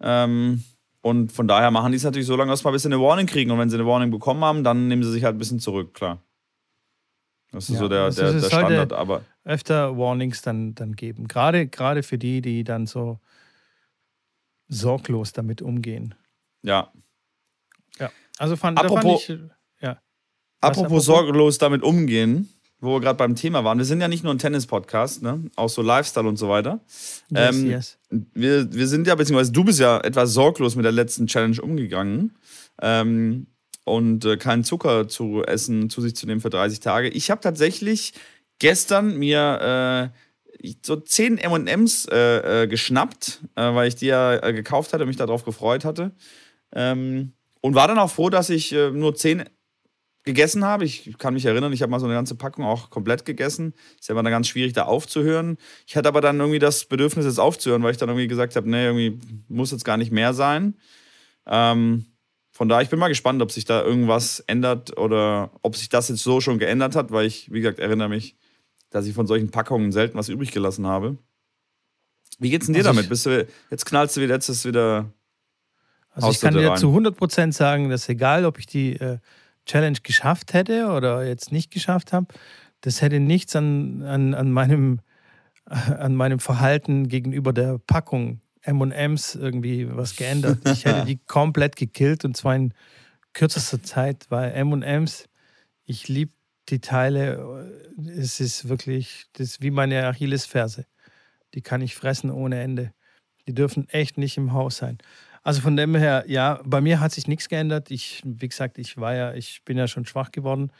Ähm, 0.00 0.64
und 1.00 1.32
von 1.32 1.46
daher 1.46 1.70
machen 1.70 1.92
die 1.92 1.96
es 1.96 2.04
natürlich 2.04 2.26
so 2.26 2.36
lange, 2.36 2.50
dass 2.50 2.64
wir 2.64 2.70
ein 2.70 2.72
bisschen 2.72 2.92
eine 2.92 3.02
Warning 3.02 3.26
kriegen. 3.26 3.50
Und 3.50 3.58
wenn 3.58 3.70
sie 3.70 3.76
eine 3.76 3.86
Warning 3.86 4.10
bekommen 4.10 4.44
haben, 4.44 4.64
dann 4.64 4.88
nehmen 4.88 5.04
sie 5.04 5.12
sich 5.12 5.24
halt 5.24 5.36
ein 5.36 5.38
bisschen 5.38 5.60
zurück, 5.60 5.94
klar. 5.94 6.22
Das 7.52 7.68
ist 7.68 7.74
ja, 7.74 7.78
so 7.78 7.88
der, 7.88 8.10
der, 8.10 8.32
der 8.32 8.40
Standard. 8.42 8.92
Aber 8.92 9.22
öfter 9.44 9.96
Warnings 9.96 10.42
dann, 10.42 10.74
dann 10.74 10.94
geben. 10.94 11.28
Gerade, 11.28 11.68
gerade 11.68 12.02
für 12.02 12.18
die, 12.18 12.40
die 12.42 12.64
dann 12.64 12.86
so 12.86 13.20
sorglos 14.68 15.32
damit 15.32 15.62
umgehen. 15.62 16.14
Ja, 16.62 16.90
also 18.38 18.56
fand, 18.56 18.78
apropos, 18.78 19.24
fand 19.24 19.40
ich, 19.40 19.82
ja. 19.82 20.00
Apropos 20.60 21.04
sorglos 21.04 21.58
damit 21.58 21.82
umgehen, 21.82 22.48
wo 22.80 22.94
wir 22.94 23.00
gerade 23.00 23.16
beim 23.16 23.34
Thema 23.34 23.64
waren. 23.64 23.78
Wir 23.78 23.84
sind 23.84 24.00
ja 24.00 24.08
nicht 24.08 24.22
nur 24.22 24.34
ein 24.34 24.38
Tennis-Podcast, 24.38 25.22
ne? 25.22 25.44
auch 25.56 25.68
so 25.68 25.82
Lifestyle 25.82 26.28
und 26.28 26.36
so 26.36 26.48
weiter. 26.48 26.80
Yes, 27.30 27.56
ähm, 27.56 27.70
yes. 27.70 27.98
Wir, 28.10 28.72
wir 28.72 28.86
sind 28.86 29.06
ja, 29.06 29.14
beziehungsweise 29.14 29.52
du 29.52 29.64
bist 29.64 29.80
ja 29.80 29.98
etwas 30.00 30.32
sorglos 30.32 30.76
mit 30.76 30.84
der 30.84 30.92
letzten 30.92 31.26
Challenge 31.26 31.60
umgegangen. 31.60 32.36
Ähm, 32.80 33.46
und 33.84 34.24
äh, 34.24 34.36
keinen 34.36 34.64
Zucker 34.64 35.06
zu 35.06 35.44
essen, 35.44 35.88
zu 35.90 36.00
sich 36.00 36.16
zu 36.16 36.26
nehmen 36.26 36.40
für 36.40 36.50
30 36.50 36.80
Tage. 36.80 37.08
Ich 37.08 37.30
habe 37.30 37.40
tatsächlich 37.40 38.14
gestern 38.58 39.16
mir 39.16 40.12
äh, 40.62 40.72
so 40.84 40.96
10 40.96 41.38
MMs 41.38 42.06
äh, 42.10 42.64
äh, 42.64 42.66
geschnappt, 42.66 43.42
äh, 43.54 43.62
weil 43.74 43.88
ich 43.88 43.94
die 43.94 44.06
ja 44.06 44.36
äh, 44.42 44.52
gekauft 44.52 44.92
hatte 44.92 45.04
und 45.04 45.08
mich 45.08 45.16
darauf 45.16 45.44
gefreut 45.44 45.84
hatte. 45.84 46.10
Ähm, 46.72 47.32
und 47.60 47.74
war 47.74 47.86
dann 47.86 47.98
auch 47.98 48.10
froh, 48.10 48.28
dass 48.28 48.50
ich 48.50 48.72
nur 48.72 49.14
zehn 49.16 49.44
gegessen 50.26 50.64
habe. 50.64 50.84
Ich 50.84 51.16
kann 51.18 51.34
mich 51.34 51.46
erinnern, 51.46 51.72
ich 51.72 51.80
habe 51.80 51.90
mal 51.90 52.00
so 52.00 52.06
eine 52.06 52.14
ganze 52.14 52.34
Packung 52.34 52.64
auch 52.64 52.90
komplett 52.90 53.24
gegessen. 53.24 53.72
Ist 53.98 54.08
ja 54.08 54.12
immer 54.12 54.24
dann 54.24 54.32
ganz 54.32 54.48
schwierig, 54.48 54.74
da 54.74 54.82
aufzuhören. 54.82 55.56
Ich 55.86 55.96
hatte 55.96 56.08
aber 56.08 56.20
dann 56.20 56.38
irgendwie 56.38 56.58
das 56.58 56.84
Bedürfnis, 56.84 57.24
jetzt 57.24 57.38
aufzuhören, 57.38 57.82
weil 57.82 57.92
ich 57.92 57.96
dann 57.96 58.08
irgendwie 58.10 58.26
gesagt 58.26 58.56
habe, 58.56 58.68
nee, 58.68 58.84
irgendwie 58.84 59.18
muss 59.48 59.70
jetzt 59.70 59.84
gar 59.84 59.96
nicht 59.96 60.12
mehr 60.12 60.34
sein. 60.34 60.74
Ähm, 61.46 62.06
von 62.50 62.68
daher, 62.68 62.82
ich 62.82 62.90
bin 62.90 62.98
mal 62.98 63.08
gespannt, 63.08 63.40
ob 63.40 63.52
sich 63.52 63.64
da 63.64 63.82
irgendwas 63.82 64.40
ändert 64.40 64.98
oder 64.98 65.52
ob 65.62 65.76
sich 65.76 65.88
das 65.88 66.08
jetzt 66.08 66.22
so 66.22 66.40
schon 66.40 66.58
geändert 66.58 66.96
hat, 66.96 67.12
weil 67.12 67.26
ich, 67.26 67.52
wie 67.52 67.60
gesagt, 67.60 67.78
erinnere 67.78 68.08
mich, 68.08 68.36
dass 68.90 69.06
ich 69.06 69.14
von 69.14 69.26
solchen 69.26 69.50
Packungen 69.50 69.92
selten 69.92 70.18
was 70.18 70.28
übrig 70.28 70.50
gelassen 70.50 70.86
habe. 70.86 71.18
Wie 72.38 72.50
geht's 72.50 72.66
denn 72.66 72.74
dir 72.74 72.80
also 72.80 72.90
damit? 72.90 73.08
Bist 73.08 73.26
du, 73.26 73.46
jetzt 73.70 73.86
knallst 73.86 74.16
du 74.16 74.22
wieder, 74.22 74.34
jetzt 74.34 74.48
ist 74.48 74.64
wieder 74.64 75.12
also 76.10 76.30
ich 76.30 76.40
kann 76.40 76.54
dir 76.54 76.70
rein. 76.70 76.78
zu 76.78 76.88
100% 76.88 77.52
sagen, 77.52 77.90
dass 77.90 78.08
egal, 78.08 78.46
ob 78.46 78.58
ich 78.58 78.66
die 78.66 78.94
äh, 78.96 79.18
Challenge 79.66 79.98
geschafft 80.02 80.54
hätte 80.54 80.88
oder 80.88 81.26
jetzt 81.26 81.52
nicht 81.52 81.70
geschafft 81.70 82.12
habe, 82.12 82.26
das 82.80 83.02
hätte 83.02 83.20
nichts 83.20 83.54
an, 83.56 84.02
an, 84.02 84.34
an, 84.34 84.50
meinem, 84.52 85.00
an 85.66 86.14
meinem 86.14 86.38
Verhalten 86.38 87.08
gegenüber 87.08 87.52
der 87.52 87.78
Packung 87.78 88.40
M&M's 88.62 89.34
irgendwie 89.36 89.88
was 89.96 90.16
geändert. 90.16 90.68
Ich 90.68 90.84
hätte 90.84 91.04
die 91.04 91.18
komplett 91.26 91.76
gekillt 91.76 92.24
und 92.24 92.36
zwar 92.36 92.56
in 92.56 92.74
kürzester 93.32 93.82
Zeit, 93.82 94.26
weil 94.28 94.52
M&M's, 94.52 95.28
ich 95.84 96.08
liebe 96.08 96.32
die 96.68 96.80
Teile, 96.80 97.70
es 97.96 98.40
ist 98.40 98.68
wirklich, 98.68 99.26
das 99.34 99.48
ist 99.48 99.62
wie 99.62 99.70
meine 99.70 100.06
Achillesferse. 100.06 100.86
Die 101.54 101.62
kann 101.62 101.80
ich 101.80 101.94
fressen 101.94 102.30
ohne 102.30 102.60
Ende. 102.60 102.92
Die 103.46 103.54
dürfen 103.54 103.88
echt 103.88 104.18
nicht 104.18 104.36
im 104.36 104.52
Haus 104.52 104.78
sein. 104.78 104.98
Also 105.46 105.60
von 105.60 105.76
dem 105.76 105.94
her, 105.94 106.24
ja, 106.26 106.60
bei 106.64 106.80
mir 106.80 106.98
hat 106.98 107.12
sich 107.12 107.28
nichts 107.28 107.48
geändert. 107.48 107.92
Ich, 107.92 108.20
wie 108.24 108.48
gesagt, 108.48 108.78
ich 108.78 108.96
war 108.96 109.14
ja, 109.14 109.32
ich 109.32 109.62
bin 109.64 109.78
ja 109.78 109.86
schon 109.86 110.04
schwach 110.04 110.32
geworden, 110.32 110.72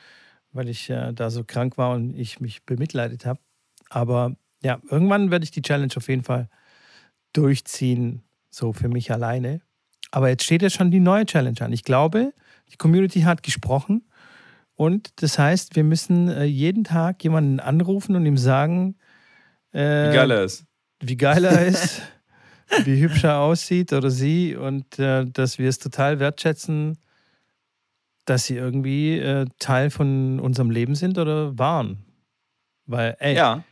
weil 0.51 0.69
ich 0.69 0.91
äh, 0.91 1.13
da 1.13 1.31
so 1.31 1.45
krank 1.45 1.79
war 1.79 1.95
und 1.95 2.19
ich 2.19 2.41
mich 2.41 2.65
bemitleidet 2.65 3.27
habe. 3.27 3.39
Aber 3.91 4.35
ja, 4.65 4.81
irgendwann 4.91 5.31
werde 5.31 5.45
ich 5.45 5.53
die 5.53 5.63
Challenge 5.63 5.93
auf 5.95 6.09
jeden 6.09 6.25
Fall 6.25 6.49
durchziehen, 7.33 8.25
so 8.51 8.73
für 8.73 8.89
mich 8.89 9.13
alleine. 9.13 9.61
Aber 10.11 10.31
jetzt 10.31 10.43
steht 10.43 10.63
ja 10.63 10.71
schon 10.71 10.91
die 10.91 10.99
neue 10.99 11.27
Challenge 11.27 11.61
an. 11.61 11.73
Ich 11.73 11.85
glaube, 11.85 12.33
die 12.73 12.77
Community 12.77 13.21
hat 13.21 13.45
gesprochen 13.45 14.09
und 14.75 15.23
das 15.23 15.39
heißt, 15.39 15.77
wir 15.77 15.85
müssen 15.85 16.29
äh, 16.29 16.43
jeden 16.43 16.83
Tag 16.83 17.23
jemanden 17.23 17.61
anrufen 17.61 18.17
und 18.17 18.27
ihm 18.27 18.37
sagen, 18.37 18.97
äh, 19.71 20.11
wie 20.11 20.15
geil 20.17 20.31
er 20.33 20.43
ist. 20.43 20.65
Wie 20.99 21.17
geil 21.17 21.45
er 21.45 21.67
ist. 21.67 22.03
Wie 22.85 23.01
hübsch 23.01 23.25
er 23.25 23.39
aussieht 23.41 23.93
oder 23.93 24.11
sie 24.11 24.57
und 24.57 24.99
äh, 24.99 25.25
dass 25.27 25.59
wir 25.59 25.69
es 25.69 25.79
total 25.79 26.19
wertschätzen, 26.19 26.99
dass 28.25 28.45
sie 28.47 28.57
irgendwie 28.57 29.19
äh, 29.19 29.47
Teil 29.59 29.91
von 29.91 30.41
unserem 30.41 30.71
Leben 30.71 30.95
sind 30.95 31.19
oder 31.19 31.57
waren. 31.59 32.05
Weil, 32.87 33.17
ey, 33.21 33.37
Ja. 33.37 33.63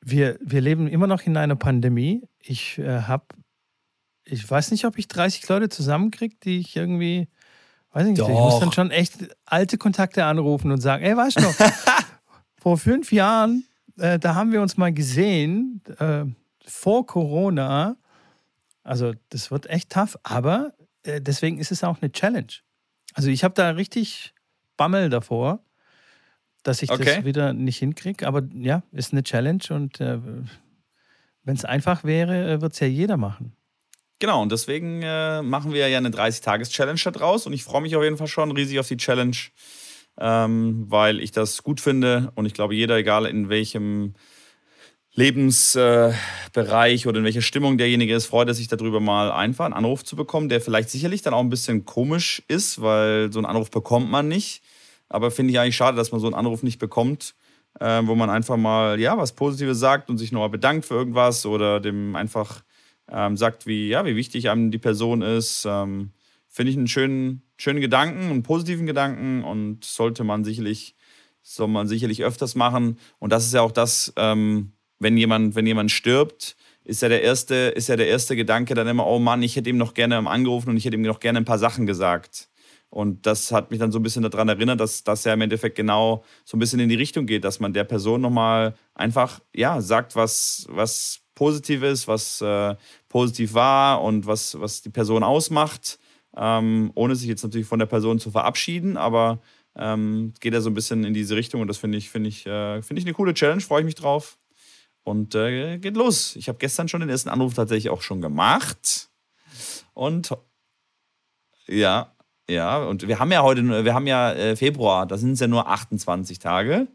wir, 0.00 0.38
wir 0.40 0.60
leben 0.60 0.86
immer 0.88 1.06
noch 1.06 1.22
in 1.22 1.36
einer 1.36 1.56
Pandemie. 1.56 2.22
Ich 2.38 2.78
äh, 2.78 3.02
habe, 3.02 3.24
ich 4.24 4.48
weiß 4.48 4.70
nicht, 4.72 4.84
ob 4.84 4.98
ich 4.98 5.08
30 5.08 5.48
Leute 5.48 5.68
zusammenkriege, 5.70 6.36
die 6.44 6.58
ich 6.58 6.76
irgendwie, 6.76 7.28
weiß 7.92 8.06
ich 8.06 8.12
nicht, 8.12 8.22
ich 8.22 8.28
muss 8.28 8.54
Doch. 8.54 8.60
dann 8.60 8.72
schon 8.72 8.90
echt 8.90 9.14
alte 9.46 9.78
Kontakte 9.78 10.24
anrufen 10.24 10.70
und 10.70 10.80
sagen, 10.80 11.02
ey, 11.02 11.16
weißt 11.16 11.38
du 11.38 11.42
noch, 11.42 11.54
vor 12.60 12.76
fünf 12.76 13.10
Jahren, 13.10 13.64
äh, 13.98 14.18
da 14.18 14.34
haben 14.34 14.52
wir 14.52 14.60
uns 14.60 14.76
mal 14.76 14.92
gesehen, 14.92 15.82
äh, 15.98 16.24
vor 16.66 17.06
Corona. 17.06 17.96
Also 18.88 19.12
das 19.28 19.50
wird 19.50 19.68
echt 19.68 19.90
tough, 19.90 20.16
aber 20.22 20.72
äh, 21.02 21.20
deswegen 21.20 21.58
ist 21.58 21.70
es 21.72 21.84
auch 21.84 22.00
eine 22.00 22.10
Challenge. 22.10 22.52
Also 23.14 23.28
ich 23.28 23.44
habe 23.44 23.54
da 23.54 23.70
richtig 23.70 24.34
Bammel 24.76 25.10
davor, 25.10 25.64
dass 26.62 26.82
ich 26.82 26.90
Okay. 26.90 27.04
das 27.04 27.24
wieder 27.24 27.52
nicht 27.52 27.78
hinkriege. 27.78 28.26
Aber 28.26 28.42
ja, 28.54 28.82
ist 28.92 29.12
eine 29.12 29.22
Challenge 29.22 29.62
und 29.70 30.00
äh, 30.00 30.18
wenn 31.42 31.56
es 31.56 31.64
einfach 31.64 32.04
wäre, 32.04 32.60
wird 32.60 32.72
es 32.72 32.80
ja 32.80 32.86
jeder 32.86 33.16
machen. 33.16 33.54
Genau, 34.20 34.42
und 34.42 34.50
deswegen 34.50 35.02
äh, 35.02 35.42
machen 35.42 35.72
wir 35.72 35.88
ja 35.88 35.98
eine 35.98 36.10
30-Tages-Challenge 36.10 37.00
da 37.04 37.10
draus. 37.10 37.46
Und 37.46 37.52
ich 37.52 37.64
freue 37.64 37.82
mich 37.82 37.94
auf 37.94 38.02
jeden 38.02 38.16
Fall 38.16 38.26
schon 38.26 38.50
riesig 38.50 38.80
auf 38.80 38.88
die 38.88 38.96
Challenge, 38.96 39.36
ähm, 40.18 40.86
weil 40.88 41.20
ich 41.20 41.30
das 41.30 41.62
gut 41.62 41.80
finde. 41.80 42.32
Und 42.34 42.46
ich 42.46 42.54
glaube, 42.54 42.74
jeder, 42.74 42.96
egal 42.96 43.26
in 43.26 43.48
welchem 43.48 44.14
Lebensbereich 45.18 47.04
äh, 47.04 47.08
oder 47.08 47.18
in 47.18 47.24
welcher 47.24 47.42
Stimmung 47.42 47.76
derjenige 47.76 48.14
ist, 48.14 48.26
freut 48.26 48.46
er 48.46 48.54
sich 48.54 48.68
darüber, 48.68 49.00
mal 49.00 49.32
einfach 49.32 49.64
einen 49.64 49.74
Anruf 49.74 50.04
zu 50.04 50.14
bekommen, 50.14 50.48
der 50.48 50.60
vielleicht 50.60 50.90
sicherlich 50.90 51.22
dann 51.22 51.34
auch 51.34 51.40
ein 51.40 51.48
bisschen 51.48 51.84
komisch 51.84 52.40
ist, 52.46 52.80
weil 52.80 53.32
so 53.32 53.40
einen 53.40 53.46
Anruf 53.46 53.70
bekommt 53.72 54.08
man 54.08 54.28
nicht. 54.28 54.62
Aber 55.08 55.32
finde 55.32 55.52
ich 55.52 55.58
eigentlich 55.58 55.74
schade, 55.76 55.96
dass 55.96 56.12
man 56.12 56.20
so 56.20 56.28
einen 56.28 56.36
Anruf 56.36 56.62
nicht 56.62 56.78
bekommt, 56.78 57.34
äh, 57.80 58.00
wo 58.04 58.14
man 58.14 58.30
einfach 58.30 58.56
mal 58.56 59.00
ja 59.00 59.18
was 59.18 59.32
Positives 59.32 59.80
sagt 59.80 60.08
und 60.08 60.18
sich 60.18 60.30
nochmal 60.30 60.50
bedankt 60.50 60.84
für 60.84 60.94
irgendwas 60.94 61.44
oder 61.46 61.80
dem 61.80 62.14
einfach 62.14 62.62
ähm, 63.10 63.36
sagt, 63.36 63.66
wie, 63.66 63.88
ja, 63.88 64.04
wie 64.04 64.14
wichtig 64.14 64.50
einem 64.50 64.70
die 64.70 64.78
Person 64.78 65.22
ist. 65.22 65.66
Ähm, 65.68 66.12
Finde 66.48 66.70
ich 66.70 66.76
einen 66.76 66.86
schönen, 66.86 67.42
schönen 67.56 67.80
Gedanken, 67.80 68.30
einen 68.30 68.44
positiven 68.44 68.86
Gedanken 68.86 69.42
und 69.42 69.84
sollte 69.84 70.22
man 70.22 70.44
sicherlich, 70.44 70.94
soll 71.42 71.68
man 71.68 71.88
sicherlich 71.88 72.22
öfters 72.22 72.54
machen. 72.54 72.98
Und 73.18 73.32
das 73.32 73.46
ist 73.46 73.54
ja 73.54 73.62
auch 73.62 73.72
das, 73.72 74.12
ähm, 74.16 74.72
wenn 74.98 75.16
jemand, 75.16 75.54
wenn 75.54 75.66
jemand 75.66 75.90
stirbt, 75.90 76.56
ist 76.84 77.02
ja 77.02 77.08
der 77.08 77.22
erste, 77.22 77.54
ist 77.54 77.88
ja 77.88 77.96
der 77.96 78.08
erste 78.08 78.34
Gedanke 78.34 78.74
dann 78.74 78.88
immer, 78.88 79.06
oh 79.06 79.18
Mann, 79.18 79.42
ich 79.42 79.56
hätte 79.56 79.70
ihm 79.70 79.76
noch 79.76 79.94
gerne 79.94 80.16
angerufen 80.16 80.70
und 80.70 80.76
ich 80.76 80.84
hätte 80.84 80.96
ihm 80.96 81.02
noch 81.02 81.20
gerne 81.20 81.38
ein 81.38 81.44
paar 81.44 81.58
Sachen 81.58 81.86
gesagt. 81.86 82.48
Und 82.90 83.26
das 83.26 83.52
hat 83.52 83.70
mich 83.70 83.78
dann 83.78 83.92
so 83.92 83.98
ein 83.98 84.02
bisschen 84.02 84.22
daran 84.22 84.48
erinnert, 84.48 84.80
dass 84.80 85.04
das 85.04 85.24
ja 85.24 85.34
im 85.34 85.42
Endeffekt 85.42 85.76
genau 85.76 86.24
so 86.44 86.56
ein 86.56 86.60
bisschen 86.60 86.80
in 86.80 86.88
die 86.88 86.94
Richtung 86.94 87.26
geht, 87.26 87.44
dass 87.44 87.60
man 87.60 87.74
der 87.74 87.84
Person 87.84 88.22
nochmal 88.22 88.74
einfach, 88.94 89.40
ja, 89.54 89.82
sagt, 89.82 90.16
was, 90.16 90.66
was 90.70 91.20
positiv 91.34 91.82
ist, 91.82 92.08
was 92.08 92.40
äh, 92.40 92.74
positiv 93.08 93.52
war 93.52 94.02
und 94.02 94.26
was, 94.26 94.58
was 94.58 94.80
die 94.80 94.90
Person 94.90 95.22
ausmacht, 95.22 95.98
ähm, 96.36 96.90
ohne 96.94 97.14
sich 97.14 97.28
jetzt 97.28 97.42
natürlich 97.42 97.66
von 97.66 97.78
der 97.78 97.86
Person 97.86 98.18
zu 98.18 98.30
verabschieden, 98.30 98.96
aber 98.96 99.40
ähm, 99.76 100.32
geht 100.40 100.54
ja 100.54 100.62
so 100.62 100.70
ein 100.70 100.74
bisschen 100.74 101.04
in 101.04 101.12
diese 101.12 101.36
Richtung 101.36 101.60
und 101.60 101.68
das 101.68 101.76
finde 101.76 101.98
ich, 101.98 102.08
finde 102.08 102.30
ich, 102.30 102.46
äh, 102.46 102.80
finde 102.80 103.00
ich 103.00 103.06
eine 103.06 103.14
coole 103.14 103.34
Challenge, 103.34 103.60
freue 103.60 103.80
ich 103.82 103.86
mich 103.86 103.94
drauf. 103.94 104.38
Und 105.08 105.34
äh, 105.34 105.78
geht 105.78 105.96
los. 105.96 106.36
Ich 106.36 106.48
habe 106.48 106.58
gestern 106.58 106.86
schon 106.86 107.00
den 107.00 107.08
ersten 107.08 107.30
Anruf 107.30 107.54
tatsächlich 107.54 107.88
auch 107.88 108.02
schon 108.02 108.20
gemacht. 108.20 109.08
Und 109.94 110.36
ja, 111.66 112.12
ja, 112.46 112.76
und 112.84 113.08
wir 113.08 113.18
haben 113.18 113.32
ja 113.32 113.42
heute, 113.42 113.84
wir 113.86 113.94
haben 113.94 114.06
ja 114.06 114.32
äh, 114.34 114.54
Februar, 114.54 115.06
da 115.06 115.16
sind 115.16 115.32
es 115.32 115.40
ja 115.40 115.46
nur 115.46 115.66
28 115.66 116.38
Tage. 116.38 116.88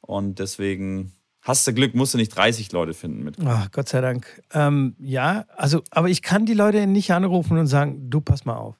Und 0.00 0.38
deswegen 0.38 1.12
hast 1.42 1.66
du 1.66 1.74
Glück, 1.74 1.96
musst 1.96 2.14
du 2.14 2.18
nicht 2.18 2.28
30 2.28 2.70
Leute 2.70 2.94
finden 2.94 3.24
mit. 3.24 3.36
Ach, 3.44 3.68
Gott 3.72 3.88
sei 3.88 4.00
Dank. 4.00 4.42
Ähm, 4.52 4.94
ja, 5.00 5.44
also, 5.56 5.82
aber 5.90 6.08
ich 6.08 6.22
kann 6.22 6.46
die 6.46 6.54
Leute 6.54 6.86
nicht 6.86 7.10
anrufen 7.12 7.58
und 7.58 7.66
sagen, 7.66 8.10
du 8.10 8.20
pass 8.20 8.44
mal 8.44 8.58
auf. 8.58 8.76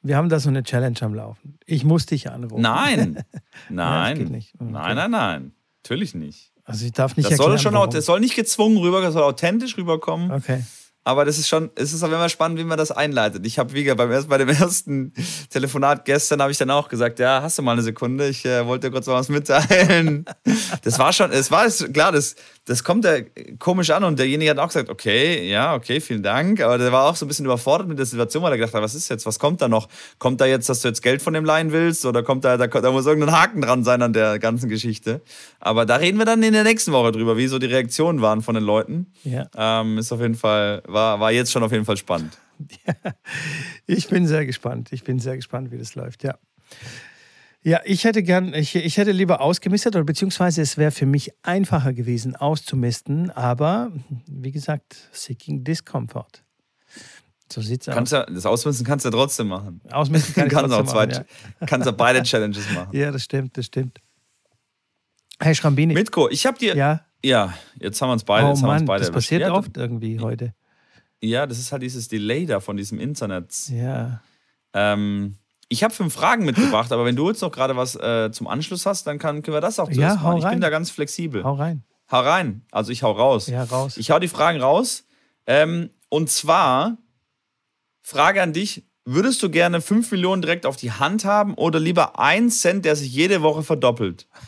Wir 0.00 0.16
haben 0.16 0.28
da 0.28 0.38
so 0.38 0.48
eine 0.48 0.62
Challenge 0.62 1.02
am 1.02 1.14
Laufen. 1.14 1.58
Ich 1.66 1.82
muss 1.82 2.06
dich 2.06 2.30
anrufen. 2.30 2.62
Nein, 2.62 3.24
nein, 3.68 4.18
nicht. 4.28 4.54
Okay. 4.54 4.70
nein, 4.70 4.94
nein, 4.94 5.10
nein, 5.10 5.52
natürlich 5.82 6.14
nicht. 6.14 6.49
Also 6.70 6.86
ich 6.86 6.92
darf 6.92 7.16
nicht 7.16 7.30
Das 7.30 7.36
soll 7.36 7.52
erklären, 7.52 7.62
schon, 7.62 7.74
warum. 7.74 7.90
das 7.90 8.04
soll 8.06 8.20
nicht 8.20 8.34
gezwungen 8.36 8.78
rüber, 8.78 9.00
das 9.00 9.14
soll 9.14 9.22
authentisch 9.22 9.76
rüberkommen. 9.76 10.30
Okay. 10.30 10.64
Aber 11.02 11.24
das 11.24 11.38
ist 11.38 11.48
schon, 11.48 11.70
es 11.76 11.94
ist 11.94 12.02
aber 12.02 12.14
immer 12.16 12.28
spannend, 12.28 12.58
wie 12.58 12.64
man 12.64 12.76
das 12.76 12.90
einleitet. 12.92 13.46
Ich 13.46 13.58
habe, 13.58 13.72
wie 13.72 13.84
gesagt, 13.84 13.96
beim 13.98 14.28
bei 14.28 14.36
dem 14.38 14.48
ersten 14.50 15.14
Telefonat 15.48 16.04
gestern 16.04 16.42
habe 16.42 16.52
ich 16.52 16.58
dann 16.58 16.70
auch 16.70 16.88
gesagt, 16.88 17.18
ja, 17.18 17.40
hast 17.42 17.56
du 17.58 17.62
mal 17.62 17.72
eine 17.72 17.80
Sekunde? 17.82 18.28
Ich 18.28 18.44
äh, 18.44 18.66
wollte 18.66 18.88
dir 18.88 18.92
kurz 18.92 19.06
mal 19.06 19.14
was 19.14 19.30
mitteilen. 19.30 20.26
Das 20.84 20.98
war 20.98 21.12
schon, 21.14 21.30
es 21.32 21.50
war 21.50 21.64
es- 21.64 21.88
klar, 21.92 22.12
das, 22.12 22.36
das 22.70 22.84
kommt 22.84 23.04
ja 23.04 23.16
komisch 23.58 23.90
an 23.90 24.04
und 24.04 24.16
derjenige 24.20 24.48
hat 24.48 24.58
auch 24.58 24.68
gesagt, 24.68 24.90
okay, 24.90 25.50
ja, 25.50 25.74
okay, 25.74 26.00
vielen 26.00 26.22
Dank. 26.22 26.60
Aber 26.60 26.78
der 26.78 26.92
war 26.92 27.10
auch 27.10 27.16
so 27.16 27.24
ein 27.24 27.28
bisschen 27.28 27.44
überfordert 27.44 27.88
mit 27.88 27.98
der 27.98 28.06
Situation, 28.06 28.44
weil 28.44 28.52
er 28.52 28.58
gedacht 28.58 28.72
hat, 28.74 28.80
was 28.80 28.94
ist 28.94 29.08
jetzt, 29.08 29.26
was 29.26 29.40
kommt 29.40 29.60
da 29.60 29.66
noch? 29.66 29.88
Kommt 30.20 30.40
da 30.40 30.46
jetzt, 30.46 30.68
dass 30.68 30.80
du 30.80 30.86
jetzt 30.86 31.02
Geld 31.02 31.20
von 31.20 31.34
dem 31.34 31.44
leihen 31.44 31.72
willst 31.72 32.06
oder 32.06 32.22
kommt 32.22 32.44
da, 32.44 32.56
da, 32.56 32.68
da 32.68 32.92
muss 32.92 33.06
irgendein 33.06 33.34
Haken 33.34 33.60
dran 33.60 33.82
sein 33.82 34.02
an 34.02 34.12
der 34.12 34.38
ganzen 34.38 34.68
Geschichte. 34.68 35.20
Aber 35.58 35.84
da 35.84 35.96
reden 35.96 36.18
wir 36.18 36.24
dann 36.24 36.44
in 36.44 36.52
der 36.52 36.62
nächsten 36.62 36.92
Woche 36.92 37.10
drüber, 37.10 37.36
wie 37.36 37.48
so 37.48 37.58
die 37.58 37.66
Reaktionen 37.66 38.22
waren 38.22 38.40
von 38.40 38.54
den 38.54 38.62
Leuten. 38.62 39.12
Ja. 39.24 39.48
Ähm, 39.56 39.98
ist 39.98 40.12
auf 40.12 40.20
jeden 40.20 40.36
Fall, 40.36 40.84
war, 40.86 41.18
war 41.18 41.32
jetzt 41.32 41.50
schon 41.50 41.64
auf 41.64 41.72
jeden 41.72 41.84
Fall 41.84 41.96
spannend. 41.96 42.38
Ich 43.86 44.06
bin 44.06 44.28
sehr 44.28 44.46
gespannt. 44.46 44.92
Ich 44.92 45.02
bin 45.02 45.18
sehr 45.18 45.34
gespannt, 45.34 45.72
wie 45.72 45.78
das 45.78 45.96
läuft, 45.96 46.22
ja. 46.22 46.36
Ja, 47.62 47.80
ich 47.84 48.04
hätte 48.04 48.22
gern, 48.22 48.54
ich, 48.54 48.74
ich 48.74 48.96
hätte 48.96 49.12
lieber 49.12 49.42
ausgemistet, 49.42 49.94
oder 49.94 50.04
beziehungsweise 50.04 50.62
es 50.62 50.78
wäre 50.78 50.90
für 50.90 51.04
mich 51.04 51.32
einfacher 51.42 51.92
gewesen, 51.92 52.34
auszumisten, 52.34 53.30
aber 53.30 53.92
wie 54.26 54.50
gesagt, 54.50 54.96
seeking 55.12 55.62
discomfort. 55.62 56.42
So 57.52 57.60
sieht's 57.60 57.86
Kannst 57.86 58.14
aus. 58.14 58.26
ja, 58.28 58.34
das 58.34 58.46
Ausmisten 58.46 58.86
kannst 58.86 59.04
du 59.04 59.08
ja 59.08 59.12
trotzdem 59.12 59.48
machen. 59.48 59.80
Ausmisten 59.90 60.34
kann 60.34 60.48
kannst 60.48 60.72
auch 60.72 60.78
trotzdem 60.78 60.94
zwei, 60.94 61.06
machen, 61.06 61.26
kannst 61.66 61.86
ja 61.86 61.92
beide 61.92 62.22
Challenges 62.22 62.70
machen. 62.70 62.88
ja. 62.92 63.06
ja, 63.06 63.10
das 63.10 63.24
stimmt, 63.24 63.58
das 63.58 63.66
stimmt. 63.66 63.98
Hey 65.38 65.54
Schrambini. 65.54 65.94
Mitko, 65.94 66.28
ich 66.30 66.46
habe 66.46 66.58
dir. 66.58 66.76
Ja. 66.76 67.04
ja, 67.24 67.54
jetzt 67.78 68.00
haben 68.00 68.10
wir 68.10 68.12
uns 68.14 68.24
beide. 68.24 68.46
oh 68.46 68.50
jetzt 68.50 68.62
haben 68.62 68.68
Mann, 68.68 68.84
beide 68.84 69.00
das 69.00 69.10
passiert 69.10 69.42
ja, 69.42 69.52
oft 69.52 69.76
irgendwie 69.76 70.20
heute. 70.20 70.54
Ja, 71.22 71.46
das 71.46 71.58
ist 71.58 71.72
halt 71.72 71.82
dieses 71.82 72.08
Delay 72.08 72.46
da 72.46 72.60
von 72.60 72.76
diesem 72.76 72.98
Internet. 72.98 73.68
Ja. 73.68 74.22
Ähm, 74.72 75.36
ich 75.72 75.82
habe 75.84 75.94
fünf 75.94 76.12
Fragen 76.12 76.44
mitgebracht, 76.44 76.90
aber 76.92 77.04
wenn 77.06 77.14
du 77.16 77.28
jetzt 77.28 77.40
noch 77.40 77.50
gerade 77.52 77.74
was 77.76 77.94
äh, 77.96 78.30
zum 78.32 78.46
Anschluss 78.48 78.84
hast, 78.86 79.06
dann 79.06 79.18
kann, 79.18 79.40
können 79.42 79.56
wir 79.56 79.60
das 79.62 79.78
auch 79.78 79.88
zuerst 79.90 80.16
Ja, 80.16 80.22
machen. 80.22 80.36
Ich 80.38 80.42
bin 80.44 80.52
rein. 80.54 80.60
da 80.60 80.68
ganz 80.68 80.90
flexibel. 80.90 81.42
Hau 81.44 81.54
rein. 81.54 81.84
Hau 82.10 82.20
rein. 82.20 82.66
Also 82.72 82.90
ich 82.92 83.02
hau 83.04 83.12
raus. 83.12 83.46
Ja, 83.46 83.62
raus. 83.64 83.96
Ich 83.96 84.10
hau 84.10 84.18
die 84.18 84.26
Fragen 84.28 84.60
raus. 84.60 85.04
Ähm, 85.46 85.88
und 86.08 86.28
zwar, 86.28 86.98
Frage 88.02 88.42
an 88.42 88.52
dich: 88.52 88.84
Würdest 89.04 89.42
du 89.44 89.50
gerne 89.50 89.80
5 89.80 90.10
Millionen 90.10 90.42
direkt 90.42 90.66
auf 90.66 90.76
die 90.76 90.90
Hand 90.92 91.24
haben 91.24 91.54
oder 91.54 91.78
lieber 91.80 92.18
1 92.18 92.60
Cent, 92.60 92.84
der 92.84 92.96
sich 92.96 93.12
jede 93.12 93.40
Woche 93.42 93.62
verdoppelt? 93.62 94.26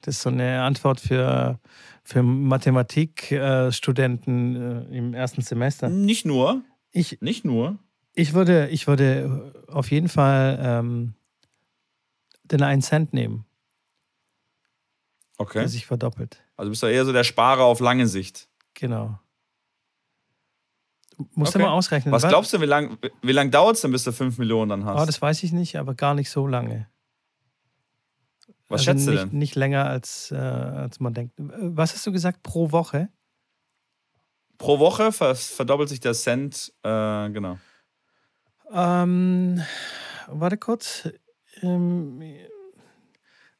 Das 0.00 0.14
ist 0.16 0.22
so 0.22 0.30
eine 0.30 0.62
Antwort 0.62 0.98
für, 0.98 1.58
für 2.02 2.22
Mathematikstudenten 2.22 4.56
äh, 4.90 4.96
im 4.96 5.12
ersten 5.14 5.42
Semester. 5.42 5.90
Nicht 5.90 6.24
nur. 6.24 6.62
Ich, 6.90 7.20
Nicht 7.20 7.44
nur. 7.44 7.78
Ich, 8.18 8.34
würde, 8.34 8.68
ich 8.68 8.86
würde 8.86 9.52
auf 9.68 9.90
jeden 9.90 10.08
Fall 10.08 10.58
ähm, 10.60 11.14
den 12.44 12.62
1 12.62 12.86
Cent 12.86 13.12
nehmen, 13.12 13.44
Okay. 15.38 15.60
der 15.60 15.68
sich 15.68 15.86
verdoppelt. 15.86 16.42
Also 16.56 16.70
bist 16.70 16.82
du 16.82 16.86
eher 16.86 17.04
so 17.04 17.12
der 17.12 17.24
Sparer 17.24 17.62
auf 17.64 17.80
lange 17.80 18.06
Sicht. 18.08 18.48
Genau. 18.74 19.18
Musst 21.34 21.54
Okay. 21.54 21.58
du 21.62 21.68
mal 21.68 21.72
ausrechnen. 21.72 22.12
Was 22.12 22.22
wa- 22.24 22.28
glaubst 22.28 22.52
du, 22.52 22.60
wie 22.60 22.64
lange 22.66 22.96
wie 23.22 23.32
lang 23.32 23.50
dauert 23.50 23.76
es 23.76 23.82
denn, 23.82 23.90
bis 23.92 24.04
du 24.04 24.12
5 24.12 24.38
Millionen 24.38 24.68
dann 24.70 24.84
hast? 24.84 25.02
Oh, 25.02 25.06
das 25.06 25.20
weiß 25.20 25.42
ich 25.42 25.52
nicht, 25.52 25.76
aber 25.76 25.94
gar 25.94 26.14
nicht 26.14 26.30
so 26.30 26.46
lange. 26.46 26.88
Was 28.68 28.80
Also 28.80 28.84
schätzt 28.84 29.06
du 29.06 29.10
nicht, 29.12 29.22
denn? 29.24 29.38
Nicht 29.38 29.54
länger, 29.56 29.86
als, 29.86 30.30
äh, 30.30 30.36
als 30.36 31.00
man 31.00 31.14
denkt. 31.14 31.34
Was 31.38 31.94
hast 31.94 32.06
du 32.06 32.12
gesagt? 32.12 32.42
Pro 32.42 32.70
Woche? 32.70 33.08
Pro 34.58 34.78
Woche 34.78 35.10
ver 35.12 35.34
verdoppelt 35.34 35.88
sich 35.88 36.00
der 36.00 36.14
Cent, 36.14 36.72
äh, 36.82 37.30
genau. 37.30 37.58
Ähm, 38.72 39.62
warte 40.28 40.56
kurz. 40.56 41.08
Ähm, 41.62 42.22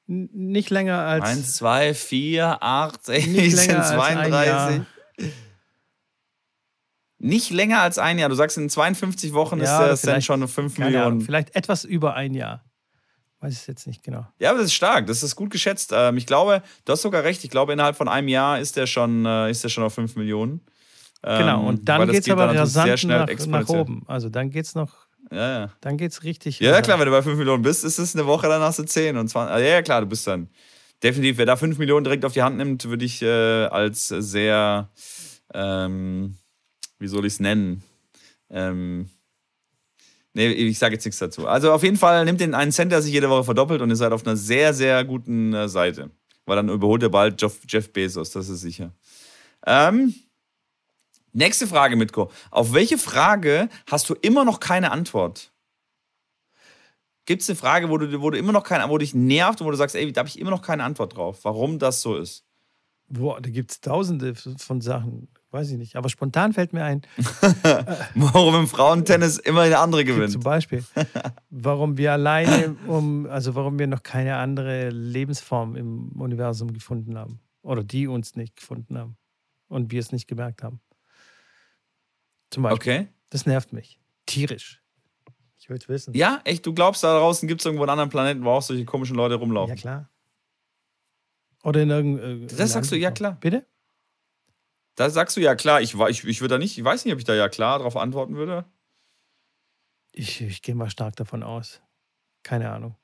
nicht 0.06 0.70
länger 0.70 0.98
als. 1.00 1.24
1, 1.28 1.56
2, 1.56 1.94
4, 1.94 2.62
8, 2.62 3.09
nicht 3.09 3.56
16, 3.56 3.56
länger 3.56 3.78
als 3.84 3.90
ein 3.90 3.98
32. 4.30 4.46
Jahr. 4.46 4.86
Nicht 7.18 7.50
länger 7.50 7.80
als 7.82 7.98
ein 7.98 8.18
Jahr. 8.18 8.28
Du 8.28 8.34
sagst, 8.36 8.56
in 8.59 8.70
52 8.70 9.32
Wochen 9.32 9.59
Ja, 9.61 9.86
ist 9.86 10.04
der 10.04 10.12
Cent 10.14 10.24
schon 10.24 10.46
5 10.46 10.76
Keine 10.76 10.86
Ahnung, 10.86 10.94
Millionen. 11.00 11.20
vielleicht 11.22 11.54
etwas 11.56 11.84
über 11.84 12.14
ein 12.14 12.32
Jahr. 12.34 12.64
Weiß 13.40 13.52
es 13.54 13.66
jetzt 13.66 13.86
nicht 13.86 14.02
genau. 14.02 14.26
Ja, 14.38 14.50
aber 14.50 14.59
das 14.59 14.68
ist 14.68 14.74
stark. 14.74 15.06
Das 15.06 15.22
ist 15.22 15.36
gut 15.36 15.50
geschätzt. 15.50 15.92
Ähm, 15.94 16.16
ich 16.16 16.26
glaube, 16.26 16.62
du 16.84 16.92
hast 16.92 17.02
sogar 17.02 17.22
recht. 17.24 17.44
Ich 17.44 17.50
glaube, 17.50 17.72
innerhalb 17.72 17.96
von 17.96 18.09
einem 18.09 18.28
Jahr 18.28 18.59
ist 18.59 18.76
der 18.76 18.86
schon, 18.86 19.26
äh, 19.26 19.50
ist 19.50 19.62
der 19.62 19.68
schon 19.68 19.84
auf 19.84 19.94
5 19.94 20.16
Millionen. 20.16 20.61
Ähm, 21.24 21.38
Genau, 21.40 21.66
und 21.66 21.88
dann 21.88 22.08
geht 22.10 22.22
es 22.26 22.30
aber 22.30 22.54
rasant 22.54 22.98
schnell 22.98 23.26
nach, 23.26 23.46
nach 23.46 23.68
oben. 23.68 24.04
Also 24.06 24.28
dann 24.28 24.50
geht 24.50 24.66
es 24.66 24.74
noch, 24.74 25.06
Ja, 25.32 25.58
ja. 25.60 25.72
dann 25.80 25.96
geht's 25.96 26.22
richtig. 26.22 26.60
Ja, 26.60 26.78
äh, 26.78 26.82
klar, 26.82 26.98
wenn 26.98 27.06
du 27.06 27.10
bei 27.12 27.22
5 27.22 27.36
Millionen 27.38 27.62
bist, 27.62 27.84
ist 27.84 27.98
es 27.98 28.14
eine 28.14 28.26
Woche, 28.26 28.46
dann 28.48 28.62
hast 28.62 28.78
du 28.78 28.84
10 28.84 29.16
und 29.16 29.28
20. 29.28 29.52
Ah, 29.54 29.58
Ja, 29.58 29.66
ja, 29.66 29.82
klar, 29.82 30.00
du 30.02 30.06
bist 30.06 30.26
dann. 30.26 30.48
definitiv, 31.02 31.38
wer 31.38 31.46
da 31.46 31.56
5 31.56 31.78
Millionen 31.78 32.04
direkt 32.04 32.24
auf 32.24 32.32
die 32.34 32.42
Hand 32.42 32.56
nimmt, 32.56 32.84
würde 32.88 33.04
ich 33.04 33.20
äh, 33.22 33.64
als 33.66 34.08
sehr, 34.08 34.88
ähm, 35.54 36.36
wie 36.98 37.08
soll 37.08 37.24
ich 37.26 37.34
es 37.34 37.40
nennen? 37.40 37.82
Ähm, 38.50 39.08
nee, 40.34 40.48
ich 40.48 40.78
sage 40.78 40.94
jetzt 40.94 41.04
nichts 41.04 41.18
dazu. 41.18 41.46
Also 41.46 41.72
auf 41.72 41.82
jeden 41.82 41.96
Fall 41.96 42.24
nimmt 42.24 42.40
den 42.40 42.54
einen 42.54 42.72
Cent, 42.72 42.92
der 42.92 43.02
sich 43.02 43.12
jede 43.12 43.28
Woche 43.28 43.44
verdoppelt 43.44 43.80
und 43.82 43.90
ihr 43.90 43.96
seid 43.96 44.12
auf 44.12 44.24
einer 44.26 44.36
sehr, 44.36 44.72
sehr 44.72 45.04
guten 45.04 45.52
äh, 45.52 45.68
Seite. 45.68 46.10
Weil 46.46 46.56
dann 46.56 46.68
überholt 46.68 47.02
ihr 47.02 47.10
bald 47.10 47.40
Jeff, 47.42 47.58
Jeff 47.68 47.92
Bezos, 47.92 48.30
das 48.30 48.48
ist 48.48 48.60
sicher. 48.62 48.92
Ähm, 49.66 50.14
nächste 51.39 51.66
Frage, 51.66 51.97
Mitko. 51.97 52.30
Auf 52.51 52.74
welche 52.74 52.99
Frage 52.99 53.68
hast 53.91 54.11
du 54.11 54.14
immer 54.14 54.45
noch 54.45 54.61
keine 54.61 54.91
Antwort? 54.91 55.53
Gibt 57.24 57.43
es 57.43 57.49
eine 57.49 57.57
Frage, 57.57 57.89
wo 57.91 57.99
du, 57.99 58.20
wo 58.20 58.30
du 58.30 58.39
immer 58.39 58.53
noch 58.53 58.64
keine, 58.64 58.89
wo 58.89 58.99
dich 58.99 59.14
nervt 59.14 59.61
und 59.61 59.66
wo 59.66 59.70
du 59.70 59.76
sagst, 59.76 59.95
ey, 59.97 60.12
da 60.12 60.20
habe 60.20 60.28
ich 60.28 60.39
immer 60.39 60.51
noch 60.51 60.62
keine 60.62 60.84
Antwort 60.84 61.16
drauf, 61.16 61.41
warum 61.43 61.78
das 61.78 62.03
so 62.03 62.16
ist? 62.16 62.45
Boah, 63.11 63.41
da 63.41 63.49
gibt 63.49 63.70
es 63.70 63.80
tausende 63.80 64.34
von 64.34 64.80
Sachen. 64.82 65.28
Weiß 65.51 65.70
ich 65.70 65.78
nicht. 65.78 65.97
Aber 65.97 66.11
spontan 66.11 66.53
fällt 66.53 66.74
mir 66.74 66.84
ein. 66.84 67.03
warum 68.14 68.55
im 68.55 68.66
Frauentennis 68.66 69.39
immer 69.39 69.62
eine 69.62 69.78
andere 69.78 70.05
gewinnt. 70.05 70.32
Zum 70.32 70.43
Beispiel. 70.43 70.84
Warum 71.49 71.97
wir 71.97 72.12
alleine 72.12 72.76
um, 72.86 73.26
also 73.26 73.55
warum 73.55 73.78
wir 73.78 73.86
noch 73.86 74.03
keine 74.03 74.36
andere 74.36 74.91
Lebensform 74.91 75.74
im 75.76 76.12
Universum 76.20 76.74
gefunden 76.74 77.16
haben. 77.16 77.41
Oder 77.62 77.82
die 77.82 78.07
uns 78.07 78.36
nicht 78.36 78.57
gefunden 78.57 78.99
haben. 78.99 79.16
Und 79.68 79.91
wir 79.91 80.01
es 80.01 80.12
nicht 80.12 80.28
gemerkt 80.28 80.62
haben. 80.62 80.80
Zum 82.51 82.62
Beispiel. 82.62 82.92
Okay. 82.92 83.09
Das 83.30 83.46
nervt 83.46 83.72
mich. 83.72 84.01
Tierisch. 84.26 84.82
Ich 85.59 85.68
will 85.68 85.76
es 85.76 85.88
wissen. 85.88 86.14
Ja, 86.14 86.40
echt, 86.44 86.64
du 86.64 86.72
glaubst, 86.72 87.05
da 87.05 87.18
draußen 87.18 87.46
gibt 87.46 87.61
es 87.61 87.66
irgendwo 87.66 87.82
einen 87.84 87.90
anderen 87.90 88.11
Planeten, 88.11 88.44
wo 88.44 88.51
auch 88.51 88.62
solche 88.62 88.84
komischen 88.84 89.16
Leute 89.16 89.34
rumlaufen. 89.34 89.76
Ja, 89.76 89.80
klar. 89.80 90.11
Oder 91.62 91.82
in 91.82 91.90
irgendeinem. 91.90 92.46
Das 92.49 92.72
sagst 92.72 92.90
du, 92.92 92.96
ja 92.96 93.11
klar. 93.11 93.36
Bitte? 93.40 93.66
Da 94.94 95.11
sagst 95.11 95.36
du 95.36 95.40
ja 95.40 95.55
klar. 95.55 95.80
Ich, 95.80 95.94
ich, 95.94 96.24
ich 96.24 96.40
würde 96.40 96.55
da 96.55 96.59
nicht, 96.59 96.78
ich 96.78 96.84
weiß 96.84 97.05
nicht, 97.05 97.12
ob 97.12 97.18
ich 97.18 97.24
da 97.24 97.34
ja 97.34 97.49
klar 97.49 97.78
darauf 97.78 97.96
antworten 97.96 98.36
würde. 98.36 98.64
Ich, 100.12 100.40
ich 100.40 100.62
gehe 100.62 100.74
mal 100.74 100.90
stark 100.90 101.16
davon 101.16 101.42
aus. 101.42 101.82
Keine 102.42 102.70
Ahnung. 102.70 102.96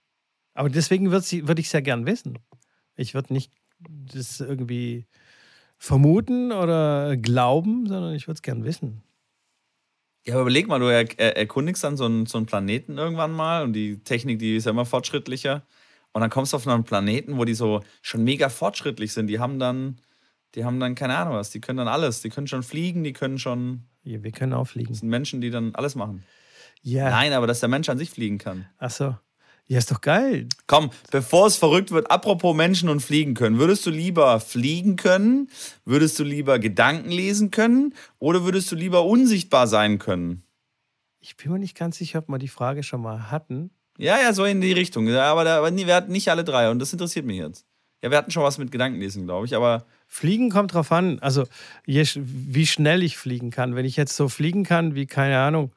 Aber 0.55 0.69
deswegen 0.69 1.11
würde 1.11 1.27
würd 1.47 1.59
ich 1.59 1.69
sehr 1.69 1.83
gern 1.83 2.07
wissen. 2.07 2.39
Ich 2.97 3.15
würde 3.15 3.33
nicht 3.33 3.53
das 3.79 4.41
irgendwie 4.41 5.07
vermuten 5.77 6.53
oder 6.53 7.17
glauben, 7.17 7.87
sondern 7.87 8.15
ich 8.15 8.27
würde 8.27 8.37
es 8.37 8.43
gern 8.43 8.65
wissen. 8.65 9.03
Ja, 10.27 10.35
aber 10.35 10.43
überleg 10.43 10.67
mal, 10.69 10.79
du 10.79 10.87
er, 10.87 11.07
er, 11.19 11.37
erkundigst 11.37 11.85
dann 11.85 11.97
so 11.97 12.07
einen, 12.07 12.27
so 12.27 12.39
einen 12.39 12.47
Planeten 12.47 12.97
irgendwann 12.97 13.33
mal 13.33 13.63
und 13.63 13.75
die 13.75 13.99
Technik, 13.99 14.39
die 14.39 14.57
ist 14.57 14.65
ja 14.65 14.71
immer 14.71 14.87
fortschrittlicher. 14.87 15.63
Und 16.13 16.21
dann 16.21 16.31
kommst 16.31 16.53
du 16.53 16.57
auf 16.57 16.67
einen 16.67 16.85
Planeten, 16.85 17.37
wo 17.37 17.45
die 17.45 17.55
so 17.55 17.83
schon 18.01 18.25
mega 18.25 18.49
fortschrittlich 18.49 19.13
sind. 19.13 19.27
Die 19.27 19.41
haben 19.41 19.59
dann, 19.59 19.99
die 20.55 20.65
haben 20.65 20.81
dann 20.81 20.95
keine 20.95 21.17
Ahnung 21.17 21.35
was, 21.35 21.51
die 21.51 21.61
können 21.61 21.79
dann 21.79 21.89
alles. 21.89 22.23
Die 22.23 22.31
können 22.31 22.47
schon 22.47 22.63
fliegen, 22.63 23.05
die 23.05 23.13
können 23.13 23.39
schon. 23.39 23.85
Ja, 24.05 24.23
wir 24.23 24.33
können 24.33 24.53
auch 24.53 24.67
fliegen. 24.67 24.91
Das 24.91 25.01
sind 25.01 25.09
Menschen, 25.09 25.41
die 25.41 25.51
dann 25.51 25.75
alles 25.75 25.95
machen. 25.95 26.25
Ja. 26.83 27.11
Nein, 27.11 27.33
aber 27.33 27.47
dass 27.47 27.61
der 27.61 27.69
Mensch 27.69 27.89
an 27.89 27.99
sich 27.99 28.11
fliegen 28.11 28.39
kann. 28.39 28.67
Ach 28.79 28.91
so. 28.91 29.17
Ja, 29.67 29.79
ist 29.79 29.91
doch 29.91 30.03
geil. 30.03 30.49
Komm, 30.67 30.91
bevor 31.11 31.47
es 31.47 31.57
verrückt 31.57 31.91
wird, 31.91 32.11
apropos 32.11 32.55
Menschen 32.55 32.91
und 32.91 33.01
fliegen 33.01 33.35
können. 33.35 33.59
Würdest 33.59 33.87
du 33.87 33.91
lieber 33.91 34.39
fliegen 34.41 34.97
können? 34.97 35.49
Würdest 35.87 36.19
du 36.19 36.25
lieber 36.25 36.59
Gedanken 36.59 37.11
lesen 37.11 37.51
können? 37.51 37.95
Oder 38.19 38.45
würdest 38.45 38.71
du 38.71 38.77
lieber 38.77 39.05
unsichtbar 39.05 39.67
sein 39.67 39.99
können? 39.99 40.43
Ich 41.21 41.39
bin 41.39 41.51
mir 41.51 41.59
nicht 41.59 41.79
ganz 41.79 41.97
sicher, 41.97 42.19
ob 42.19 42.29
wir 42.29 42.39
die 42.39 42.49
Frage 42.49 42.83
schon 42.83 43.01
mal 43.01 43.31
hatten. 43.31 43.71
Ja, 43.97 44.19
ja, 44.21 44.35
so 44.35 44.45
in 44.45 44.61
die 44.61 44.73
Richtung. 44.73 45.09
Aber, 45.09 45.45
da, 45.45 45.59
aber 45.59 45.75
wir 45.75 45.95
hatten 45.95 46.13
nicht 46.13 46.29
alle 46.29 46.45
drei 46.45 46.71
und 46.71 46.79
das 46.79 46.93
interessiert 46.93 47.25
mich 47.25 47.39
jetzt. 47.39 47.65
Ja, 48.03 48.11
wir 48.11 48.19
hatten 48.19 48.31
schon 48.31 48.43
was 48.43 48.59
mit 48.59 48.71
Gedankenlesen, 48.71 49.25
glaube 49.25 49.47
ich, 49.47 49.57
aber. 49.57 49.87
Fliegen 50.07 50.51
kommt 50.51 50.75
drauf 50.75 50.93
an. 50.93 51.19
Also, 51.21 51.45
je, 51.87 52.05
wie 52.17 52.67
schnell 52.67 53.03
ich 53.03 53.17
fliegen 53.17 53.51
kann. 53.51 53.75
Wenn 53.75 53.87
ich 53.87 53.97
jetzt 53.97 54.15
so 54.15 54.29
fliegen 54.29 54.65
kann, 54.65 54.95
wie, 54.95 55.07
keine 55.07 55.39
Ahnung, 55.39 55.73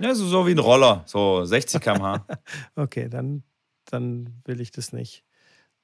ja, 0.00 0.14
so, 0.14 0.26
so 0.26 0.46
wie 0.46 0.52
ein 0.52 0.58
Roller, 0.58 1.02
so 1.06 1.44
60 1.44 1.80
km/h. 1.80 2.24
okay, 2.76 3.08
dann, 3.08 3.42
dann 3.90 4.40
will 4.44 4.60
ich 4.60 4.70
das 4.70 4.92
nicht. 4.92 5.24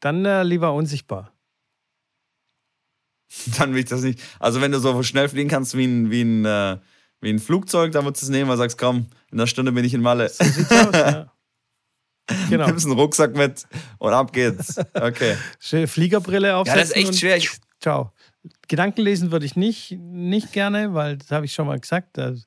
Dann 0.01 0.25
äh, 0.25 0.43
lieber 0.43 0.73
unsichtbar. 0.73 1.33
Dann 3.59 3.73
will 3.73 3.81
ich 3.81 3.87
das 3.87 4.03
nicht. 4.03 4.21
Also, 4.39 4.61
wenn 4.61 4.71
du 4.71 4.79
so 4.79 5.03
schnell 5.03 5.29
fliegen 5.29 5.49
kannst 5.49 5.77
wie 5.77 5.87
ein, 5.87 6.11
wie 6.11 6.23
ein, 6.23 6.45
äh, 6.45 6.79
wie 7.21 7.31
ein 7.31 7.41
Flugzeug, 7.41 7.91
dann 7.91 8.05
würdest 8.05 8.23
du 8.23 8.27
es 8.27 8.31
nehmen, 8.31 8.49
weil 8.49 8.57
du 8.57 8.63
sagst, 8.63 8.79
komm, 8.79 9.09
in 9.33 9.41
einer 9.41 9.47
Stunde 9.47 9.73
bin 9.73 9.85
ich 9.85 9.95
in 9.95 10.03
Malle. 10.03 10.29
So 10.29 10.45
sieht's 10.45 10.71
aus, 10.71 10.93
ja. 10.93 11.33
Genau. 12.49 12.67
Nimmst 12.67 12.87
einen 12.87 12.99
Rucksack 12.99 13.37
mit 13.37 13.67
und 13.99 14.13
ab 14.13 14.33
geht's. 14.33 14.79
Okay. 14.95 15.37
Fliegerbrille 15.87 16.57
aufsetzen. 16.57 16.79
Ja, 16.79 16.83
das 16.83 16.91
ist 16.91 16.97
echt 16.97 17.19
schwer. 17.19 17.37
Ich 17.37 17.51
ciao. 17.81 18.13
Gedanken 18.67 19.03
lesen 19.03 19.31
würde 19.31 19.45
ich 19.45 19.57
nicht, 19.57 19.93
nicht 19.99 20.53
gerne, 20.53 20.95
weil 20.95 21.19
das 21.19 21.31
habe 21.31 21.45
ich 21.45 21.53
schon 21.53 21.67
mal 21.67 21.79
gesagt. 21.79 22.17
Das 22.17 22.47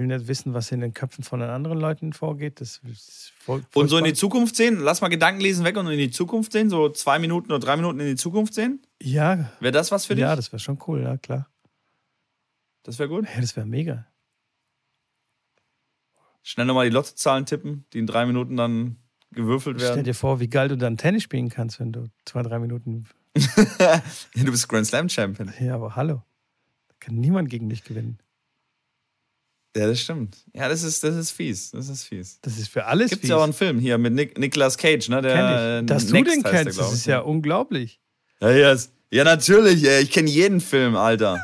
will 0.00 0.06
nicht 0.06 0.26
wissen, 0.26 0.54
was 0.54 0.72
in 0.72 0.80
den 0.80 0.94
Köpfen 0.94 1.22
von 1.22 1.40
den 1.40 1.50
anderen 1.50 1.78
Leuten 1.78 2.12
vorgeht. 2.12 2.60
Das 2.60 2.80
ist 2.90 3.32
voll, 3.38 3.62
und 3.74 3.88
so 3.88 3.98
in 3.98 4.04
die 4.04 4.14
Zukunft 4.14 4.56
sehen? 4.56 4.80
Lass 4.80 5.00
mal 5.00 5.08
Gedanken 5.08 5.40
lesen 5.40 5.64
weg 5.64 5.76
und 5.76 5.86
in 5.86 5.98
die 5.98 6.10
Zukunft 6.10 6.52
sehen. 6.52 6.70
So 6.70 6.88
zwei 6.88 7.18
Minuten 7.18 7.52
oder 7.52 7.60
drei 7.60 7.76
Minuten 7.76 8.00
in 8.00 8.06
die 8.06 8.16
Zukunft 8.16 8.54
sehen? 8.54 8.82
Ja. 9.00 9.52
Wäre 9.60 9.72
das 9.72 9.92
was 9.92 10.06
für 10.06 10.14
dich? 10.14 10.22
Ja, 10.22 10.34
das 10.34 10.50
wäre 10.52 10.58
schon 10.58 10.78
cool, 10.86 11.02
ja, 11.02 11.16
klar. 11.18 11.48
Das 12.82 12.98
wäre 12.98 13.08
gut? 13.08 13.26
Ja, 13.34 13.40
das 13.40 13.54
wäre 13.56 13.66
mega. 13.66 14.06
Schnell 16.42 16.66
nochmal 16.66 16.88
die 16.88 16.94
Lottozahlen 16.94 17.44
tippen, 17.44 17.84
die 17.92 17.98
in 17.98 18.06
drei 18.06 18.24
Minuten 18.24 18.56
dann 18.56 18.96
gewürfelt 19.30 19.78
werden. 19.80 19.92
Stell 19.92 20.04
dir 20.04 20.14
vor, 20.14 20.40
wie 20.40 20.48
geil 20.48 20.68
du 20.68 20.76
dann 20.76 20.96
Tennis 20.96 21.22
spielen 21.22 21.50
kannst, 21.50 21.78
wenn 21.78 21.92
du 21.92 22.06
zwei, 22.24 22.42
drei 22.42 22.58
Minuten. 22.58 23.06
du 23.34 24.50
bist 24.50 24.68
Grand 24.68 24.86
Slam 24.86 25.08
Champion. 25.08 25.52
Ja, 25.60 25.74
aber 25.74 25.94
hallo. 25.94 26.22
Da 26.88 26.94
kann 26.98 27.16
niemand 27.16 27.50
gegen 27.50 27.68
dich 27.68 27.84
gewinnen. 27.84 28.18
Ja, 29.76 29.86
das 29.86 30.00
stimmt. 30.00 30.36
Ja, 30.52 30.68
das 30.68 30.82
ist, 30.82 31.04
das 31.04 31.14
ist 31.14 31.30
fies. 31.30 31.70
Das 31.70 31.88
ist 31.88 32.04
fies. 32.04 32.38
Das 32.42 32.58
ist 32.58 32.68
für 32.68 32.86
alles 32.86 33.10
Gibt's 33.10 33.20
fies. 33.20 33.20
Gibt 33.22 33.30
ja 33.30 33.36
auch 33.36 33.44
einen 33.44 33.52
Film 33.52 33.78
hier 33.78 33.98
mit 33.98 34.12
Nick, 34.12 34.36
Nicolas 34.36 34.76
Cage, 34.76 35.08
ne? 35.08 35.22
Der, 35.22 35.80
ich. 35.80 35.86
Dass 35.86 36.06
du 36.06 36.14
den 36.14 36.24
kennst, 36.24 36.44
der, 36.44 36.64
das 36.64 36.92
ist 36.92 37.06
ja 37.06 37.20
unglaublich. 37.20 38.00
Ja, 38.40 38.50
yes. 38.50 38.90
ja 39.10 39.22
natürlich. 39.22 39.84
Ich 39.84 40.10
kenne 40.10 40.28
jeden 40.28 40.60
Film, 40.60 40.96
Alter. 40.96 41.40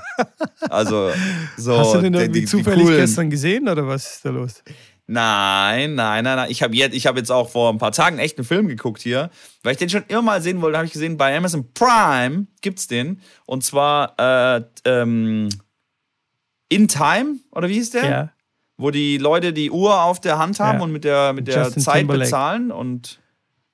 Also, 0.69 1.13
so. 1.57 1.79
Hast 1.79 1.95
du 1.95 2.01
den 2.01 2.15
irgendwie 2.15 2.41
die, 2.41 2.47
zufällig 2.47 2.87
die 2.87 2.97
gestern 2.97 3.31
gesehen 3.31 3.69
oder 3.69 3.87
was 3.87 4.15
ist 4.15 4.25
da 4.25 4.31
los? 4.31 4.63
Nein, 5.07 5.95
nein, 5.95 6.25
nein, 6.25 6.37
nein. 6.37 6.51
Ich 6.51 6.63
habe 6.65 6.75
jetzt, 6.75 6.97
hab 7.07 7.17
jetzt 7.17 7.31
auch 7.31 7.49
vor 7.49 7.73
ein 7.73 7.79
paar 7.79 7.93
Tagen 7.93 8.19
echt 8.19 8.39
einen 8.39 8.45
Film 8.45 8.67
geguckt 8.67 9.03
hier, 9.03 9.31
weil 9.63 9.73
ich 9.73 9.79
den 9.79 9.89
schon 9.89 10.03
immer 10.09 10.23
mal 10.23 10.43
sehen 10.43 10.61
wollte. 10.61 10.79
habe 10.79 10.87
ich 10.87 10.93
gesehen, 10.93 11.17
bei 11.17 11.37
Amazon 11.37 11.73
Prime 11.75 12.49
gibt's 12.61 12.89
den. 12.89 13.21
Und 13.45 13.63
zwar 13.63 14.15
äh, 14.19 14.63
ähm, 14.85 15.49
In 16.69 16.89
Time, 16.89 17.37
oder 17.53 17.69
wie 17.69 17.75
hieß 17.75 17.91
der? 17.91 18.09
Ja. 18.09 18.33
Wo 18.77 18.91
die 18.91 19.19
Leute 19.19 19.53
die 19.53 19.71
Uhr 19.71 20.03
auf 20.03 20.21
der 20.21 20.39
Hand 20.39 20.61
haben 20.61 20.79
ja. 20.79 20.85
und 20.85 20.93
mit 20.93 21.05
der, 21.05 21.33
mit 21.33 21.49
der 21.49 21.71
Zeit 21.71 22.01
Timberlake. 22.01 22.27
bezahlen. 22.27 22.71
Und 22.71 23.21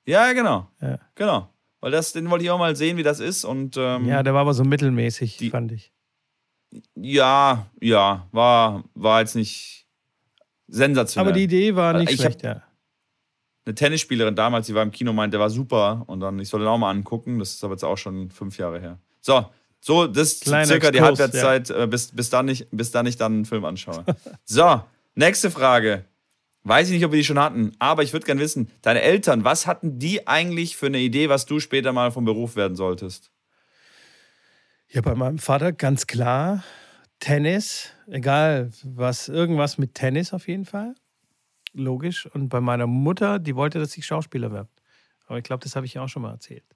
ja, 0.05 0.31
genau. 0.33 0.67
Ja. 0.81 0.99
Genau. 1.15 1.49
Weil 1.81 1.91
das, 1.91 2.13
den 2.13 2.29
wollte 2.29 2.45
ich 2.45 2.51
auch 2.51 2.59
mal 2.59 2.75
sehen, 2.75 2.95
wie 2.95 3.03
das 3.03 3.19
ist. 3.19 3.43
Und, 3.43 3.75
ähm, 3.77 4.05
ja, 4.05 4.23
der 4.23 4.33
war 4.33 4.41
aber 4.41 4.53
so 4.53 4.63
mittelmäßig, 4.63 5.37
die, 5.37 5.49
fand 5.49 5.73
ich. 5.73 5.91
Ja, 6.95 7.67
ja, 7.81 8.27
war, 8.31 8.85
war 8.93 9.19
jetzt 9.19 9.35
nicht 9.35 9.85
sensationell. 10.67 11.29
Aber 11.29 11.37
die 11.37 11.43
Idee 11.43 11.75
war 11.75 11.93
nicht 11.93 12.11
ich 12.11 12.21
schlecht, 12.21 12.41
ja. 12.43 12.63
Eine 13.65 13.75
Tennisspielerin 13.75 14.35
damals, 14.35 14.67
die 14.67 14.75
war 14.75 14.83
im 14.83 14.91
Kino, 14.91 15.13
meinte, 15.13 15.35
der 15.35 15.41
war 15.41 15.49
super. 15.49 16.03
Und 16.07 16.19
dann, 16.19 16.39
ich 16.39 16.49
soll 16.49 16.59
den 16.59 16.67
auch 16.67 16.77
mal 16.77 16.89
angucken. 16.89 17.39
Das 17.39 17.53
ist 17.53 17.63
aber 17.63 17.73
jetzt 17.73 17.83
auch 17.83 17.97
schon 17.97 18.29
fünf 18.29 18.57
Jahre 18.57 18.79
her. 18.79 18.99
So, 19.21 19.45
so, 19.85 20.07
das 20.07 20.31
ist 20.31 20.43
Kleiner 20.45 20.65
circa 20.65 20.87
Exkurs, 20.87 20.91
die 20.93 21.01
Halbwertszeit, 21.01 21.69
ja. 21.69 21.83
Äh, 21.83 21.87
bis, 21.87 22.07
bis, 22.13 22.29
dann 22.29 22.45
nicht, 22.45 22.67
bis 22.71 22.91
dann 22.91 23.05
ich 23.05 23.17
dann 23.17 23.33
einen 23.33 23.45
Film 23.45 23.65
anschaue. 23.65 24.05
so, 24.45 24.81
nächste 25.13 25.51
Frage. 25.51 26.05
Weiß 26.63 26.87
ich 26.87 26.93
nicht, 26.93 27.03
ob 27.03 27.11
wir 27.11 27.17
die 27.17 27.25
schon 27.25 27.37
hatten, 27.37 27.73
aber 27.79 28.01
ich 28.01 28.13
würde 28.13 28.25
gerne 28.25 28.39
wissen, 28.39 28.71
deine 28.81 29.01
Eltern, 29.01 29.43
was 29.43 29.67
hatten 29.67 29.99
die 29.99 30.25
eigentlich 30.25 30.77
für 30.77 30.85
eine 30.85 30.99
Idee, 30.99 31.27
was 31.27 31.45
du 31.45 31.59
später 31.59 31.91
mal 31.91 32.13
vom 32.13 32.23
Beruf 32.23 32.55
werden 32.55 32.77
solltest? 32.77 33.29
Ja, 34.87 35.01
bei 35.01 35.15
meinem 35.15 35.37
Vater 35.37 35.73
ganz 35.73 36.07
klar 36.07 36.63
Tennis, 37.19 37.89
egal 38.07 38.71
was, 38.83 39.27
irgendwas 39.27 39.77
mit 39.77 39.95
Tennis 39.95 40.31
auf 40.31 40.47
jeden 40.47 40.63
Fall. 40.63 40.95
Logisch. 41.73 42.25
Und 42.27 42.47
bei 42.47 42.61
meiner 42.61 42.87
Mutter, 42.87 43.37
die 43.37 43.57
wollte, 43.57 43.79
dass 43.79 43.97
ich 43.97 44.05
Schauspieler 44.05 44.53
werde. 44.53 44.69
Aber 45.25 45.39
ich 45.39 45.43
glaube, 45.43 45.61
das 45.61 45.75
habe 45.75 45.85
ich 45.85 45.99
auch 45.99 46.07
schon 46.07 46.21
mal 46.21 46.31
erzählt. 46.31 46.72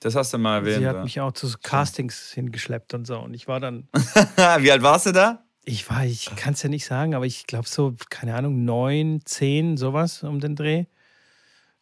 Das 0.00 0.16
hast 0.16 0.32
du 0.32 0.38
mal 0.38 0.58
erwähnt. 0.60 0.78
Sie 0.78 0.86
hat 0.86 0.96
ja. 0.96 1.02
mich 1.02 1.20
auch 1.20 1.32
zu 1.32 1.48
Castings 1.62 2.32
hingeschleppt 2.32 2.94
und 2.94 3.06
so. 3.06 3.18
Und 3.18 3.34
ich 3.34 3.46
war 3.46 3.60
dann. 3.60 3.86
Wie 4.58 4.72
alt 4.72 4.82
warst 4.82 5.06
du 5.06 5.12
da? 5.12 5.44
Ich 5.64 5.88
war, 5.90 6.06
ich 6.06 6.34
kann 6.36 6.54
es 6.54 6.62
ja 6.62 6.70
nicht 6.70 6.86
sagen, 6.86 7.14
aber 7.14 7.26
ich 7.26 7.46
glaube 7.46 7.68
so, 7.68 7.94
keine 8.08 8.34
Ahnung, 8.34 8.64
neun, 8.64 9.20
zehn, 9.26 9.76
sowas 9.76 10.22
um 10.22 10.40
den 10.40 10.56
Dreh. 10.56 10.86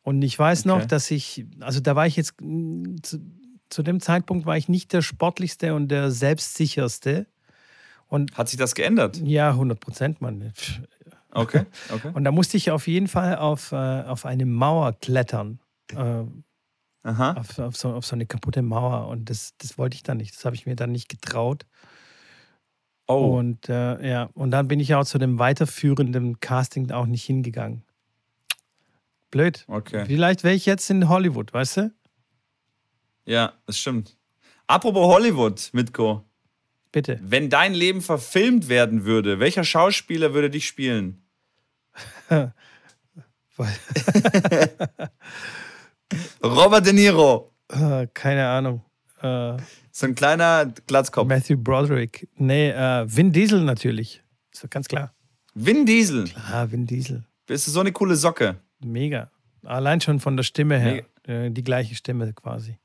Und 0.02 0.22
ich 0.22 0.36
weiß 0.36 0.60
okay. 0.60 0.68
noch, 0.68 0.84
dass 0.84 1.10
ich, 1.12 1.46
also 1.60 1.78
da 1.80 1.94
war 1.94 2.06
ich 2.06 2.16
jetzt, 2.16 2.34
zu, 3.02 3.20
zu, 3.70 3.82
dem 3.82 4.00
Zeitpunkt 4.00 4.46
war 4.46 4.56
ich 4.56 4.68
nicht 4.68 4.92
der 4.92 5.02
sportlichste 5.02 5.74
und 5.74 5.88
der 5.88 6.10
selbstsicherste. 6.10 7.26
Und 8.08 8.36
Hat 8.36 8.48
sich 8.48 8.58
das 8.58 8.74
geändert? 8.74 9.18
Ja, 9.18 9.50
100 9.50 9.78
Prozent, 9.78 10.20
Mann. 10.20 10.52
Okay, 11.30 11.66
okay. 11.94 12.10
Und 12.14 12.24
da 12.24 12.32
musste 12.32 12.56
ich 12.56 12.72
auf 12.72 12.88
jeden 12.88 13.06
Fall 13.06 13.36
auf, 13.36 13.70
äh, 13.70 13.76
auf 13.76 14.26
eine 14.26 14.44
Mauer 14.44 14.94
klettern. 14.94 15.60
Äh. 15.94 16.24
Auf, 17.36 17.58
auf, 17.58 17.76
so, 17.76 17.94
auf 17.94 18.04
so 18.04 18.14
eine 18.14 18.26
kaputte 18.26 18.62
Mauer. 18.62 19.08
Und 19.08 19.30
das, 19.30 19.54
das 19.58 19.78
wollte 19.78 19.96
ich 19.96 20.02
dann 20.02 20.18
nicht. 20.18 20.34
Das 20.34 20.44
habe 20.44 20.56
ich 20.56 20.66
mir 20.66 20.76
dann 20.76 20.92
nicht 20.92 21.08
getraut. 21.08 21.66
Oh. 23.06 23.38
Und 23.38 23.68
äh, 23.68 24.06
ja, 24.06 24.24
und 24.34 24.50
dann 24.50 24.68
bin 24.68 24.80
ich 24.80 24.94
auch 24.94 25.04
zu 25.04 25.18
dem 25.18 25.38
weiterführenden 25.38 26.40
Casting 26.40 26.90
auch 26.90 27.06
nicht 27.06 27.24
hingegangen. 27.24 27.84
Blöd. 29.30 29.64
Okay. 29.66 30.04
Vielleicht 30.06 30.44
wäre 30.44 30.54
ich 30.54 30.66
jetzt 30.66 30.90
in 30.90 31.08
Hollywood, 31.08 31.52
weißt 31.52 31.78
du? 31.78 31.94
Ja, 33.24 33.54
das 33.66 33.78
stimmt. 33.78 34.16
Apropos 34.66 35.14
Hollywood, 35.14 35.70
Mitko. 35.72 36.24
Bitte. 36.92 37.18
Wenn 37.22 37.50
dein 37.50 37.74
Leben 37.74 38.02
verfilmt 38.02 38.68
werden 38.68 39.04
würde, 39.04 39.40
welcher 39.40 39.64
Schauspieler 39.64 40.34
würde 40.34 40.50
dich 40.50 40.66
spielen? 40.66 41.22
Robert 46.42 46.86
De 46.86 46.92
Niro. 46.92 47.52
Äh, 47.68 48.06
keine 48.14 48.46
Ahnung. 48.48 48.82
Äh, 49.20 49.56
So 49.92 50.06
ein 50.06 50.14
kleiner 50.14 50.66
Glatzkopf. 50.86 51.28
Matthew 51.28 51.56
Broderick. 51.58 52.28
Nee, 52.36 52.70
äh, 52.70 53.04
Vin 53.06 53.32
Diesel 53.32 53.62
natürlich. 53.62 54.22
Ist 54.52 54.64
doch 54.64 54.70
ganz 54.70 54.88
klar. 54.88 55.12
Vin 55.54 55.84
Diesel. 55.86 56.30
Ah, 56.50 56.66
Vin 56.70 56.86
Diesel. 56.86 57.24
Bist 57.46 57.66
du 57.66 57.70
so 57.70 57.80
eine 57.80 57.92
coole 57.92 58.14
Socke? 58.16 58.56
Mega. 58.80 59.30
Allein 59.64 60.00
schon 60.00 60.20
von 60.20 60.36
der 60.36 60.44
Stimme 60.44 60.78
her. 60.78 61.04
Äh, 61.24 61.50
die 61.50 61.64
gleiche 61.64 61.94
Stimme 61.94 62.32
quasi. 62.32 62.78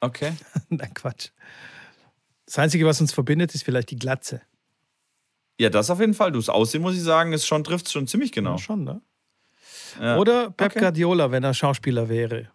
Okay. 0.00 0.32
Nein, 0.70 0.92
Quatsch. 0.94 1.28
Das 2.46 2.58
Einzige, 2.58 2.84
was 2.86 3.00
uns 3.00 3.12
verbindet, 3.12 3.54
ist 3.54 3.64
vielleicht 3.64 3.90
die 3.90 3.98
Glatze. 3.98 4.42
Ja, 5.60 5.70
das 5.70 5.88
auf 5.90 6.00
jeden 6.00 6.14
Fall. 6.14 6.32
Du 6.32 6.38
es 6.38 6.48
aussehen, 6.48 6.82
muss 6.82 6.94
ich 6.96 7.02
sagen, 7.02 7.32
ist 7.32 7.46
schon, 7.46 7.62
trifft 7.64 7.90
schon 7.90 8.06
ziemlich 8.06 8.32
genau. 8.32 8.52
Ja, 8.52 8.58
schon, 8.58 8.84
ne? 8.84 9.00
Ja. 10.00 10.16
Oder 10.18 10.50
Pep 10.50 10.70
Okay. 10.72 10.80
Guardiola, 10.80 11.30
wenn 11.30 11.44
er 11.44 11.54
Schauspieler 11.54 12.08
wäre. 12.08 12.48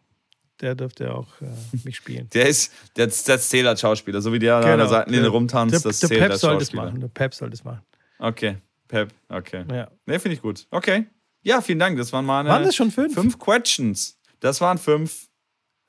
Der 0.61 0.75
dürfte 0.75 1.13
auch 1.13 1.27
äh, 1.41 1.45
mich 1.85 1.95
spielen. 1.97 2.29
Der 2.33 2.47
ist, 2.49 2.73
der, 2.97 3.07
der 3.07 3.39
zählt 3.39 3.65
als 3.65 3.79
Schauspieler, 3.81 4.19
so 4.21 4.33
wie 4.33 4.39
der 4.39 4.57
an 4.57 4.77
der 4.77 4.87
Seitenlinie 4.87 5.23
Der- 5.23 5.31
rumtanzt, 5.31 5.73
der, 5.73 5.79
das 5.81 5.99
der 6.01 6.09
zählt 6.09 6.21
Pep 6.21 6.31
als 6.31 6.41
soll 6.41 6.57
das 6.57 6.73
machen. 6.73 6.99
Der 6.99 7.07
Pep 7.07 7.33
soll 7.33 7.49
das 7.49 7.63
machen. 7.63 7.81
Okay, 8.17 8.57
Pep, 8.89 9.13
okay. 9.29 9.63
Ja. 9.71 9.87
Ne, 10.05 10.19
finde 10.19 10.35
ich 10.35 10.41
gut. 10.41 10.67
Okay. 10.71 11.05
Ja, 11.43 11.61
vielen 11.61 11.79
Dank. 11.79 11.97
Das 11.97 12.11
waren 12.11 12.25
meine 12.25 12.49
Waren 12.49 12.63
das 12.63 12.75
schon 12.75 12.91
fünf? 12.91 13.13
fünf 13.13 13.39
Questions. 13.39 14.19
Das 14.41 14.59
waren 14.59 14.77
fünf. 14.77 15.27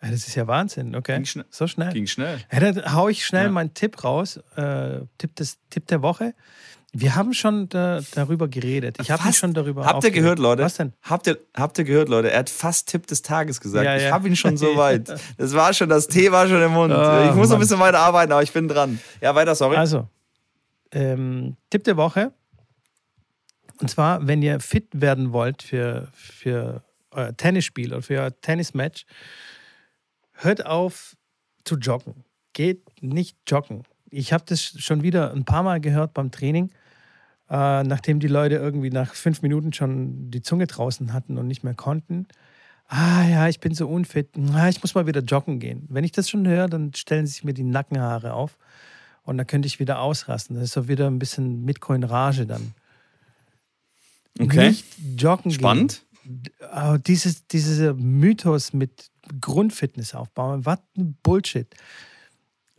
Ja, 0.01 0.11
das 0.13 0.29
ist 0.29 0.37
ja 0.37 0.47
Wahnsinn, 0.47 0.95
okay. 0.95 1.17
Ging 1.17 1.25
schn- 1.25 1.45
so 1.51 1.67
schnell. 1.67 1.93
Ging 1.93 2.07
schnell. 2.07 2.39
Ja, 2.53 2.61
dann 2.61 2.95
hau 2.95 3.09
ich 3.09 3.27
schnell 3.27 3.47
Ja. 3.47 3.51
meinen 3.51 3.75
Tipp 3.75 4.05
raus. 4.05 4.37
Äh, 4.55 5.01
Tipp, 5.19 5.35
des, 5.35 5.59
Tipp 5.69 5.89
der 5.89 6.01
Woche. 6.03 6.35
Wir 6.93 7.15
haben 7.15 7.33
schon 7.35 7.69
da, 7.69 8.01
darüber 8.15 8.49
geredet. 8.49 8.97
Ich 9.01 9.11
habe 9.11 9.33
schon 9.33 9.55
darüber 9.55 9.85
Habt 9.87 10.03
ihr 10.03 10.11
gehört, 10.11 10.41
Leute? 10.41 10.63
Was 10.65 10.75
denn? 10.75 10.93
Habt 11.03 11.29
ihr, 11.29 11.39
habt 11.57 11.79
ihr 11.79 11.85
gehört, 11.85 12.09
Leute? 12.09 12.33
Er 12.33 12.41
hat 12.41 12.51
fast 12.51 12.89
Tipp 12.89 13.07
des 13.07 13.23
Tages 13.23 13.61
gesagt. 13.61 13.85
Ja, 13.85 13.97
Ich 13.97 14.05
ja. 14.05 14.11
habe 14.11 14.27
ihn 14.27 14.35
schon 14.35 14.57
so 14.57 14.77
weit. 14.77 15.09
Das 15.39 15.55
war 15.55 15.73
schon, 15.73 15.89
das 15.89 16.09
Tee 16.09 16.33
war 16.33 16.49
schon 16.49 16.61
im 16.61 16.73
Mund. 16.73 16.93
Oh, 16.93 17.29
ich 17.29 17.35
muss 17.35 17.49
noch 17.49 17.51
Mann. 17.51 17.53
ein 17.53 17.61
bisschen 17.61 17.79
weiter 17.79 18.01
arbeiten, 18.01 18.33
aber 18.33 18.43
ich 18.43 18.53
bin 18.53 18.67
dran. 18.67 19.01
Ja, 19.21 19.35
weiter, 19.37 19.55
sorry. 19.55 19.77
Also, 19.77 20.09
ähm, 20.91 21.57
Tipp 21.71 21.85
der 21.85 21.97
Woche. 21.97 22.33
Und 23.81 23.89
zwar, 23.89 24.27
wenn 24.27 24.43
ihr 24.43 24.59
fit 24.61 24.89
werden 24.93 25.33
wollt 25.33 25.63
für, 25.63 26.09
für 26.13 26.83
euer 27.13 27.37
Tennisspiel 27.37 27.93
oder 27.93 28.03
für 28.03 28.21
euer 28.21 28.41
Tennismatch, 28.41 29.07
hört 30.33 30.67
auf 30.67 31.17
zu 31.65 31.77
joggen. 31.77 32.25
Geht 32.53 32.83
nicht 33.01 33.37
joggen. 33.47 33.85
Ich 34.11 34.33
habe 34.33 34.45
das 34.47 34.61
schon 34.63 35.03
wieder 35.03 35.33
ein 35.33 35.45
paar 35.45 35.63
Mal 35.63 35.81
gehört 35.81 36.15
beim 36.15 36.31
Training, 36.33 36.71
äh, 37.51 37.83
nachdem 37.83 38.21
die 38.21 38.29
Leute 38.29 38.55
irgendwie 38.55 38.91
nach 38.91 39.15
fünf 39.15 39.43
Minuten 39.43 39.73
schon 39.73 40.31
die 40.31 40.41
Zunge 40.43 40.67
draußen 40.67 41.13
hatten 41.13 41.37
und 41.37 41.49
nicht 41.49 41.65
mehr 41.65 41.75
konnten. 41.75 42.29
Ah 42.87 43.27
ja, 43.29 43.49
ich 43.49 43.61
bin 43.61 43.75
so 43.75 43.89
unfit. 43.89 44.31
Ah, 44.53 44.69
ich 44.69 44.83
muss 44.83 44.95
mal 44.95 45.07
wieder 45.07 45.21
joggen 45.21 45.59
gehen. 45.59 45.87
Wenn 45.89 46.05
ich 46.05 46.13
das 46.13 46.31
schon 46.31 46.47
höre, 46.47 46.69
dann 46.69 46.95
stellen 46.95 47.27
sich 47.27 47.45
mir 47.45 47.55
die 47.55 47.65
Nackenhaare 47.65 48.35
auf. 48.35 48.57
Und 49.23 49.37
dann 49.37 49.47
könnte 49.47 49.67
ich 49.67 49.79
wieder 49.79 50.01
ausrasten. 50.01 50.57
Das 50.57 50.65
ist 50.65 50.73
so 50.73 50.89
wieder 50.89 51.07
ein 51.09 51.19
bisschen 51.19 51.65
Mitcoin-Rage 51.65 52.47
dann. 52.47 52.75
Okay. 54.39 54.69
Nicht 54.69 54.87
joggen 55.17 55.51
Spannend. 55.51 56.03
gehen. 56.25 56.43
Aber 56.71 56.99
dieses, 56.99 57.47
dieser 57.47 57.95
Mythos 57.95 58.73
mit 58.73 59.11
Grundfitness 59.41 60.15
aufbauen, 60.15 60.65
was 60.65 60.79
ein 60.97 61.17
Bullshit. 61.23 61.69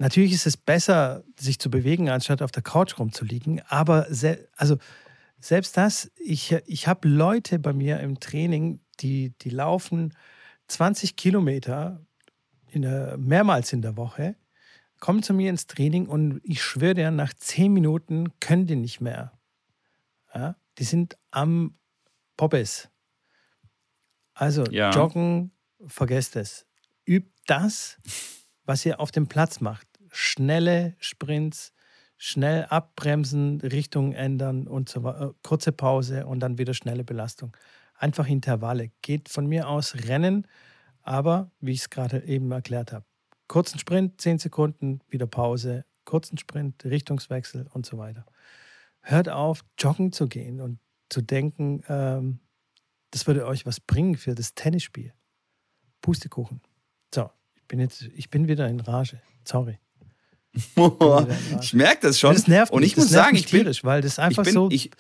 Natürlich 0.02 0.34
ist 0.34 0.47
es 0.47 0.58
besser, 0.58 1.24
sich 1.39 1.60
zu 1.60 1.70
bewegen, 1.70 2.10
anstatt 2.10 2.41
auf 2.41 2.52
der 2.52 2.64
Couch 2.64 2.97
rumzuliegen. 2.97 3.62
Aber 3.68 4.08
se 4.10 4.49
also 4.58 4.78
selbst 5.39 5.78
das, 5.78 6.12
ich, 6.16 6.54
ich 6.66 6.88
habe 6.88 7.08
Leute 7.08 7.60
bei 7.60 7.72
mir 7.72 7.99
im 7.99 8.20
Training, 8.20 8.80
die, 8.99 9.38
die 9.41 9.52
laufen 9.52 10.16
20 10.70 11.16
Kilometer 11.16 12.04
in 12.68 12.82
der, 12.82 13.16
mehrmals 13.18 13.74
in 13.74 13.84
der 13.84 13.95
Woche, 13.95 14.36
kommen 14.99 15.22
zu 15.22 15.36
mir 15.36 15.52
ins 15.52 15.68
Training 15.68 16.08
und 16.08 16.41
ich 16.43 16.64
schwöre 16.64 16.95
dir, 16.95 17.12
nach 17.12 17.36
10 17.36 17.72
Minuten 17.72 18.39
können 18.39 18.66
die 18.66 18.78
nicht 18.78 19.02
mehr. 19.02 19.38
Ja? 20.34 20.56
Die 20.80 20.84
sind 20.84 21.16
am 21.30 21.76
Poppes. 22.38 22.89
Also 24.34 24.66
Ja. 24.66 24.89
joggen, 24.89 25.52
vergesst 25.86 26.36
es. 26.38 26.66
Übt 27.06 27.30
das, 27.45 27.99
was 28.66 28.84
ihr 28.84 28.99
auf 28.99 29.12
dem 29.12 29.28
Platz 29.28 29.60
macht. 29.60 29.91
Schnelle 30.12 30.95
Sprints, 30.99 31.74
schnell 32.18 32.66
abbremsen, 32.66 33.62
Richtung 33.62 34.14
ändern 34.14 34.68
und 34.68 34.89
so 34.89 35.03
weiter. 35.03 35.34
Kurze 35.41 35.72
Pause 35.72 36.28
und 36.28 36.39
dann 36.39 36.57
wieder 36.57 36.74
schnelle 36.74 37.03
Belastung. 37.03 37.57
Einfach 37.95 38.28
Intervalle. 38.28 38.91
Geht 39.01 39.30
von 39.30 39.47
mir 39.47 39.68
aus 39.68 39.95
rennen, 40.07 40.45
aber 41.01 41.49
wie 41.59 41.72
ich 41.72 41.80
es 41.80 41.89
gerade 41.89 42.24
eben 42.26 42.51
erklärt 42.51 42.91
habe. 42.91 43.05
Kurzen 43.47 43.80
Sprint, 43.80 44.22
10 44.22 44.39
Sekunden, 44.39 45.01
wieder 45.09 45.28
Pause, 45.28 45.86
kurzen 46.05 46.38
Sprint, 46.38 46.86
Richtungswechsel 46.86 47.68
und 47.74 47.86
so 47.86 47.97
weiter. 47.97 48.26
Hört 49.01 49.30
auf, 49.30 49.64
joggen 49.78 50.12
zu 50.12 50.28
gehen 50.28 50.62
und 50.62 50.80
zu 51.09 51.22
denken, 51.22 51.84
ähm, 51.88 52.39
das 53.12 53.28
würde 53.28 53.45
euch 53.45 53.66
was 53.66 53.80
bringen 53.80 54.16
für 54.16 54.36
das 54.36 54.53
Tennisspiel. 54.53 55.14
Pustekuchen. 56.01 56.62
So, 57.14 57.30
ich 57.55 57.68
bin 57.68 57.80
jetzt, 57.80 58.03
ich 58.03 58.30
bin 58.30 58.47
wieder 58.47 58.68
in 58.68 58.80
Rage. 58.80 59.22
Sorry. 59.43 59.80
Ich 61.62 61.74
merke 61.74 62.08
das 62.08 62.20
schon. 62.20 62.34
Das 62.34 62.47
nervt 62.47 62.74
Und 62.74 62.82
mich, 62.82 62.91
ich 62.91 62.97
muss 62.97 63.06
das 63.08 63.14
nervt 63.14 63.26
sagen, 63.26 63.38
ich 63.38 63.52
bin, 63.52 63.84
weil 63.84 64.02
das 64.02 64.14
ich 64.14 64.20
einfach 64.20 64.43
bin, 64.43 64.54
so, 64.54 64.70
ich, 64.70 64.91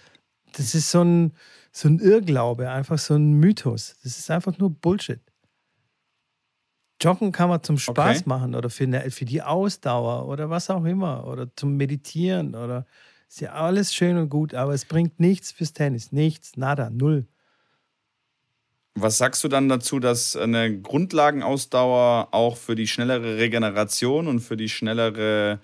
das 0.53 0.75
ist 0.75 0.91
so 0.91 1.01
ein, 1.03 1.33
so 1.71 1.87
ein 1.87 1.99
Irrglaube, 1.99 2.69
einfach 2.69 2.97
so 2.97 3.15
ein 3.15 3.33
Mythos. 3.33 3.95
Das 4.03 4.17
ist 4.17 4.29
einfach 4.31 4.57
nur 4.57 4.69
Bullshit. 4.69 5.19
Joggen 7.01 7.31
kann 7.31 7.49
man 7.49 7.63
zum 7.63 7.77
Spaß 7.77 8.19
Okay. 8.19 8.29
machen 8.29 8.55
oder 8.55 8.69
für, 8.69 8.83
eine, 8.83 9.09
für 9.09 9.25
die 9.25 9.41
Ausdauer 9.41 10.27
oder 10.27 10.49
was 10.49 10.69
auch 10.69 10.85
immer 10.85 11.25
oder 11.25 11.47
zum 11.55 11.75
Meditieren 11.75 12.53
oder 12.55 12.85
ist 13.27 13.41
ja 13.41 13.53
alles 13.53 13.93
schön 13.93 14.17
und 14.17 14.29
gut, 14.29 14.53
aber 14.53 14.73
es 14.73 14.85
bringt 14.85 15.19
nichts 15.19 15.51
fürs 15.51 15.73
Tennis. 15.73 16.11
Nichts, 16.11 16.57
nada, 16.57 16.89
null. 16.89 17.27
Was 18.95 19.17
sagst 19.17 19.41
du 19.43 19.47
dann 19.47 19.69
dazu, 19.69 19.99
dass 19.99 20.35
eine 20.35 20.81
Grundlagenausdauer 20.81 22.27
auch 22.31 22.57
für 22.57 22.75
die 22.75 22.87
schnellere 22.87 23.37
Regeneration 23.37 24.27
und 24.27 24.41
für 24.41 24.57
die 24.57 24.67
schnellere, 24.67 25.59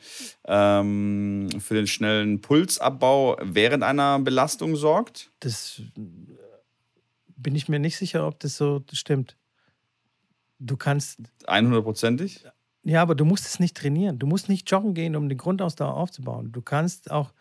ähm, 0.45 1.49
für 1.59 1.73
den 1.73 1.87
schnellen 1.87 2.39
Pulsabbau 2.39 3.37
während 3.43 3.83
einer 3.83 4.19
Belastung 4.19 4.77
sorgt? 4.77 5.29
Das 5.41 5.81
äh, 5.97 6.01
bin 7.35 7.53
ich 7.55 7.67
mir 7.67 7.79
nicht 7.79 7.97
sicher, 7.97 8.25
ob 8.25 8.39
das 8.39 8.55
so 8.55 8.81
stimmt. 8.93 9.35
Du 10.59 10.77
kannst, 10.77 11.19
100%ig? 11.45 12.45
ja, 12.83 13.01
aber 13.01 13.13
du 13.13 13.25
musst 13.25 13.45
es 13.45 13.59
nicht 13.59 13.75
trainieren. 13.75 14.19
Du 14.19 14.25
musst 14.25 14.47
nicht 14.47 14.71
joggen 14.71 14.93
gehen, 14.93 15.17
um 15.17 15.27
die 15.27 15.37
Grundausdauer 15.37 15.95
aufzubauen. 15.95 16.53
Du 16.53 16.61
kannst 16.61 17.11
auch 17.11 17.33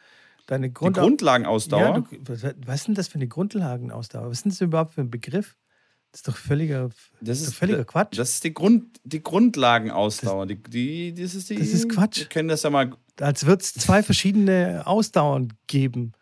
deine 0.46 0.68
Die 0.68 0.74
Grundau 0.74 1.02
Grundlagenausdauer? 1.02 1.80
Ja, 1.80 1.92
du, 2.00 2.06
was, 2.22 2.42
was 2.66 2.74
ist 2.74 2.88
denn 2.88 2.94
das 2.96 3.06
für 3.06 3.16
eine 3.16 3.28
Grundlagenausdauer? 3.28 4.28
Was 4.28 4.38
ist 4.38 4.44
denn 4.44 4.50
das 4.50 4.60
überhaupt 4.60 4.94
für 4.94 5.02
ein 5.02 5.10
Begriff? 5.10 5.56
Das 6.12 6.20
ist 6.20 6.28
doch 6.28 6.36
völliger, 6.36 6.88
das 7.20 7.40
ist 7.42 7.54
völliger 7.54 7.84
Quatsch. 7.84 8.18
Das 8.18 8.30
ist 8.30 8.44
die, 8.44 8.54
Grund, 8.54 8.84
die 9.04 9.22
Grundlagenausdauer. 9.22 10.46
Die, 10.46 10.62
die, 10.62 11.14
das, 11.14 11.34
ist 11.34 11.50
die, 11.50 11.56
Das 11.56 11.68
ist 11.68 11.88
Quatsch. 11.90 12.18
Wir 12.20 12.26
kennen 12.26 12.48
das 12.48 12.62
ja 12.62 12.70
mal. 12.70 12.92
Als 13.20 13.44
würde 13.46 13.62
es 13.62 13.74
zwei 13.74 14.02
verschiedene 14.02 14.86
Ausdauern 14.86 15.52
geben. 15.66 16.12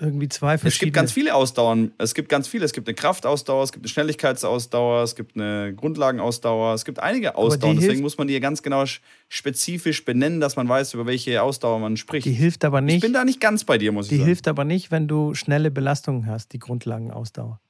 Irgendwie 0.00 0.28
zwei 0.28 0.54
Es 0.54 0.60
verschiedene. 0.60 0.86
gibt 0.88 0.96
ganz 0.96 1.12
viele 1.12 1.34
Ausdauern. 1.36 1.92
Es 1.98 2.14
gibt 2.14 2.28
ganz 2.28 2.48
viele. 2.48 2.64
Es 2.64 2.72
gibt 2.72 2.88
eine 2.88 2.96
Kraftausdauer, 2.96 3.62
es 3.62 3.70
gibt 3.70 3.84
eine 3.84 3.88
Schnelligkeitsausdauer, 3.90 5.04
es 5.04 5.14
gibt 5.14 5.36
eine 5.36 5.72
Grundlagenausdauer, 5.74 6.74
es 6.74 6.84
gibt 6.84 6.98
einige 6.98 7.36
Ausdauern. 7.36 7.76
die 7.76 7.82
Deswegen 7.82 8.02
muss 8.02 8.18
man 8.18 8.26
die 8.26 8.38
ganz 8.40 8.62
genau 8.62 8.82
sch- 8.82 8.98
spezifisch 9.28 10.04
benennen, 10.04 10.40
dass 10.40 10.56
man 10.56 10.68
weiß, 10.68 10.94
über 10.94 11.06
welche 11.06 11.40
Ausdauer 11.42 11.78
man 11.78 11.96
spricht. 11.96 12.26
Die 12.26 12.32
hilft 12.32 12.64
aber 12.64 12.80
ich 12.80 12.84
nicht. 12.86 13.00
bin 13.02 13.12
da 13.12 13.24
nicht 13.24 13.40
ganz 13.40 13.62
bei 13.62 13.78
dir, 13.78 13.92
muss 13.92 14.06
ich 14.06 14.10
Die 14.10 14.16
sagen. 14.16 14.26
hilft 14.26 14.48
aber 14.48 14.64
nicht, 14.64 14.90
wenn 14.90 15.06
du 15.06 15.34
schnelle 15.34 15.70
Belastungen 15.70 16.26
hast, 16.26 16.52
die 16.54 16.58
Grundlagenausdauer. 16.58 17.60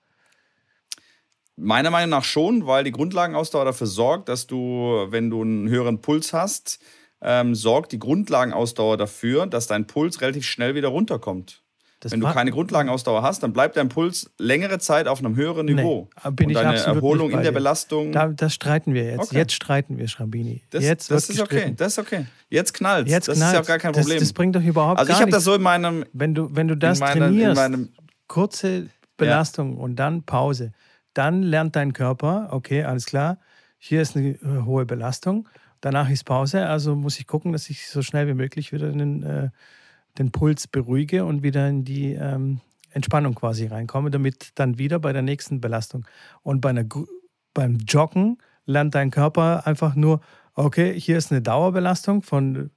Meiner 1.56 1.90
Meinung 1.90 2.10
nach 2.10 2.24
schon, 2.24 2.66
weil 2.66 2.82
die 2.84 2.90
Grundlagenausdauer 2.90 3.64
dafür 3.64 3.86
sorgt, 3.86 4.28
dass 4.28 4.46
du, 4.46 5.06
wenn 5.10 5.30
du 5.30 5.42
einen 5.42 5.68
höheren 5.68 6.00
Puls 6.00 6.32
hast, 6.32 6.80
ähm, 7.22 7.54
sorgt 7.54 7.92
die 7.92 7.98
Grundlagenausdauer 7.98 8.96
dafür, 8.96 9.46
dass 9.46 9.66
dein 9.68 9.86
Puls 9.86 10.20
relativ 10.20 10.44
schnell 10.44 10.74
wieder 10.74 10.88
runterkommt. 10.88 11.62
Das 12.00 12.12
Wenn 12.12 12.20
du 12.20 12.26
keine 12.30 12.50
Grundlagenausdauer 12.50 13.22
hast, 13.22 13.42
dann 13.42 13.54
bleibt 13.54 13.78
dein 13.78 13.88
Puls 13.88 14.30
längere 14.36 14.78
Zeit 14.78 15.08
auf 15.08 15.20
einem 15.20 15.36
höheren 15.36 15.64
Niveau. 15.64 16.10
Nee, 16.22 16.30
bin 16.32 16.46
und 16.48 16.50
ich 16.52 16.58
deine 16.58 16.76
Erholung 16.76 17.30
in 17.30 17.42
der. 17.42 17.50
Belastung. 17.52 18.12
Da, 18.12 18.28
das 18.28 18.52
streiten 18.52 18.92
wir 18.92 19.04
jetzt. 19.04 19.20
Okay. 19.20 19.36
Jetzt 19.38 19.54
streiten 19.54 19.96
wir, 19.96 20.06
Schrambini. 20.08 20.60
das 20.68 20.84
jetzt 20.84 21.10
das 21.10 21.28
wird 21.28 21.36
ist 21.38 21.42
okay. 21.42 21.54
gestritten. 21.54 21.76
Das 21.76 21.92
ist 21.92 21.98
okay. 22.00 22.26
Jetzt 22.50 22.74
knallt 22.74 23.08
Jetzt 23.08 23.28
Das 23.28 23.36
ist 23.36 23.42
ja 23.42 23.50
knallt's. 23.52 23.64
auch 23.66 23.68
gar 23.68 23.78
kein 23.78 23.92
Das- 23.94 24.02
Problem. 24.02 24.20
Das, 24.20 24.32
bringt 24.34 24.54
doch 24.56 24.62
überhaupt 24.62 24.98
also 24.98 25.08
ich 25.10 25.14
gar 25.14 25.22
habe 25.22 25.30
das 25.30 25.44
so 25.44 25.54
in 25.54 25.62
meinem. 25.62 26.04
Wenn 26.12 26.34
du, 26.34 26.54
wenn 26.54 26.68
du 26.68 26.76
das 26.76 26.98
in 26.98 27.04
meiner, 27.06 27.26
trainierst, 27.28 27.48
In 27.64 27.70
meinem 27.72 27.88
kurze 28.28 28.90
Belastung 29.16 29.78
und 29.78 29.96
dann 29.96 30.24
Pause, 30.24 30.72
dann 31.14 31.42
lernt 31.42 31.76
dein 31.76 31.92
Körper, 31.92 32.48
okay, 32.50 32.84
alles 32.84 33.06
klar, 33.06 33.38
hier 33.78 34.02
ist 34.02 34.16
eine 34.16 34.30
äh, 34.30 34.62
hohe 34.64 34.86
Belastung, 34.86 35.48
danach 35.80 36.10
ist 36.10 36.24
Pause, 36.24 36.66
also 36.66 36.94
muss 36.94 37.18
ich 37.18 37.26
gucken, 37.26 37.52
dass 37.52 37.70
ich 37.70 37.88
so 37.88 38.02
schnell 38.02 38.26
wie 38.26 38.34
möglich 38.34 38.72
wieder 38.72 38.90
den, 38.90 39.22
äh, 39.22 39.50
den 40.18 40.32
Puls 40.32 40.66
beruhige 40.66 41.24
und 41.24 41.42
wieder 41.42 41.68
in 41.68 41.84
die 41.84 42.12
ähm, 42.12 42.60
Entspannung 42.90 43.34
quasi 43.34 43.66
reinkomme, 43.66 44.10
damit 44.10 44.52
dann 44.54 44.78
wieder 44.78 44.98
bei 44.98 45.12
der 45.12 45.22
nächsten 45.22 45.60
Belastung. 45.60 46.06
Und 46.42 46.60
bei 46.60 46.70
einer, 46.70 46.84
beim 47.52 47.78
Joggen 47.78 48.38
lernt 48.66 48.94
dein 48.94 49.10
Körper 49.10 49.66
einfach 49.66 49.94
nur, 49.94 50.20
okay, 50.54 50.98
hier 50.98 51.18
ist 51.18 51.32
eine 51.32 51.42
Dauerbelastung 51.42 52.22
von 52.22 52.70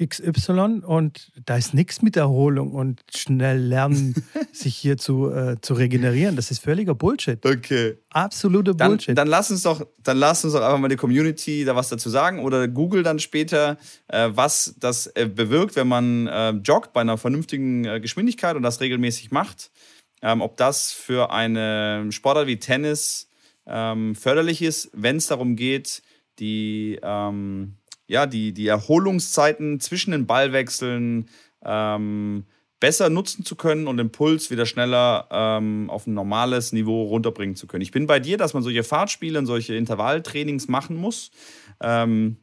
XY 0.00 0.82
und 0.84 1.32
da 1.44 1.56
ist 1.56 1.74
nichts 1.74 2.02
mit 2.02 2.16
Erholung 2.16 2.72
und 2.72 3.00
schnell 3.14 3.58
lernen, 3.58 4.14
sich 4.52 4.76
hier 4.76 4.96
zu, 4.96 5.30
äh, 5.30 5.60
zu 5.60 5.74
regenerieren. 5.74 6.36
Das 6.36 6.50
ist 6.50 6.62
völliger 6.62 6.94
Bullshit. 6.94 7.44
okay. 7.44 7.98
Absoluter 8.10 8.74
Dann, 8.74 8.92
Bullshit. 8.92 9.16
dann 9.16 9.28
lass 9.28 9.50
uns 9.50 9.62
doch, 9.62 9.86
dann 10.02 10.18
lass 10.18 10.44
uns 10.44 10.54
doch 10.54 10.62
einfach 10.62 10.78
mal 10.78 10.88
die 10.88 10.96
Community 10.96 11.64
da 11.64 11.76
was 11.76 11.88
dazu 11.88 12.10
sagen 12.10 12.40
oder 12.40 12.68
Google 12.68 13.02
dann 13.02 13.18
später, 13.18 13.76
äh, 14.08 14.30
was 14.32 14.74
das 14.78 15.08
äh, 15.08 15.26
bewirkt, 15.26 15.76
wenn 15.76 15.88
man 15.88 16.26
äh, 16.26 16.50
joggt 16.50 16.92
bei 16.92 17.00
einer 17.00 17.18
vernünftigen 17.18 17.84
äh, 17.84 18.00
Geschwindigkeit 18.00 18.56
und 18.56 18.62
das 18.62 18.80
regelmäßig 18.80 19.30
macht. 19.30 19.70
Ähm, 20.22 20.40
ob 20.40 20.56
das 20.56 20.92
für 20.92 21.32
eine 21.32 22.06
Sportart 22.10 22.46
wie 22.46 22.58
Tennis 22.58 23.28
ähm, 23.66 24.14
förderlich 24.14 24.62
ist, 24.62 24.90
wenn 24.92 25.16
es 25.16 25.26
darum 25.26 25.56
geht, 25.56 26.02
die, 26.38 26.98
ähm, 27.02 27.76
ja, 28.12 28.26
die, 28.26 28.52
die 28.52 28.66
Erholungszeiten 28.66 29.80
zwischen 29.80 30.10
den 30.10 30.26
Ballwechseln 30.26 31.30
ähm, 31.64 32.44
besser 32.78 33.08
nutzen 33.08 33.42
zu 33.42 33.56
können 33.56 33.86
und 33.86 33.96
den 33.96 34.12
Puls 34.12 34.50
wieder 34.50 34.66
schneller 34.66 35.28
ähm, 35.30 35.88
auf 35.88 36.06
ein 36.06 36.12
normales 36.12 36.72
Niveau 36.72 37.04
runterbringen 37.04 37.56
zu 37.56 37.66
können. 37.66 37.80
Ich 37.80 37.90
bin 37.90 38.06
bei 38.06 38.20
dir, 38.20 38.36
dass 38.36 38.52
man 38.52 38.62
solche 38.62 38.84
Fahrtspiele 38.84 39.38
und 39.38 39.46
solche 39.46 39.76
Intervalltrainings 39.76 40.68
machen 40.68 40.96
muss. 40.96 41.30
Ähm, 41.80 42.36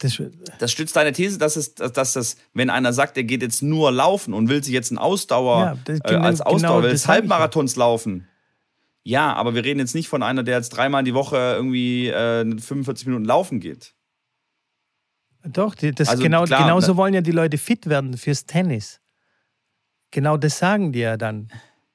Das, 0.00 0.20
das 0.58 0.72
stützt 0.72 0.96
deine 0.96 1.12
These, 1.12 1.36
dass 1.38 1.56
es, 1.56 1.74
dass 1.74 2.14
das, 2.14 2.36
wenn 2.54 2.70
einer 2.70 2.92
sagt, 2.92 3.16
er 3.18 3.24
geht 3.24 3.42
jetzt 3.42 3.62
nur 3.62 3.92
laufen 3.92 4.32
und 4.34 4.48
will 4.48 4.64
sich 4.64 4.72
jetzt 4.72 4.90
ein 4.90 4.98
Ausdauer 4.98 5.76
Ja, 5.86 5.94
äh, 5.94 5.98
genau- 6.00 6.20
als 6.22 6.40
Ausdauer, 6.40 6.80
genau 6.82 6.90
will. 6.90 6.98
Halbmarathons 7.06 7.76
laufen. 7.76 8.26
Ja, 9.02 9.32
aber 9.34 9.54
wir 9.54 9.62
reden 9.64 9.78
jetzt 9.78 9.94
nicht 9.94 10.08
von 10.08 10.22
einer, 10.22 10.42
der 10.42 10.56
jetzt 10.56 10.70
dreimal 10.70 11.04
die 11.04 11.14
Woche 11.14 11.36
irgendwie 11.36 12.08
äh, 12.08 12.44
45 12.44 13.06
Minuten 13.06 13.24
laufen 13.26 13.60
geht. 13.60 13.94
Doch, 15.44 15.74
das 15.74 16.08
Also 16.08 16.22
genau, 16.22 16.44
klar, 16.44 16.62
genauso 16.64 16.92
ne- 16.92 16.96
wollen 16.98 17.14
ja 17.14 17.20
die 17.22 17.30
Leute 17.30 17.56
fit 17.58 17.86
werden 17.86 18.16
fürs 18.16 18.44
Tennis. 18.46 19.00
Genau 20.10 20.36
das 20.36 20.58
sagen 20.58 20.92
die 20.92 20.98
ja 21.00 21.16
dann. 21.16 21.48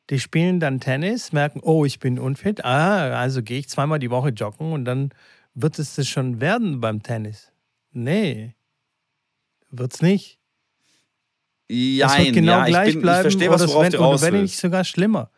Die 0.10 0.20
spielen 0.20 0.60
dann 0.60 0.80
Tennis, 0.80 1.32
merken, 1.32 1.60
oh, 1.64 1.86
ich 1.86 2.00
bin 2.00 2.20
unfit. 2.20 2.64
Ah, 2.64 3.20
also 3.20 3.42
gehe 3.42 3.60
ich 3.60 3.70
zweimal 3.70 4.00
die 4.00 4.10
Woche 4.12 4.30
joggen 4.30 4.72
und 4.74 4.86
dann 4.86 5.10
wird 5.54 5.80
es 5.80 5.96
das 5.96 6.08
schon 6.08 6.40
werden 6.42 6.80
beim 6.82 7.02
Tennis. 7.04 7.52
Nee, 7.96 8.54
wird's 9.72 10.02
nicht. 10.02 10.40
Wird 11.70 12.34
genau 12.34 12.60
ja, 12.60 12.66
gleich 12.66 12.90
ich, 12.90 12.94
bin, 12.96 13.02
bleiben 13.02 13.20
ich 13.20 13.34
verstehe, 13.34 13.50
was 13.50 13.64
oder, 13.64 13.72
worauf 13.72 13.84
wenn, 13.84 13.92
du 13.92 13.98
raus 13.98 14.22
wenn 14.22 14.42
nicht 14.42 14.58
sogar 14.58 14.84
schlimmer. 14.84 15.32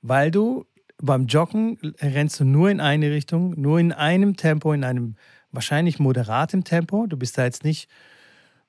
Weil 0.00 0.30
du 0.30 0.64
beim 0.96 1.26
Joggen 1.26 1.78
rennst 2.00 2.40
du 2.40 2.44
nur 2.44 2.70
in 2.70 2.80
eine 2.80 3.10
Richtung, 3.10 3.60
nur 3.60 3.78
in 3.78 3.92
einem 3.92 4.36
Tempo, 4.36 4.72
in 4.72 4.84
einem 4.84 5.16
wahrscheinlich 5.52 5.98
moderatem 5.98 6.64
Tempo. 6.64 7.06
Du 7.06 7.16
bist 7.16 7.36
da 7.36 7.44
jetzt 7.44 7.62
nicht 7.62 7.90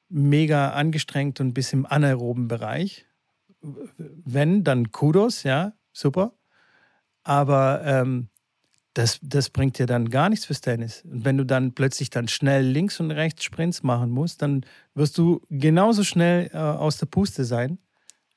mega 0.10 0.72
angestrengt 0.72 1.40
und 1.40 1.54
bist 1.54 1.72
im 1.72 1.86
anaeroben 1.86 2.48
Bereich. 2.48 3.06
Wenn, 3.62 4.64
dann 4.64 4.92
Kudos, 4.92 5.44
ja, 5.44 5.74
super. 5.94 6.34
Aber 7.24 7.82
ähm, 7.86 8.29
das, 9.00 9.18
das 9.22 9.50
bringt 9.50 9.80
dir 9.80 9.86
dann 9.86 10.10
gar 10.10 10.28
nichts 10.30 10.46
fürs 10.46 10.60
Tennis. 10.60 11.04
Und 11.10 11.24
wenn 11.24 11.38
du 11.38 11.46
dann 11.46 11.74
plötzlich 11.74 12.10
dann 12.10 12.28
schnell 12.28 12.66
links 12.66 13.00
und 13.00 13.12
rechts 13.12 13.46
Sprints 13.46 13.82
machen 13.82 14.10
musst, 14.12 14.42
dann 14.42 14.66
wirst 14.94 15.18
du 15.18 15.42
genauso 15.50 16.04
schnell 16.04 16.50
äh, 16.54 16.58
aus 16.58 16.98
der 16.98 17.06
Puste 17.06 17.46
sein 17.46 17.78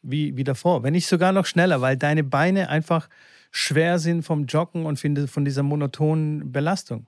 wie, 0.02 0.36
wie 0.36 0.44
davor. 0.44 0.84
Wenn 0.84 0.92
nicht 0.92 1.08
sogar 1.08 1.32
noch 1.32 1.46
schneller, 1.46 1.80
weil 1.80 1.96
deine 1.96 2.22
Beine 2.22 2.68
einfach 2.68 3.08
schwer 3.50 3.98
sind 3.98 4.22
vom 4.22 4.46
Joggen 4.46 4.86
und 4.86 5.00
von 5.00 5.26
von 5.26 5.44
dieser 5.44 5.64
monotonen 5.64 6.52
Belastung. 6.52 7.06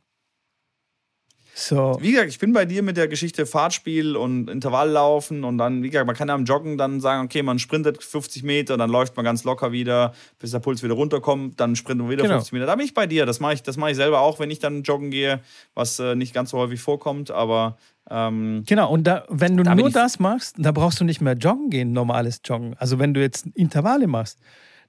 So. 1.57 1.97
Wie 2.01 2.11
gesagt, 2.11 2.31
ich 2.31 2.41
bin 2.41 2.53
bei 2.53 2.65
dir 2.65 2.83
mit 2.83 2.97
der 2.97 3.07
Geschichte 3.07 3.47
Fahrtspiel 3.47 4.17
und 4.17 4.51
Intervalllaufen 4.51 5.45
und 5.45 5.57
dann, 5.57 5.85
wie 5.85 5.91
gesagt, 5.91 6.07
man 6.07 6.17
kann 6.17 6.27
ja 6.27 6.35
am 6.35 6.45
Joggen 6.45 6.77
dann 6.77 7.01
sagen, 7.01 7.25
okay, 7.25 7.45
man 7.45 7.61
sprintet 7.61 8.03
50 8.03 8.43
Meter, 8.43 8.77
dann 8.77 8.91
läuft 8.91 9.15
man 9.17 9.25
ganz 9.25 9.45
locker 9.45 9.71
wieder, 9.71 10.15
bis 10.41 10.51
der 10.51 10.59
Puls 10.59 10.83
wieder 10.83 10.95
runterkommt, 10.95 11.61
dann 11.61 11.77
sprintet 11.77 12.03
man 12.07 12.11
wieder 12.11 12.23
Genau. 12.25 12.35
50 12.35 12.53
Meter. 12.55 12.67
Da 12.67 12.75
bin 12.75 12.85
ich 12.85 12.93
bei 12.93 13.07
dir. 13.07 13.25
Das 13.25 13.39
mache 13.39 13.55
ich, 13.55 13.63
das 13.63 13.77
mache 13.77 13.93
ich 13.93 13.97
selber 13.97 14.19
auch, 14.21 14.41
wenn 14.41 14.51
ich 14.51 14.59
dann 14.59 14.83
joggen 14.83 15.11
gehe, 15.13 15.41
was 15.75 16.01
äh, 16.01 16.17
nicht 16.17 16.35
ganz 16.35 16.51
so 16.51 16.59
häufig 16.59 16.81
vorkommt, 16.81 17.31
aber 17.31 17.77
ähm, 18.11 18.65
Genau, 18.67 18.91
und 18.91 19.05
da, 19.07 19.25
wenn 19.29 19.57
du 19.57 19.63
Da 19.63 19.77
nur 19.77 19.91
das 19.91 20.19
machst, 20.19 20.57
da 20.59 20.73
brauchst 20.73 20.99
du 20.99 21.05
nicht 21.05 21.21
mehr 21.21 21.35
joggen 21.35 21.71
gehen, 21.71 21.93
normales 21.93 22.41
Joggen. 22.45 22.75
Also 22.79 22.99
wenn 22.99 23.15
du 23.15 23.21
jetzt 23.21 23.47
Intervalle 23.55 24.09
machst, 24.09 24.41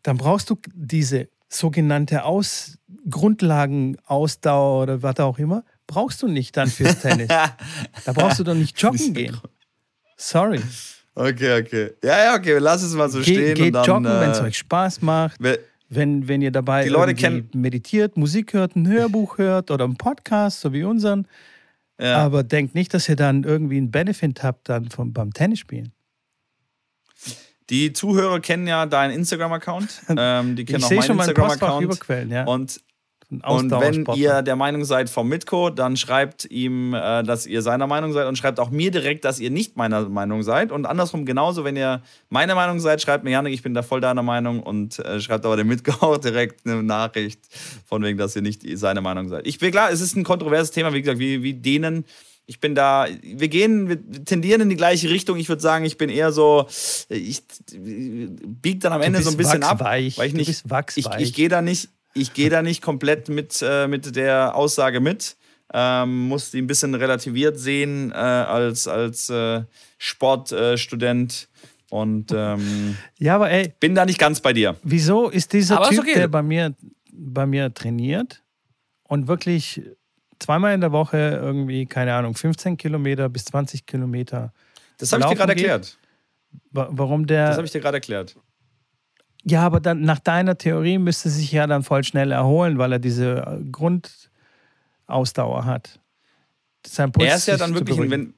dann 0.02 0.18
brauchst 0.18 0.50
du 0.50 0.58
diese 0.74 1.30
sogenannte 1.48 2.26
Aus 2.26 2.80
Grundlagenausdauer 3.10 4.84
oder 4.84 5.04
was 5.04 5.20
auch 5.20 5.38
immer, 5.40 5.64
brauchst 5.88 6.22
du 6.24 6.28
nicht 6.28 6.56
dann 6.58 6.68
fürs 6.68 7.00
Tennis. 7.02 7.28
da 7.28 7.56
brauchst 8.14 8.40
du 8.40 8.44
doch 8.44 8.54
nicht 8.56 8.80
joggen 8.82 9.14
gehen. 9.14 9.38
Sorry. 10.18 10.62
okay, 11.16 11.62
okay. 11.62 11.92
Ja, 12.04 12.24
ja, 12.26 12.36
okay, 12.36 12.58
lass 12.60 12.82
es 12.84 12.94
mal 12.94 13.10
so 13.10 13.20
Ge 13.20 13.26
stehen. 13.36 13.56
geht 13.56 13.66
und 13.68 13.74
dann, 13.74 13.86
joggen, 13.86 14.06
wenn 14.22 14.32
es 14.32 14.40
äh, 14.40 14.44
euch 14.44 14.58
Spaß 14.58 15.02
macht. 15.02 15.36
we- 15.44 15.60
Wenn, 15.90 16.28
wenn 16.28 16.42
ihr 16.42 16.52
dabei 16.52 16.84
Die 16.84 16.90
Leute 16.90 17.12
irgendwie 17.12 17.58
meditiert, 17.58 18.18
Musik 18.18 18.54
hört, 18.54 18.76
ein 18.76 18.88
Hörbuch 18.88 19.38
hört 19.38 19.70
oder 19.72 19.86
einen 19.86 19.98
Podcast, 19.98 20.62
so 20.62 20.74
wie 20.74 20.84
unseren. 20.84 21.28
ja. 22.00 22.18
Aber 22.18 22.44
denkt 22.44 22.74
nicht, 22.76 22.94
dass 22.94 23.08
ihr 23.08 23.16
dann 23.16 23.44
irgendwie 23.44 23.78
einen 23.78 23.92
Benefit 23.92 24.42
habt 24.44 24.68
dann 24.70 24.90
vom, 24.90 25.14
beim 25.14 25.32
Tennisspielen. 25.34 25.92
Die 27.70 27.94
Zuhörer 27.94 28.40
kennen 28.42 28.68
ja 28.68 28.86
deinen 28.86 29.12
Instagram-Account. 29.14 30.02
Ähm, 30.18 30.56
die 30.56 30.66
kennen 30.66 30.80
Ich 30.80 30.86
auch 30.86 30.90
sehe 30.90 30.98
meinen 31.00 31.20
Instagram-Account. 31.20 31.84
überquellen, 31.84 32.32
ja. 32.32 32.44
Und 32.46 32.80
Und 33.30 33.72
wenn 33.72 34.06
ihr 34.16 34.44
der 34.44 34.56
Meinung 34.56 34.86
seid 34.86 35.10
vom 35.10 35.28
Mitko, 35.28 35.72
dann 35.72 35.98
schreibt 35.98 36.46
ihm, 36.46 36.94
äh, 36.94 37.24
dass 37.24 37.48
ihr 37.48 37.62
seiner 37.64 37.88
Meinung 37.88 38.14
seid 38.14 38.28
und 38.28 38.38
schreibt 38.38 38.60
auch 38.60 38.70
mir 38.70 38.92
direkt, 38.92 39.26
dass 39.26 39.40
ihr 39.40 39.50
nicht 39.50 39.76
meiner 39.78 40.08
Meinung 40.10 40.44
seid. 40.44 40.72
Und 40.72 40.86
andersrum 40.86 41.26
genauso, 41.26 41.64
wenn 41.64 41.76
ihr 41.76 42.02
meiner 42.30 42.54
Meinung 42.54 42.80
seid, 42.80 43.02
schreibt 43.02 43.24
mir, 43.24 43.32
Janik, 43.32 43.54
ich 43.54 43.64
bin 43.64 43.74
da 43.74 43.82
voll 43.82 44.00
deiner 44.00 44.22
Meinung 44.22 44.62
und 44.62 45.00
äh, 45.00 45.20
schreibt 45.20 45.46
aber 45.46 45.58
dem 45.58 45.68
Mitko 45.68 45.92
auch 46.06 46.18
direkt 46.18 46.66
eine 46.68 46.84
Nachricht 46.84 47.40
von 47.86 48.04
wegen, 48.04 48.18
dass 48.18 48.36
ihr 48.36 48.44
nicht 48.44 48.62
seine 48.78 49.02
Meinung 49.02 49.28
seid. 49.28 49.48
Ich 49.48 49.58
bin 49.58 49.72
klar, 49.72 49.92
es 49.92 50.02
ist 50.02 50.16
ein 50.16 50.24
kontroverses 50.24 50.72
Thema, 50.72 50.94
wie 50.94 51.02
gesagt, 51.02 51.20
wie, 51.20 51.42
wie 51.42 51.56
denen 51.56 52.06
Ich 52.46 52.60
bin 52.60 52.76
da, 52.76 53.08
wir 53.24 53.48
gehen, 53.48 53.90
wir 53.90 54.24
tendieren 54.24 54.62
in 54.62 54.70
die 54.70 54.76
gleiche 54.76 55.10
Richtung. 55.10 55.38
Ich 55.38 55.50
würde 55.50 55.64
sagen, 55.64 55.84
ich 55.84 55.98
bin 55.98 56.12
eher 56.12 56.32
so, 56.32 56.68
ich 57.10 57.42
bieg 57.74 58.82
dann 58.82 58.94
am 58.94 59.02
Ende 59.02 59.24
so 59.24 59.32
ein 59.32 59.38
bisschen 59.38 59.64
ab, 59.64 59.80
weil 59.84 60.06
ich 60.06 60.34
nicht, 60.34 60.64
ich, 60.96 61.08
ich 61.18 61.34
gehe 61.34 61.50
da 61.50 61.64
nicht, 61.64 61.90
ich 62.16 62.34
gehe 62.34 62.50
da 62.50 62.62
nicht 62.62 62.82
komplett 62.82 63.30
mit, 63.30 63.62
äh, 63.62 63.88
mit 63.88 64.16
der 64.16 64.56
Aussage 64.56 65.00
mit. 65.00 65.36
Ähm, 65.74 66.28
muss 66.28 66.52
die 66.52 66.62
ein 66.62 66.68
bisschen 66.68 66.96
relativiert 66.96 67.60
sehen 67.60 68.12
äh, 68.12 68.16
als, 68.16 68.88
als 68.88 69.30
äh, 69.30 69.64
Sportstudent. 69.98 71.50
und 71.90 72.32
ähm, 72.32 72.98
ja, 73.18 73.36
aber 73.36 73.50
ey, 73.50 73.74
bin 73.80 73.96
da 73.96 74.06
nicht 74.06 74.20
ganz 74.20 74.40
bei 74.40 74.54
dir. 74.54 74.76
Wieso 74.84 75.30
ist 75.30 75.54
dieser 75.54 75.78
aber 75.78 75.90
Typ, 75.90 76.00
okay. 76.00 76.14
der 76.14 76.28
bei 76.28 76.44
mir, 76.44 76.74
bei 77.12 77.46
mir 77.46 77.74
trainiert 77.74 78.44
und 79.04 79.28
wirklich 79.28 79.82
zweimal 80.40 80.74
in 80.74 80.82
der 80.82 80.92
Woche 80.92 81.18
irgendwie, 81.18 81.86
keine 81.86 82.14
Ahnung, 82.14 82.36
15 82.36 82.78
Kilometer 82.78 83.28
bis 83.28 83.46
20 83.46 83.86
Kilometer. 83.86 84.54
Das 85.00 85.12
habe 85.12 85.24
ich 85.24 85.30
dir 85.30 85.36
gerade 85.36 85.54
erklärt. 85.54 85.98
Warum 86.72 87.28
der. 87.28 87.48
Das 87.48 87.58
habe 87.58 87.66
ich 87.66 87.72
dir 87.72 87.82
gerade 87.82 87.98
erklärt. 87.98 88.36
Ja, 89.48 89.62
aber 89.62 89.80
dann 89.80 90.02
nach 90.02 90.20
deiner 90.20 90.58
Theorie 90.58 90.98
müsste 90.98 91.30
sich 91.30 91.52
ja 91.52 91.68
dann 91.68 91.84
voll 91.84 92.04
schnell 92.04 92.32
erholen, 92.32 92.80
weil 92.80 92.94
er 92.94 93.00
diese 93.00 93.64
Grundausdauer 93.72 95.66
hat. 95.66 96.00
Sein 96.86 97.12
Puls 97.12 97.28
er 97.28 97.36
ist 97.36 97.48
ja 97.48 97.58
dann 97.58 97.76
wirklich, 97.76 97.98
wenn, 98.10 98.34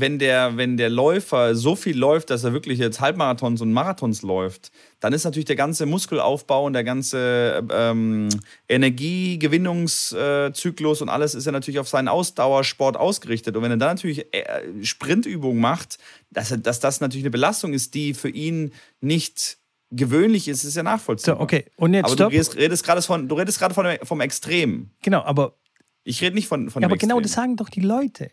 wenn 0.00 0.18
der, 0.18 0.56
wenn 0.56 0.76
der 0.76 0.90
Läufer 0.90 1.54
so 1.54 1.76
viel 1.76 1.96
läuft, 1.96 2.30
dass 2.30 2.42
er 2.42 2.52
wirklich 2.52 2.80
jetzt 2.80 3.00
Halbmarathons 3.00 3.60
und 3.60 3.72
Marathons 3.72 4.22
läuft, 4.22 4.72
dann 4.98 5.12
ist 5.12 5.22
natürlich 5.24 5.44
der 5.44 5.54
ganze 5.54 5.86
Muskelaufbau 5.86 6.66
und 6.66 6.72
der 6.72 6.82
ganze 6.82 7.64
ähm, 7.70 8.28
Energiegewinnungszyklus 8.68 11.02
und 11.02 11.08
alles 11.08 11.36
ist 11.36 11.46
ja 11.46 11.52
natürlich 11.52 11.78
auf 11.78 11.88
seinen 11.88 12.08
Ausdauersport 12.08 12.96
ausgerichtet. 12.96 13.56
Und 13.56 13.62
wenn 13.62 13.70
er 13.70 13.76
dann 13.76 13.94
natürlich 13.94 14.26
äh, 14.34 14.62
Sprintübungen 14.82 15.60
macht, 15.60 15.98
dass, 16.30 16.52
dass 16.60 16.80
das 16.80 17.00
natürlich 17.00 17.24
eine 17.24 17.30
Belastung 17.30 17.72
ist, 17.74 17.94
die 17.94 18.12
für 18.14 18.30
ihn 18.30 18.72
nicht 19.00 19.58
gewöhnlich 19.96 20.48
ist, 20.48 20.64
ist 20.64 20.76
ja 20.76 20.82
nachvollziehbar. 20.82 21.36
So, 21.36 21.42
okay. 21.42 21.66
Und 21.76 21.94
jetzt 21.94 22.06
aber 22.06 22.14
stopp. 22.14 22.30
du 22.30 22.36
redest, 22.36 22.56
redest 22.56 22.84
gerade 22.84 23.02
von, 23.02 23.28
du 23.28 23.34
redest 23.34 23.58
gerade 23.58 23.74
von, 23.74 23.86
vom 24.02 24.20
Extrem. 24.20 24.90
Genau, 25.02 25.22
aber 25.22 25.56
ich 26.04 26.20
rede 26.22 26.34
nicht 26.34 26.48
von, 26.48 26.70
von 26.70 26.82
ja, 26.82 26.88
aber 26.88 26.96
genau 26.96 27.20
das 27.20 27.32
sagen 27.32 27.56
doch 27.56 27.68
die 27.68 27.80
Leute 27.80 28.30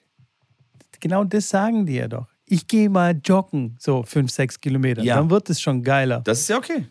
genau 1.01 1.25
das 1.25 1.49
sagen 1.49 1.85
die 1.85 1.95
ja 1.95 2.07
doch. 2.07 2.27
Ich 2.45 2.67
gehe 2.67 2.89
mal 2.89 3.19
joggen, 3.23 3.75
so 3.79 4.03
fünf, 4.03 4.31
sechs 4.31 4.59
Kilometer. 4.59 5.03
Ja. 5.03 5.15
Dann 5.15 5.29
wird 5.29 5.49
es 5.49 5.61
schon 5.61 5.83
geiler. 5.83 6.21
Das 6.21 6.39
ist 6.39 6.49
ja 6.49 6.57
okay. 6.57 6.85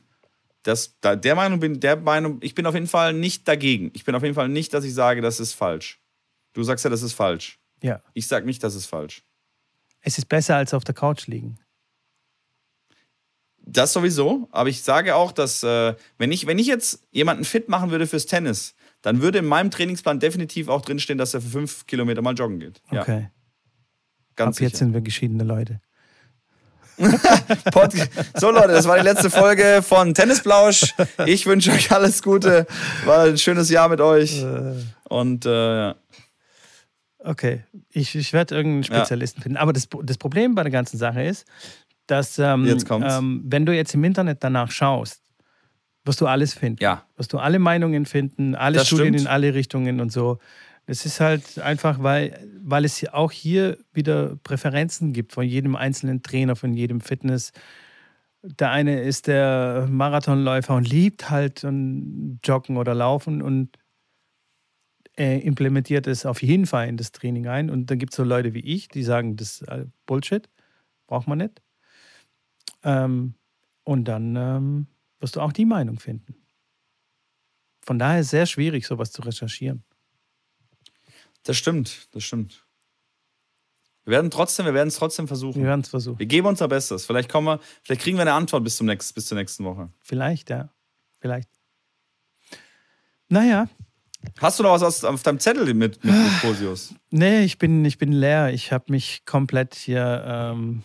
Das, 0.62 0.98
der 1.00 1.34
Meinung 1.34 1.58
bin, 1.60 1.80
der 1.80 1.96
Meinung, 1.96 2.38
ich 2.42 2.54
bin 2.54 2.66
auf 2.66 2.74
jeden 2.74 2.86
Fall 2.86 3.14
nicht 3.14 3.48
dagegen. 3.48 3.90
Ich 3.94 4.04
bin 4.04 4.14
auf 4.14 4.22
jeden 4.22 4.34
Fall 4.34 4.48
nicht, 4.48 4.74
dass 4.74 4.84
ich 4.84 4.92
sage, 4.92 5.22
das 5.22 5.40
ist 5.40 5.54
falsch. 5.54 6.00
Du 6.52 6.62
sagst 6.62 6.84
ja, 6.84 6.90
das 6.90 7.00
ist 7.00 7.14
falsch. 7.14 7.58
Ja. 7.82 8.02
Ich 8.12 8.26
sage 8.26 8.44
nicht, 8.44 8.62
das 8.62 8.74
ist 8.74 8.86
falsch. 8.86 9.22
Es 10.02 10.18
ist 10.18 10.28
besser 10.28 10.56
als 10.56 10.74
auf 10.74 10.84
der 10.84 10.94
Couch 10.94 11.26
liegen. 11.28 11.58
Das 13.72 13.92
sowieso, 13.92 14.48
aber 14.50 14.68
ich 14.68 14.82
sage 14.82 15.14
auch, 15.14 15.30
dass 15.30 15.62
äh, 15.62 15.94
wenn, 16.18 16.32
ich, 16.32 16.46
wenn 16.46 16.58
ich 16.58 16.66
jetzt 16.66 17.04
jemanden 17.12 17.44
fit 17.44 17.68
machen 17.68 17.90
würde 17.90 18.06
fürs 18.06 18.26
Tennis, 18.26 18.74
dann 19.02 19.22
würde 19.22 19.38
in 19.38 19.46
meinem 19.46 19.70
Trainingsplan 19.70 20.18
definitiv 20.18 20.68
auch 20.68 20.82
drinstehen, 20.82 21.18
dass 21.18 21.34
er 21.34 21.40
für 21.40 21.50
fünf 21.50 21.86
Kilometer 21.86 22.20
mal 22.20 22.34
joggen 22.34 22.58
geht. 22.58 22.82
Okay. 22.90 23.20
Ja. 23.22 23.30
Ganz 24.34 24.48
Ab 24.48 24.54
sicher. 24.56 24.68
jetzt 24.68 24.78
sind 24.78 24.92
wir 24.92 25.00
geschiedene 25.00 25.44
Leute. 25.44 25.80
so 28.34 28.50
Leute, 28.50 28.72
das 28.72 28.86
war 28.86 28.98
die 28.98 29.04
letzte 29.04 29.30
Folge 29.30 29.80
von 29.82 30.12
Tennisplausch. 30.12 30.94
Ich 31.24 31.46
wünsche 31.46 31.70
euch 31.70 31.90
alles 31.92 32.22
Gute. 32.22 32.66
War 33.06 33.24
ein 33.24 33.38
schönes 33.38 33.70
Jahr 33.70 33.88
mit 33.88 34.00
euch. 34.00 34.42
Äh. 34.42 34.74
Und 35.08 35.46
äh, 35.46 35.76
ja. 35.76 35.96
Okay, 37.22 37.64
ich, 37.90 38.14
ich 38.14 38.32
werde 38.32 38.54
irgendeinen 38.54 38.84
Spezialisten 38.84 39.40
ja. 39.40 39.42
finden. 39.42 39.58
Aber 39.58 39.72
das, 39.72 39.88
das 40.02 40.16
Problem 40.16 40.54
bei 40.54 40.62
der 40.62 40.72
ganzen 40.72 40.96
Sache 40.98 41.22
ist, 41.22 41.46
dass 42.10 42.38
ähm, 42.38 42.66
ähm, 42.90 43.42
wenn 43.46 43.66
du 43.66 43.74
jetzt 43.74 43.94
im 43.94 44.04
Internet 44.04 44.42
danach 44.42 44.70
schaust, 44.70 45.22
wirst 46.04 46.20
du 46.20 46.26
alles 46.26 46.54
finden. 46.54 46.82
Ja. 46.82 47.06
Wirst 47.16 47.32
du 47.32 47.38
alle 47.38 47.58
Meinungen 47.58 48.06
finden, 48.06 48.54
alle 48.54 48.78
das 48.78 48.88
Studien 48.88 49.14
stimmt. 49.14 49.20
in 49.20 49.26
alle 49.26 49.54
Richtungen 49.54 50.00
und 50.00 50.10
so. 50.10 50.38
Es 50.86 51.06
ist 51.06 51.20
halt 51.20 51.58
einfach, 51.60 52.02
weil, 52.02 52.48
weil 52.62 52.84
es 52.84 53.06
auch 53.12 53.30
hier 53.30 53.78
wieder 53.92 54.36
Präferenzen 54.42 55.12
gibt 55.12 55.32
von 55.32 55.44
jedem 55.44 55.76
einzelnen 55.76 56.22
Trainer, 56.22 56.56
von 56.56 56.72
jedem 56.72 57.00
Fitness. 57.00 57.52
Der 58.42 58.70
eine 58.70 59.02
ist 59.02 59.26
der 59.26 59.86
Marathonläufer 59.88 60.74
und 60.74 60.88
liebt 60.88 61.30
halt 61.30 61.62
Joggen 61.62 62.76
oder 62.76 62.94
Laufen 62.94 63.42
und 63.42 63.76
er 65.14 65.42
implementiert 65.42 66.06
es 66.06 66.24
auf 66.24 66.42
jeden 66.42 66.66
Fall 66.66 66.88
in 66.88 66.96
das 66.96 67.12
Training 67.12 67.46
ein. 67.46 67.68
Und 67.68 67.90
dann 67.90 67.98
gibt 67.98 68.12
es 68.12 68.16
so 68.16 68.24
Leute 68.24 68.54
wie 68.54 68.60
ich, 68.60 68.88
die 68.88 69.02
sagen, 69.02 69.36
das 69.36 69.60
ist 69.60 69.70
Bullshit, 70.06 70.48
braucht 71.06 71.28
man 71.28 71.38
nicht. 71.38 71.60
Ähm, 72.82 73.34
und 73.84 74.04
dann 74.04 74.36
ähm, 74.36 74.86
wirst 75.18 75.36
du 75.36 75.40
auch 75.40 75.52
die 75.52 75.64
Meinung 75.64 75.98
finden. 75.98 76.34
Von 77.82 77.98
daher 77.98 78.20
ist 78.20 78.26
es 78.26 78.30
sehr 78.30 78.46
schwierig, 78.46 78.86
sowas 78.86 79.10
zu 79.12 79.22
recherchieren. 79.22 79.84
Das 81.42 81.56
stimmt, 81.56 82.14
das 82.14 82.22
stimmt. 82.22 82.66
Wir 84.04 84.12
werden 84.12 84.30
trotzdem, 84.30 84.66
wir 84.66 84.74
werden 84.74 84.88
es 84.88 84.96
trotzdem 84.96 85.28
versuchen. 85.28 85.60
Wir 85.60 85.68
werden 85.68 85.82
es 85.82 85.88
versuchen. 85.88 86.18
Wir 86.18 86.26
geben 86.26 86.46
unser 86.46 86.68
Bestes. 86.68 87.06
Vielleicht 87.06 87.30
kommen 87.30 87.46
wir, 87.46 87.60
vielleicht 87.82 88.02
kriegen 88.02 88.16
wir 88.16 88.22
eine 88.22 88.32
Antwort 88.32 88.64
bis 88.64 88.76
zum 88.76 88.86
nächsten, 88.86 89.14
bis 89.14 89.26
zur 89.26 89.38
nächsten 89.38 89.64
Woche. 89.64 89.90
Vielleicht, 90.00 90.50
ja. 90.50 90.70
Vielleicht. 91.18 91.48
Naja. 93.28 93.68
Hast 94.38 94.58
du 94.58 94.62
noch 94.62 94.78
was 94.78 95.04
auf 95.04 95.22
deinem 95.22 95.38
Zettel 95.38 95.64
mit, 95.74 96.02
mit, 96.02 96.04
mit 96.04 96.40
Posius? 96.42 96.94
Nee, 97.10 97.44
ich 97.44 97.58
bin, 97.58 97.84
ich 97.84 97.98
bin 97.98 98.12
leer. 98.12 98.52
Ich 98.52 98.72
habe 98.72 98.84
mich 98.88 99.24
komplett 99.24 99.74
hier 99.74 100.24
ähm, 100.26 100.82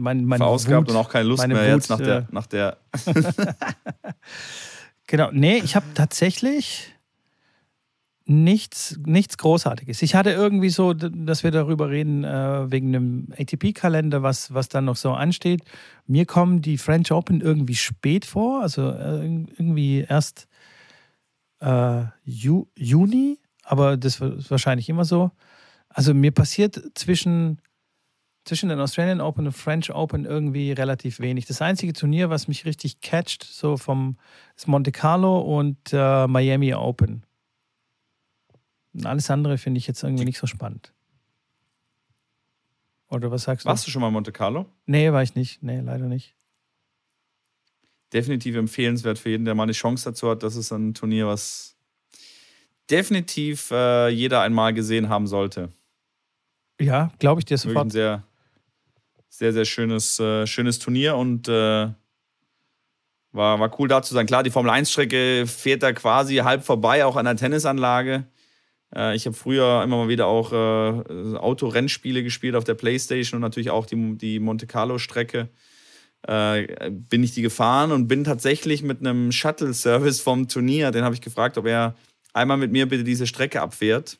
mein, 0.00 0.24
mein 0.24 0.38
verausgabt 0.38 0.88
Wut, 0.88 0.90
und 0.90 0.96
auch 0.96 1.08
keine 1.08 1.28
Lust 1.28 1.46
mehr 1.46 1.56
Wut, 1.56 1.66
jetzt 1.66 1.90
nach 1.90 1.98
der. 1.98 2.16
Äh, 2.16 2.24
nach 2.30 2.46
der 2.46 2.76
genau. 5.06 5.30
Nee, 5.32 5.58
ich 5.58 5.76
habe 5.76 5.86
tatsächlich 5.94 6.94
nichts, 8.30 8.98
nichts 9.04 9.38
Großartiges. 9.38 10.02
Ich 10.02 10.14
hatte 10.14 10.30
irgendwie 10.30 10.70
so, 10.70 10.94
dass 10.94 11.42
wir 11.42 11.50
darüber 11.50 11.90
reden, 11.90 12.22
äh, 12.22 12.70
wegen 12.70 12.88
einem 12.88 13.28
ATP-Kalender, 13.36 14.22
was, 14.22 14.54
was 14.54 14.68
dann 14.68 14.84
noch 14.84 14.96
so 14.96 15.12
ansteht. 15.12 15.62
Mir 16.06 16.26
kommen 16.26 16.62
die 16.62 16.78
French 16.78 17.10
Open 17.10 17.40
irgendwie 17.40 17.74
spät 17.74 18.24
vor, 18.24 18.62
also 18.62 18.90
äh, 18.90 19.24
irgendwie 19.24 20.06
erst 20.08 20.46
äh, 21.60 22.04
Ju 22.24 22.66
Juni, 22.76 23.38
aber 23.64 23.96
das 23.96 24.20
ist 24.20 24.50
wahrscheinlich 24.50 24.88
immer 24.88 25.04
so. 25.04 25.32
Also 25.88 26.14
mir 26.14 26.30
passiert 26.30 26.80
zwischen, 26.94 27.60
zwischen 28.44 28.68
den 28.68 28.80
Australian 28.80 29.20
Open 29.20 29.46
und 29.46 29.52
French 29.52 29.92
Open 29.92 30.24
irgendwie 30.24 30.72
relativ 30.72 31.20
wenig. 31.20 31.46
Das 31.46 31.62
einzige 31.62 31.92
Turnier, 31.92 32.30
was 32.30 32.48
mich 32.48 32.64
richtig 32.64 33.00
catcht, 33.00 33.44
so 33.44 33.76
vom 33.76 34.16
ist 34.56 34.66
Monte 34.66 34.92
Carlo 34.92 35.40
und 35.40 35.78
äh, 35.92 36.26
Miami 36.26 36.74
Open. 36.74 37.24
Alles 39.04 39.30
andere 39.30 39.58
finde 39.58 39.78
ich 39.78 39.86
jetzt 39.86 40.02
irgendwie 40.02 40.24
nicht 40.24 40.38
so 40.38 40.46
spannend. 40.46 40.92
Oder 43.08 43.30
was 43.30 43.44
sagst 43.44 43.64
du? 43.64 43.68
Warst 43.68 43.86
du 43.86 43.90
schon 43.90 44.02
mal 44.02 44.10
Monte 44.10 44.32
Carlo? 44.32 44.66
Nee, 44.86 45.12
war 45.12 45.22
ich 45.22 45.34
nicht. 45.34 45.62
Nee, 45.62 45.80
leider 45.80 46.06
nicht. 46.06 46.34
Definitiv 48.12 48.56
empfehlenswert 48.56 49.18
für 49.18 49.30
jeden, 49.30 49.44
der 49.44 49.54
mal 49.54 49.64
eine 49.64 49.72
Chance 49.72 50.10
dazu 50.10 50.30
hat. 50.30 50.42
Das 50.42 50.56
ist 50.56 50.72
ein 50.72 50.94
Turnier, 50.94 51.26
was 51.26 51.76
definitiv 52.90 53.70
äh, 53.70 54.08
jeder 54.08 54.40
einmal 54.40 54.74
gesehen 54.74 55.08
haben 55.08 55.26
sollte. 55.26 55.70
Ja, 56.80 57.12
glaube 57.18 57.40
ich 57.40 57.44
dir 57.44 57.58
sofort. 57.58 57.86
Ein 57.86 57.90
sehr, 57.90 58.24
sehr, 59.30 59.52
sehr 59.52 59.64
schönes, 59.64 60.20
äh, 60.20 60.46
schönes 60.46 60.78
Turnier 60.78 61.16
und 61.16 61.48
äh, 61.48 61.88
war, 63.32 63.60
war 63.60 63.78
cool 63.78 63.88
da 63.88 64.02
zu 64.02 64.12
sein. 64.12 64.26
Klar, 64.26 64.42
die 64.42 64.50
Formel 64.50 64.72
1-Strecke 64.72 65.46
fährt 65.46 65.82
da 65.82 65.92
quasi 65.92 66.36
halb 66.36 66.64
vorbei, 66.64 67.04
auch 67.04 67.16
an 67.16 67.24
der 67.24 67.36
Tennisanlage. 67.36 68.26
Äh, 68.94 69.14
ich 69.14 69.24
habe 69.26 69.36
früher 69.36 69.82
immer 69.84 69.96
mal 69.98 70.08
wieder 70.08 70.26
auch 70.26 70.52
äh, 70.52 71.36
Autorennspiele 71.36 72.22
gespielt 72.24 72.56
auf 72.56 72.64
der 72.64 72.74
Playstation 72.74 73.38
und 73.38 73.42
natürlich 73.42 73.70
auch 73.70 73.86
die, 73.86 74.18
die 74.18 74.40
Monte 74.40 74.66
Carlo-Strecke. 74.66 75.48
Äh, 76.26 76.90
bin 76.90 77.22
ich 77.22 77.32
die 77.32 77.42
gefahren 77.42 77.92
und 77.92 78.08
bin 78.08 78.24
tatsächlich 78.24 78.82
mit 78.82 79.00
einem 79.00 79.32
Shuttle-Service 79.32 80.20
vom 80.20 80.48
Turnier, 80.48 80.90
den 80.90 81.04
habe 81.04 81.14
ich 81.14 81.22
gefragt, 81.22 81.56
ob 81.56 81.66
er 81.66 81.94
einmal 82.34 82.58
mit 82.58 82.72
mir 82.72 82.86
bitte 82.86 83.04
diese 83.04 83.26
Strecke 83.26 83.62
abfährt 83.62 84.18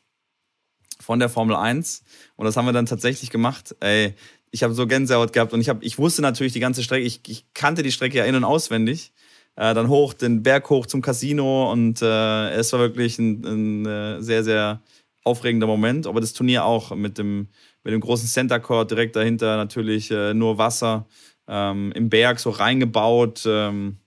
von 0.99 1.19
der 1.19 1.29
Formel 1.29 1.55
1. 1.55 2.03
Und 2.35 2.45
das 2.45 2.57
haben 2.57 2.65
wir 2.65 2.73
dann 2.73 2.85
tatsächlich 2.85 3.29
gemacht. 3.29 3.75
Ey, 3.81 4.15
ich 4.51 4.63
habe 4.63 4.73
so 4.73 4.85
Gänsehaut 4.85 5.33
gehabt 5.33 5.53
und 5.53 5.61
ich, 5.61 5.69
hab, 5.69 5.81
ich 5.81 5.97
wusste 5.97 6.21
natürlich 6.21 6.53
die 6.53 6.59
ganze 6.59 6.83
Strecke, 6.83 7.05
ich, 7.05 7.21
ich 7.27 7.45
kannte 7.53 7.83
die 7.83 7.91
Strecke 7.91 8.17
ja 8.17 8.25
in- 8.25 8.35
und 8.35 8.43
auswendig 8.43 9.13
äh, 9.55 9.73
dann 9.73 9.89
hoch, 9.89 10.13
den 10.13 10.43
Berg 10.43 10.69
hoch 10.69 10.85
zum 10.85 11.01
Casino 11.01 11.71
und 11.71 12.01
äh, 12.01 12.51
es 12.51 12.71
war 12.73 12.79
wirklich 12.79 13.19
ein, 13.19 13.43
ein, 13.45 13.85
äh, 13.85 14.21
sehr, 14.21 14.43
sehr 14.43 14.81
aufregender 15.23 15.67
Moment. 15.67 16.07
Aber 16.07 16.21
das 16.21 16.33
Turnier 16.33 16.65
auch 16.65 16.95
mit 16.95 17.17
dem, 17.17 17.49
mit 17.83 17.93
dem 17.93 18.01
großen 18.01 18.27
Center 18.27 18.59
Court 18.59 18.91
direkt 18.91 19.15
dahinter 19.15 19.57
natürlich 19.57 20.11
äh, 20.11 20.33
nur 20.33 20.57
Wasser 20.57 21.07
ähm, 21.47 21.91
im 21.93 22.09
Berg 22.09 22.39
so 22.39 22.49
reingebaut. 22.49 23.43
Ähm, 23.45 23.97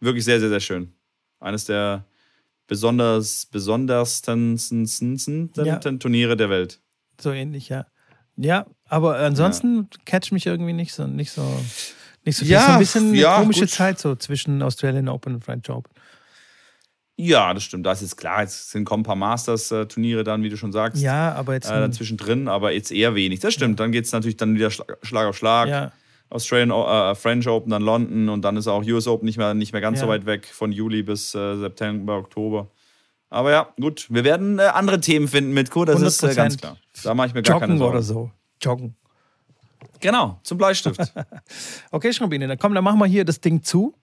wirklich 0.00 0.24
sehr, 0.24 0.40
sehr, 0.40 0.48
sehr 0.48 0.60
schön. 0.60 0.92
Eines 1.40 1.64
der 1.64 2.04
besonders, 2.66 3.46
besondersten 3.46 4.56
ja. 5.56 5.78
Turniere 5.78 6.36
der 6.36 6.50
Welt. 6.50 6.80
So 7.20 7.32
ähnlich, 7.32 7.68
ja. 7.68 7.86
Ja, 8.36 8.66
aber 8.90 9.16
ansonsten 9.18 9.88
catch 10.04 10.30
mich 10.32 10.44
irgendwie 10.46 10.72
nicht 10.74 10.92
so, 10.92 11.06
nicht 11.06 11.30
so, 11.30 11.42
nicht 12.24 12.36
so 12.36 12.44
viel. 12.44 12.52
Ja, 12.52 12.66
so 12.66 12.72
ein 12.72 12.78
bisschen 12.78 13.08
eine 13.08 13.16
ja, 13.16 13.38
komische 13.40 13.60
gut. 13.60 13.70
Zeit 13.70 13.98
so 13.98 14.14
zwischen 14.16 14.60
Australian 14.62 15.08
Open 15.08 15.36
und 15.36 15.44
French 15.44 15.70
Open. 15.70 15.90
Ja, 17.16 17.52
das 17.52 17.64
stimmt. 17.64 17.84
Das 17.84 18.00
ist 18.00 18.16
klar. 18.16 18.42
Jetzt 18.42 18.70
sind 18.70 18.84
kommen 18.86 19.02
ein 19.02 19.04
paar 19.04 19.14
Masters-Turniere 19.16 20.24
dann, 20.24 20.42
wie 20.42 20.48
du 20.48 20.56
schon 20.56 20.72
sagst, 20.72 21.02
Ja, 21.02 21.34
aber 21.34 21.52
jetzt. 21.54 21.70
äh, 21.70 21.90
zwischendrin, 21.90 22.48
aber 22.48 22.72
jetzt 22.72 22.90
eher 22.90 23.14
wenig. 23.14 23.40
Das 23.40 23.52
stimmt. 23.52 23.78
Dann 23.78 23.92
geht 23.92 24.06
es 24.06 24.12
natürlich 24.12 24.38
dann 24.38 24.54
wieder 24.54 24.70
Schlag, 24.70 24.96
Schlag 25.02 25.26
auf 25.28 25.36
Schlag. 25.36 25.68
ja, 25.68 25.92
Australian 26.30 26.70
äh, 26.70 27.14
French 27.16 27.46
Open, 27.48 27.70
dann 27.72 27.82
London 27.82 28.28
und 28.28 28.42
dann 28.42 28.56
ist 28.56 28.68
auch 28.68 28.84
US 28.84 29.06
Open 29.08 29.26
nicht 29.26 29.36
mehr, 29.36 29.52
nicht 29.52 29.72
mehr 29.72 29.82
ganz 29.82 29.98
Ja. 29.98 30.04
so 30.06 30.08
weit 30.10 30.24
weg, 30.26 30.46
von 30.46 30.70
Juli 30.72 31.02
bis 31.02 31.34
äh, 31.34 31.56
September, 31.56 32.16
Oktober. 32.18 32.68
Aber 33.30 33.50
ja, 33.50 33.68
gut, 33.80 34.06
wir 34.10 34.24
werden 34.24 34.58
äh, 34.58 34.62
andere 34.62 35.00
Themen 35.00 35.28
finden 35.28 35.52
mit 35.52 35.70
Co, 35.70 35.84
das 35.84 36.00
ist 36.00 36.22
äh, 36.22 36.34
ganz 36.34 36.54
100%. 36.54 36.58
klar. 36.60 36.76
Da 37.02 37.14
mache 37.14 37.26
ich 37.28 37.34
mir 37.34 37.42
gar 37.42 37.58
keine 37.60 37.72
Joggen 37.74 37.78
Sorgen. 37.78 37.92
oder 37.94 38.02
so. 38.02 38.30
Joggen. 38.60 38.96
Genau, 40.00 40.38
zum 40.42 40.58
Bleistift. 40.58 41.00
Okay, 41.90 42.12
Schrambine, 42.12 42.46
dann 42.46 42.58
komm, 42.58 42.74
dann 42.74 42.84
machen 42.84 42.98
wir 42.98 43.06
hier 43.06 43.24
das 43.24 43.40
Ding 43.40 43.62
zu, 43.62 43.94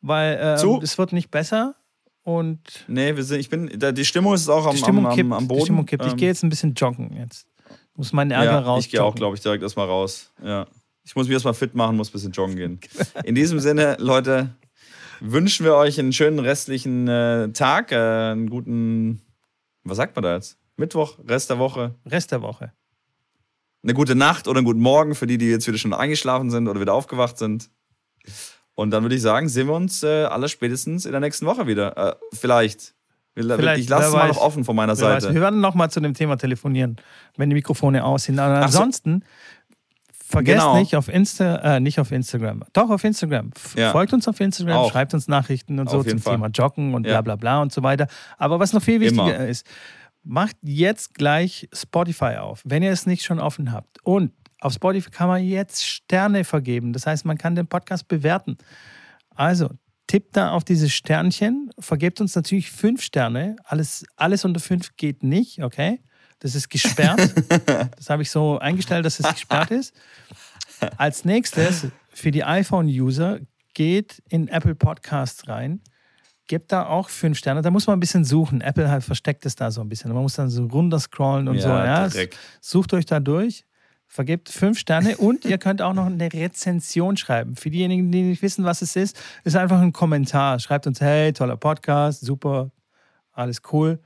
weil 0.00 0.38
ähm, 0.40 0.58
Zu? 0.58 0.80
es 0.82 0.98
wird 0.98 1.12
nicht 1.12 1.30
besser 1.30 1.74
und 2.22 2.84
nee, 2.88 3.14
wir 3.14 3.22
sind, 3.22 3.40
ich 3.40 3.48
bin, 3.48 3.70
da, 3.78 3.92
die 3.92 4.04
Stimmung 4.04 4.34
ist 4.34 4.48
auch 4.48 4.66
am, 4.66 4.76
am, 4.84 5.06
am, 5.06 5.32
am 5.32 5.48
Boden. 5.48 5.60
Die 5.60 5.64
Stimmung 5.64 5.86
kippt. 5.86 6.04
Ich 6.04 6.12
Ähm, 6.12 6.18
gehe 6.18 6.28
jetzt 6.28 6.42
ein 6.42 6.48
bisschen 6.48 6.74
joggen 6.74 7.16
jetzt. 7.16 7.46
Muss 7.94 8.12
meinen 8.12 8.30
Ärger 8.30 8.50
ja, 8.50 8.58
raus. 8.58 8.84
Ich 8.84 8.90
gehe 8.90 9.02
auch, 9.02 9.14
glaube 9.14 9.36
ich, 9.36 9.42
direkt 9.42 9.62
erstmal 9.62 9.86
raus. 9.86 10.32
Ja. 10.42 10.66
Ich 11.04 11.14
muss 11.14 11.26
mich 11.26 11.34
erstmal 11.34 11.54
fit 11.54 11.74
machen, 11.74 11.96
muss 11.96 12.10
ein 12.10 12.12
bisschen 12.12 12.32
joggen 12.32 12.56
gehen. 12.56 12.80
In 13.24 13.34
diesem 13.36 13.60
Sinne, 13.60 13.96
Leute, 14.00 14.50
wünschen 15.20 15.64
wir 15.64 15.76
euch 15.76 15.98
einen 15.98 16.12
schönen 16.12 16.40
restlichen 16.40 17.08
äh, 17.08 17.52
Tag, 17.52 17.92
äh, 17.92 17.96
einen 17.96 18.50
guten, 18.50 19.22
was 19.84 19.96
sagt 19.96 20.16
man 20.16 20.24
da 20.24 20.34
jetzt? 20.34 20.58
Mittwoch, 20.76 21.18
Rest 21.26 21.48
der 21.48 21.58
Woche. 21.58 21.94
Rest 22.04 22.32
der 22.32 22.42
Woche. 22.42 22.72
Eine 23.86 23.94
gute 23.94 24.16
Nacht 24.16 24.48
oder 24.48 24.58
einen 24.58 24.64
guten 24.66 24.80
Morgen 24.80 25.14
für 25.14 25.28
die, 25.28 25.38
die 25.38 25.46
jetzt 25.48 25.66
wieder 25.68 25.78
schon 25.78 25.94
eingeschlafen 25.94 26.50
sind 26.50 26.66
oder 26.66 26.80
wieder 26.80 26.92
aufgewacht 26.92 27.38
sind. 27.38 27.70
Und 28.74 28.90
dann 28.90 29.04
würde 29.04 29.14
ich 29.14 29.22
sagen, 29.22 29.48
sehen 29.48 29.68
wir 29.68 29.74
uns 29.74 30.02
äh, 30.02 30.24
alle 30.24 30.48
spätestens 30.48 31.06
in 31.06 31.12
der 31.12 31.20
nächsten 31.20 31.46
Woche 31.46 31.66
wieder. 31.68 31.96
Äh, 31.96 32.14
vielleicht. 32.34 32.94
Vielleicht, 33.34 33.80
ich 33.82 33.88
lasse 33.88 34.08
es 34.08 34.12
mal 34.14 34.28
noch 34.28 34.38
offen 34.40 34.64
von 34.64 34.74
meiner 34.74 34.98
Wer 34.98 35.08
weiß, 35.08 35.22
Seite. 35.24 35.34
wir 35.34 35.42
werden 35.42 35.60
noch 35.60 35.74
mal 35.74 35.90
zu 35.90 36.00
dem 36.00 36.14
Thema 36.14 36.36
telefonieren, 36.36 36.96
wenn 37.36 37.48
die 37.50 37.54
Mikrofone 37.54 38.02
aus 38.02 38.24
sind. 38.24 38.38
Aber 38.38 38.54
Ach 38.64 38.68
so. 38.70 38.78
ansonsten 38.80 39.22
vergesst 40.12 40.58
Genau. 40.64 40.78
nicht 40.78 40.96
auf 40.96 41.08
Insta, 41.08 41.76
äh, 41.76 41.80
nicht 41.80 42.00
auf 42.00 42.10
Instagram, 42.12 42.64
doch 42.72 42.90
auf 42.90 43.04
Instagram. 43.04 43.50
Ja. 43.76 43.92
Folgt 43.92 44.12
uns 44.14 44.26
auf 44.26 44.40
Instagram, 44.40 44.76
Auch. 44.78 44.90
schreibt 44.90 45.12
uns 45.14 45.28
Nachrichten 45.28 45.78
und 45.78 45.90
so 45.90 45.98
Auf 45.98 46.06
jeden 46.06 46.18
zum 46.18 46.24
Fall. 46.24 46.34
Thema 46.36 46.48
Joggen 46.48 46.94
und 46.94 47.02
bla 47.02 47.12
Ja. 47.12 47.20
bla 47.20 47.36
bla 47.36 47.62
und 47.62 47.72
so 47.72 47.82
weiter. 47.82 48.08
Aber 48.38 48.58
was 48.58 48.72
noch 48.72 48.82
viel 48.82 49.00
wichtiger 49.00 49.36
Immer. 49.36 49.46
ist, 49.46 49.66
macht 50.26 50.56
jetzt 50.62 51.14
gleich 51.14 51.68
Spotify 51.72 52.36
auf, 52.38 52.62
wenn 52.64 52.82
ihr 52.82 52.90
es 52.90 53.06
nicht 53.06 53.24
schon 53.24 53.38
offen 53.38 53.72
habt. 53.72 54.02
Und 54.04 54.32
auf 54.60 54.72
Spotify 54.72 55.10
kann 55.10 55.28
man 55.28 55.42
jetzt 55.42 55.84
Sterne 55.84 56.44
vergeben. 56.44 56.92
Das 56.92 57.06
heißt, 57.06 57.24
man 57.24 57.38
kann 57.38 57.54
den 57.54 57.68
Podcast 57.68 58.08
bewerten. 58.08 58.56
Also 59.30 59.70
tippt 60.06 60.36
da 60.36 60.50
auf 60.50 60.64
dieses 60.64 60.92
Sternchen, 60.92 61.70
vergebt 61.78 62.20
uns 62.20 62.34
natürlich 62.34 62.70
fünf 62.70 63.02
Sterne. 63.02 63.56
Alles, 63.64 64.04
alles 64.16 64.44
unter 64.44 64.60
fünf 64.60 64.96
geht 64.96 65.22
nicht, 65.22 65.62
okay? 65.62 66.00
Das 66.40 66.54
ist 66.54 66.68
gesperrt. 66.68 67.32
das 67.96 68.10
habe 68.10 68.22
ich 68.22 68.30
so 68.30 68.58
eingestellt, 68.58 69.04
dass 69.06 69.20
es 69.20 69.30
gesperrt 69.30 69.70
ist. 69.70 69.94
Als 70.96 71.24
nächstes 71.24 71.86
für 72.10 72.30
die 72.30 72.44
iPhone-User 72.44 73.40
geht 73.74 74.22
in 74.28 74.48
Apple 74.48 74.74
Podcasts 74.74 75.48
rein. 75.48 75.80
Gebt 76.48 76.70
da 76.70 76.86
auch 76.86 77.08
fünf 77.08 77.38
Sterne. 77.38 77.60
Da 77.62 77.70
muss 77.70 77.86
man 77.86 77.96
ein 77.96 78.00
bisschen 78.00 78.24
suchen. 78.24 78.60
Apple 78.60 78.88
halt 78.88 79.02
versteckt 79.02 79.44
es 79.46 79.56
da 79.56 79.70
so 79.70 79.80
ein 79.80 79.88
bisschen. 79.88 80.12
Man 80.12 80.22
muss 80.22 80.34
dann 80.34 80.48
so 80.48 80.64
runter 80.66 81.00
scrollen 81.00 81.48
und 81.48 81.58
so. 81.60 81.68
Ja. 81.68 82.08
Sucht 82.60 82.94
euch 82.94 83.04
da 83.04 83.18
durch, 83.18 83.64
vergebt 84.06 84.48
fünf 84.48 84.78
Sterne 84.78 85.16
und 85.18 85.44
ihr 85.44 85.58
könnt 85.58 85.82
auch 85.82 85.92
noch 85.92 86.06
eine 86.06 86.32
Rezension 86.32 87.16
schreiben. 87.16 87.56
Für 87.56 87.70
diejenigen, 87.70 88.12
die 88.12 88.22
nicht 88.22 88.42
wissen, 88.42 88.64
was 88.64 88.80
es 88.82 88.94
ist, 88.94 89.20
ist 89.42 89.56
einfach 89.56 89.80
ein 89.80 89.92
Kommentar. 89.92 90.60
Schreibt 90.60 90.86
uns, 90.86 91.00
hey, 91.00 91.32
toller 91.32 91.56
Podcast, 91.56 92.20
super, 92.24 92.70
alles 93.32 93.60
cool 93.72 93.98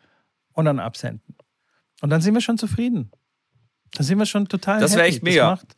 und 0.55 0.65
dann 0.65 0.79
absenden. 0.79 1.37
Und 2.01 2.09
dann 2.09 2.23
sind 2.23 2.33
wir 2.33 2.41
schon 2.41 2.57
zufrieden. 2.57 3.11
Dann 3.93 4.07
sind 4.07 4.19
wir 4.19 4.25
schon 4.25 4.49
total 4.49 4.81
Das 4.81 4.93
wär 4.97 5.01
happy. 5.03 5.11
echt 5.17 5.23
mega. 5.23 5.51
Das 5.51 5.61
macht, 5.61 5.77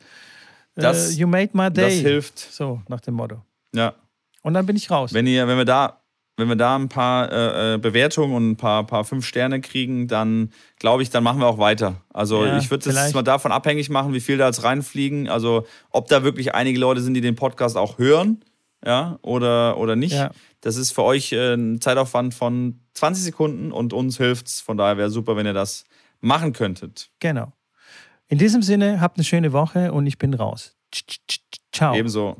Das- 0.75 1.11
äh, 1.11 1.19
you 1.19 1.27
made 1.27 1.49
my 1.53 1.69
day. 1.69 1.83
Das 1.89 1.93
hilft. 1.95 2.39
So, 2.39 2.81
nach 2.87 3.01
dem 3.01 3.15
Motto. 3.15 3.43
Ja. 3.75 3.95
Und 4.43 4.53
dann 4.53 4.65
bin 4.65 4.77
ich 4.77 4.89
raus. 4.89 5.13
Wenn, 5.13 5.27
ihr, 5.27 5.45
wenn, 5.47 5.57
wir 5.57 5.65
da, 5.65 5.99
wenn 6.35 6.47
wir 6.47 6.55
da 6.55 6.75
ein 6.75 6.89
paar 6.89 7.31
äh, 7.31 7.75
äh, 7.75 7.77
Bewertungen 7.77 8.35
und 8.35 8.51
ein 8.51 8.57
paar, 8.57 8.85
paar 8.85 9.03
fünf 9.03 9.25
Sterne 9.25 9.61
kriegen, 9.61 10.07
dann 10.07 10.51
glaube 10.79 11.03
ich, 11.03 11.09
dann 11.09 11.23
machen 11.23 11.39
wir 11.39 11.47
auch 11.47 11.59
weiter. 11.59 12.01
Also 12.11 12.43
Ja, 12.45 12.57
ich 12.57 12.71
würde 12.71 12.91
das 12.91 13.13
mal 13.13 13.21
davon 13.21 13.51
abhängig 13.51 13.89
machen, 13.89 14.13
wie 14.13 14.19
viel 14.19 14.37
da 14.37 14.47
jetzt 14.47 14.63
reinfliegen. 14.63 15.29
Also 15.29 15.67
ob 15.91 16.07
da 16.07 16.23
wirklich 16.23 16.55
einige 16.55 16.79
Leute 16.79 17.01
sind, 17.01 17.13
die 17.13 17.21
den 17.21 17.35
Podcast 17.35 17.77
auch 17.77 17.99
hören, 17.99 18.43
ja, 18.85 19.19
oder, 19.21 19.77
oder 19.77 19.95
nicht. 19.95 20.13
Ja. 20.13 20.31
Das 20.61 20.75
ist 20.75 20.91
für 20.91 21.03
euch 21.03 21.31
äh, 21.31 21.53
ein 21.53 21.79
Zeitaufwand 21.81 22.33
von 22.33 22.79
20 22.93 23.23
Sekunden 23.23 23.71
und 23.71 23.93
uns 23.93 24.17
hilft's. 24.17 24.59
Von 24.59 24.77
daher 24.77 24.97
wäre 24.97 25.09
super, 25.09 25.35
wenn 25.35 25.45
ihr 25.45 25.53
das 25.53 25.85
machen 26.19 26.53
könntet. 26.53 27.09
Genau. 27.19 27.53
In 28.27 28.39
diesem 28.39 28.61
Sinne, 28.63 29.01
habt 29.01 29.17
eine 29.17 29.23
schöne 29.23 29.53
Woche 29.53 29.91
und 29.91 30.07
ich 30.07 30.17
bin 30.17 30.33
raus. 30.33 30.75
Ciao. 31.71 31.95
Ebenso. 31.95 32.37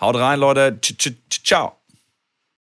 Haut 0.00 0.16
rein, 0.16 0.40
Leute. 0.40 0.80
Ciao. 1.44 1.76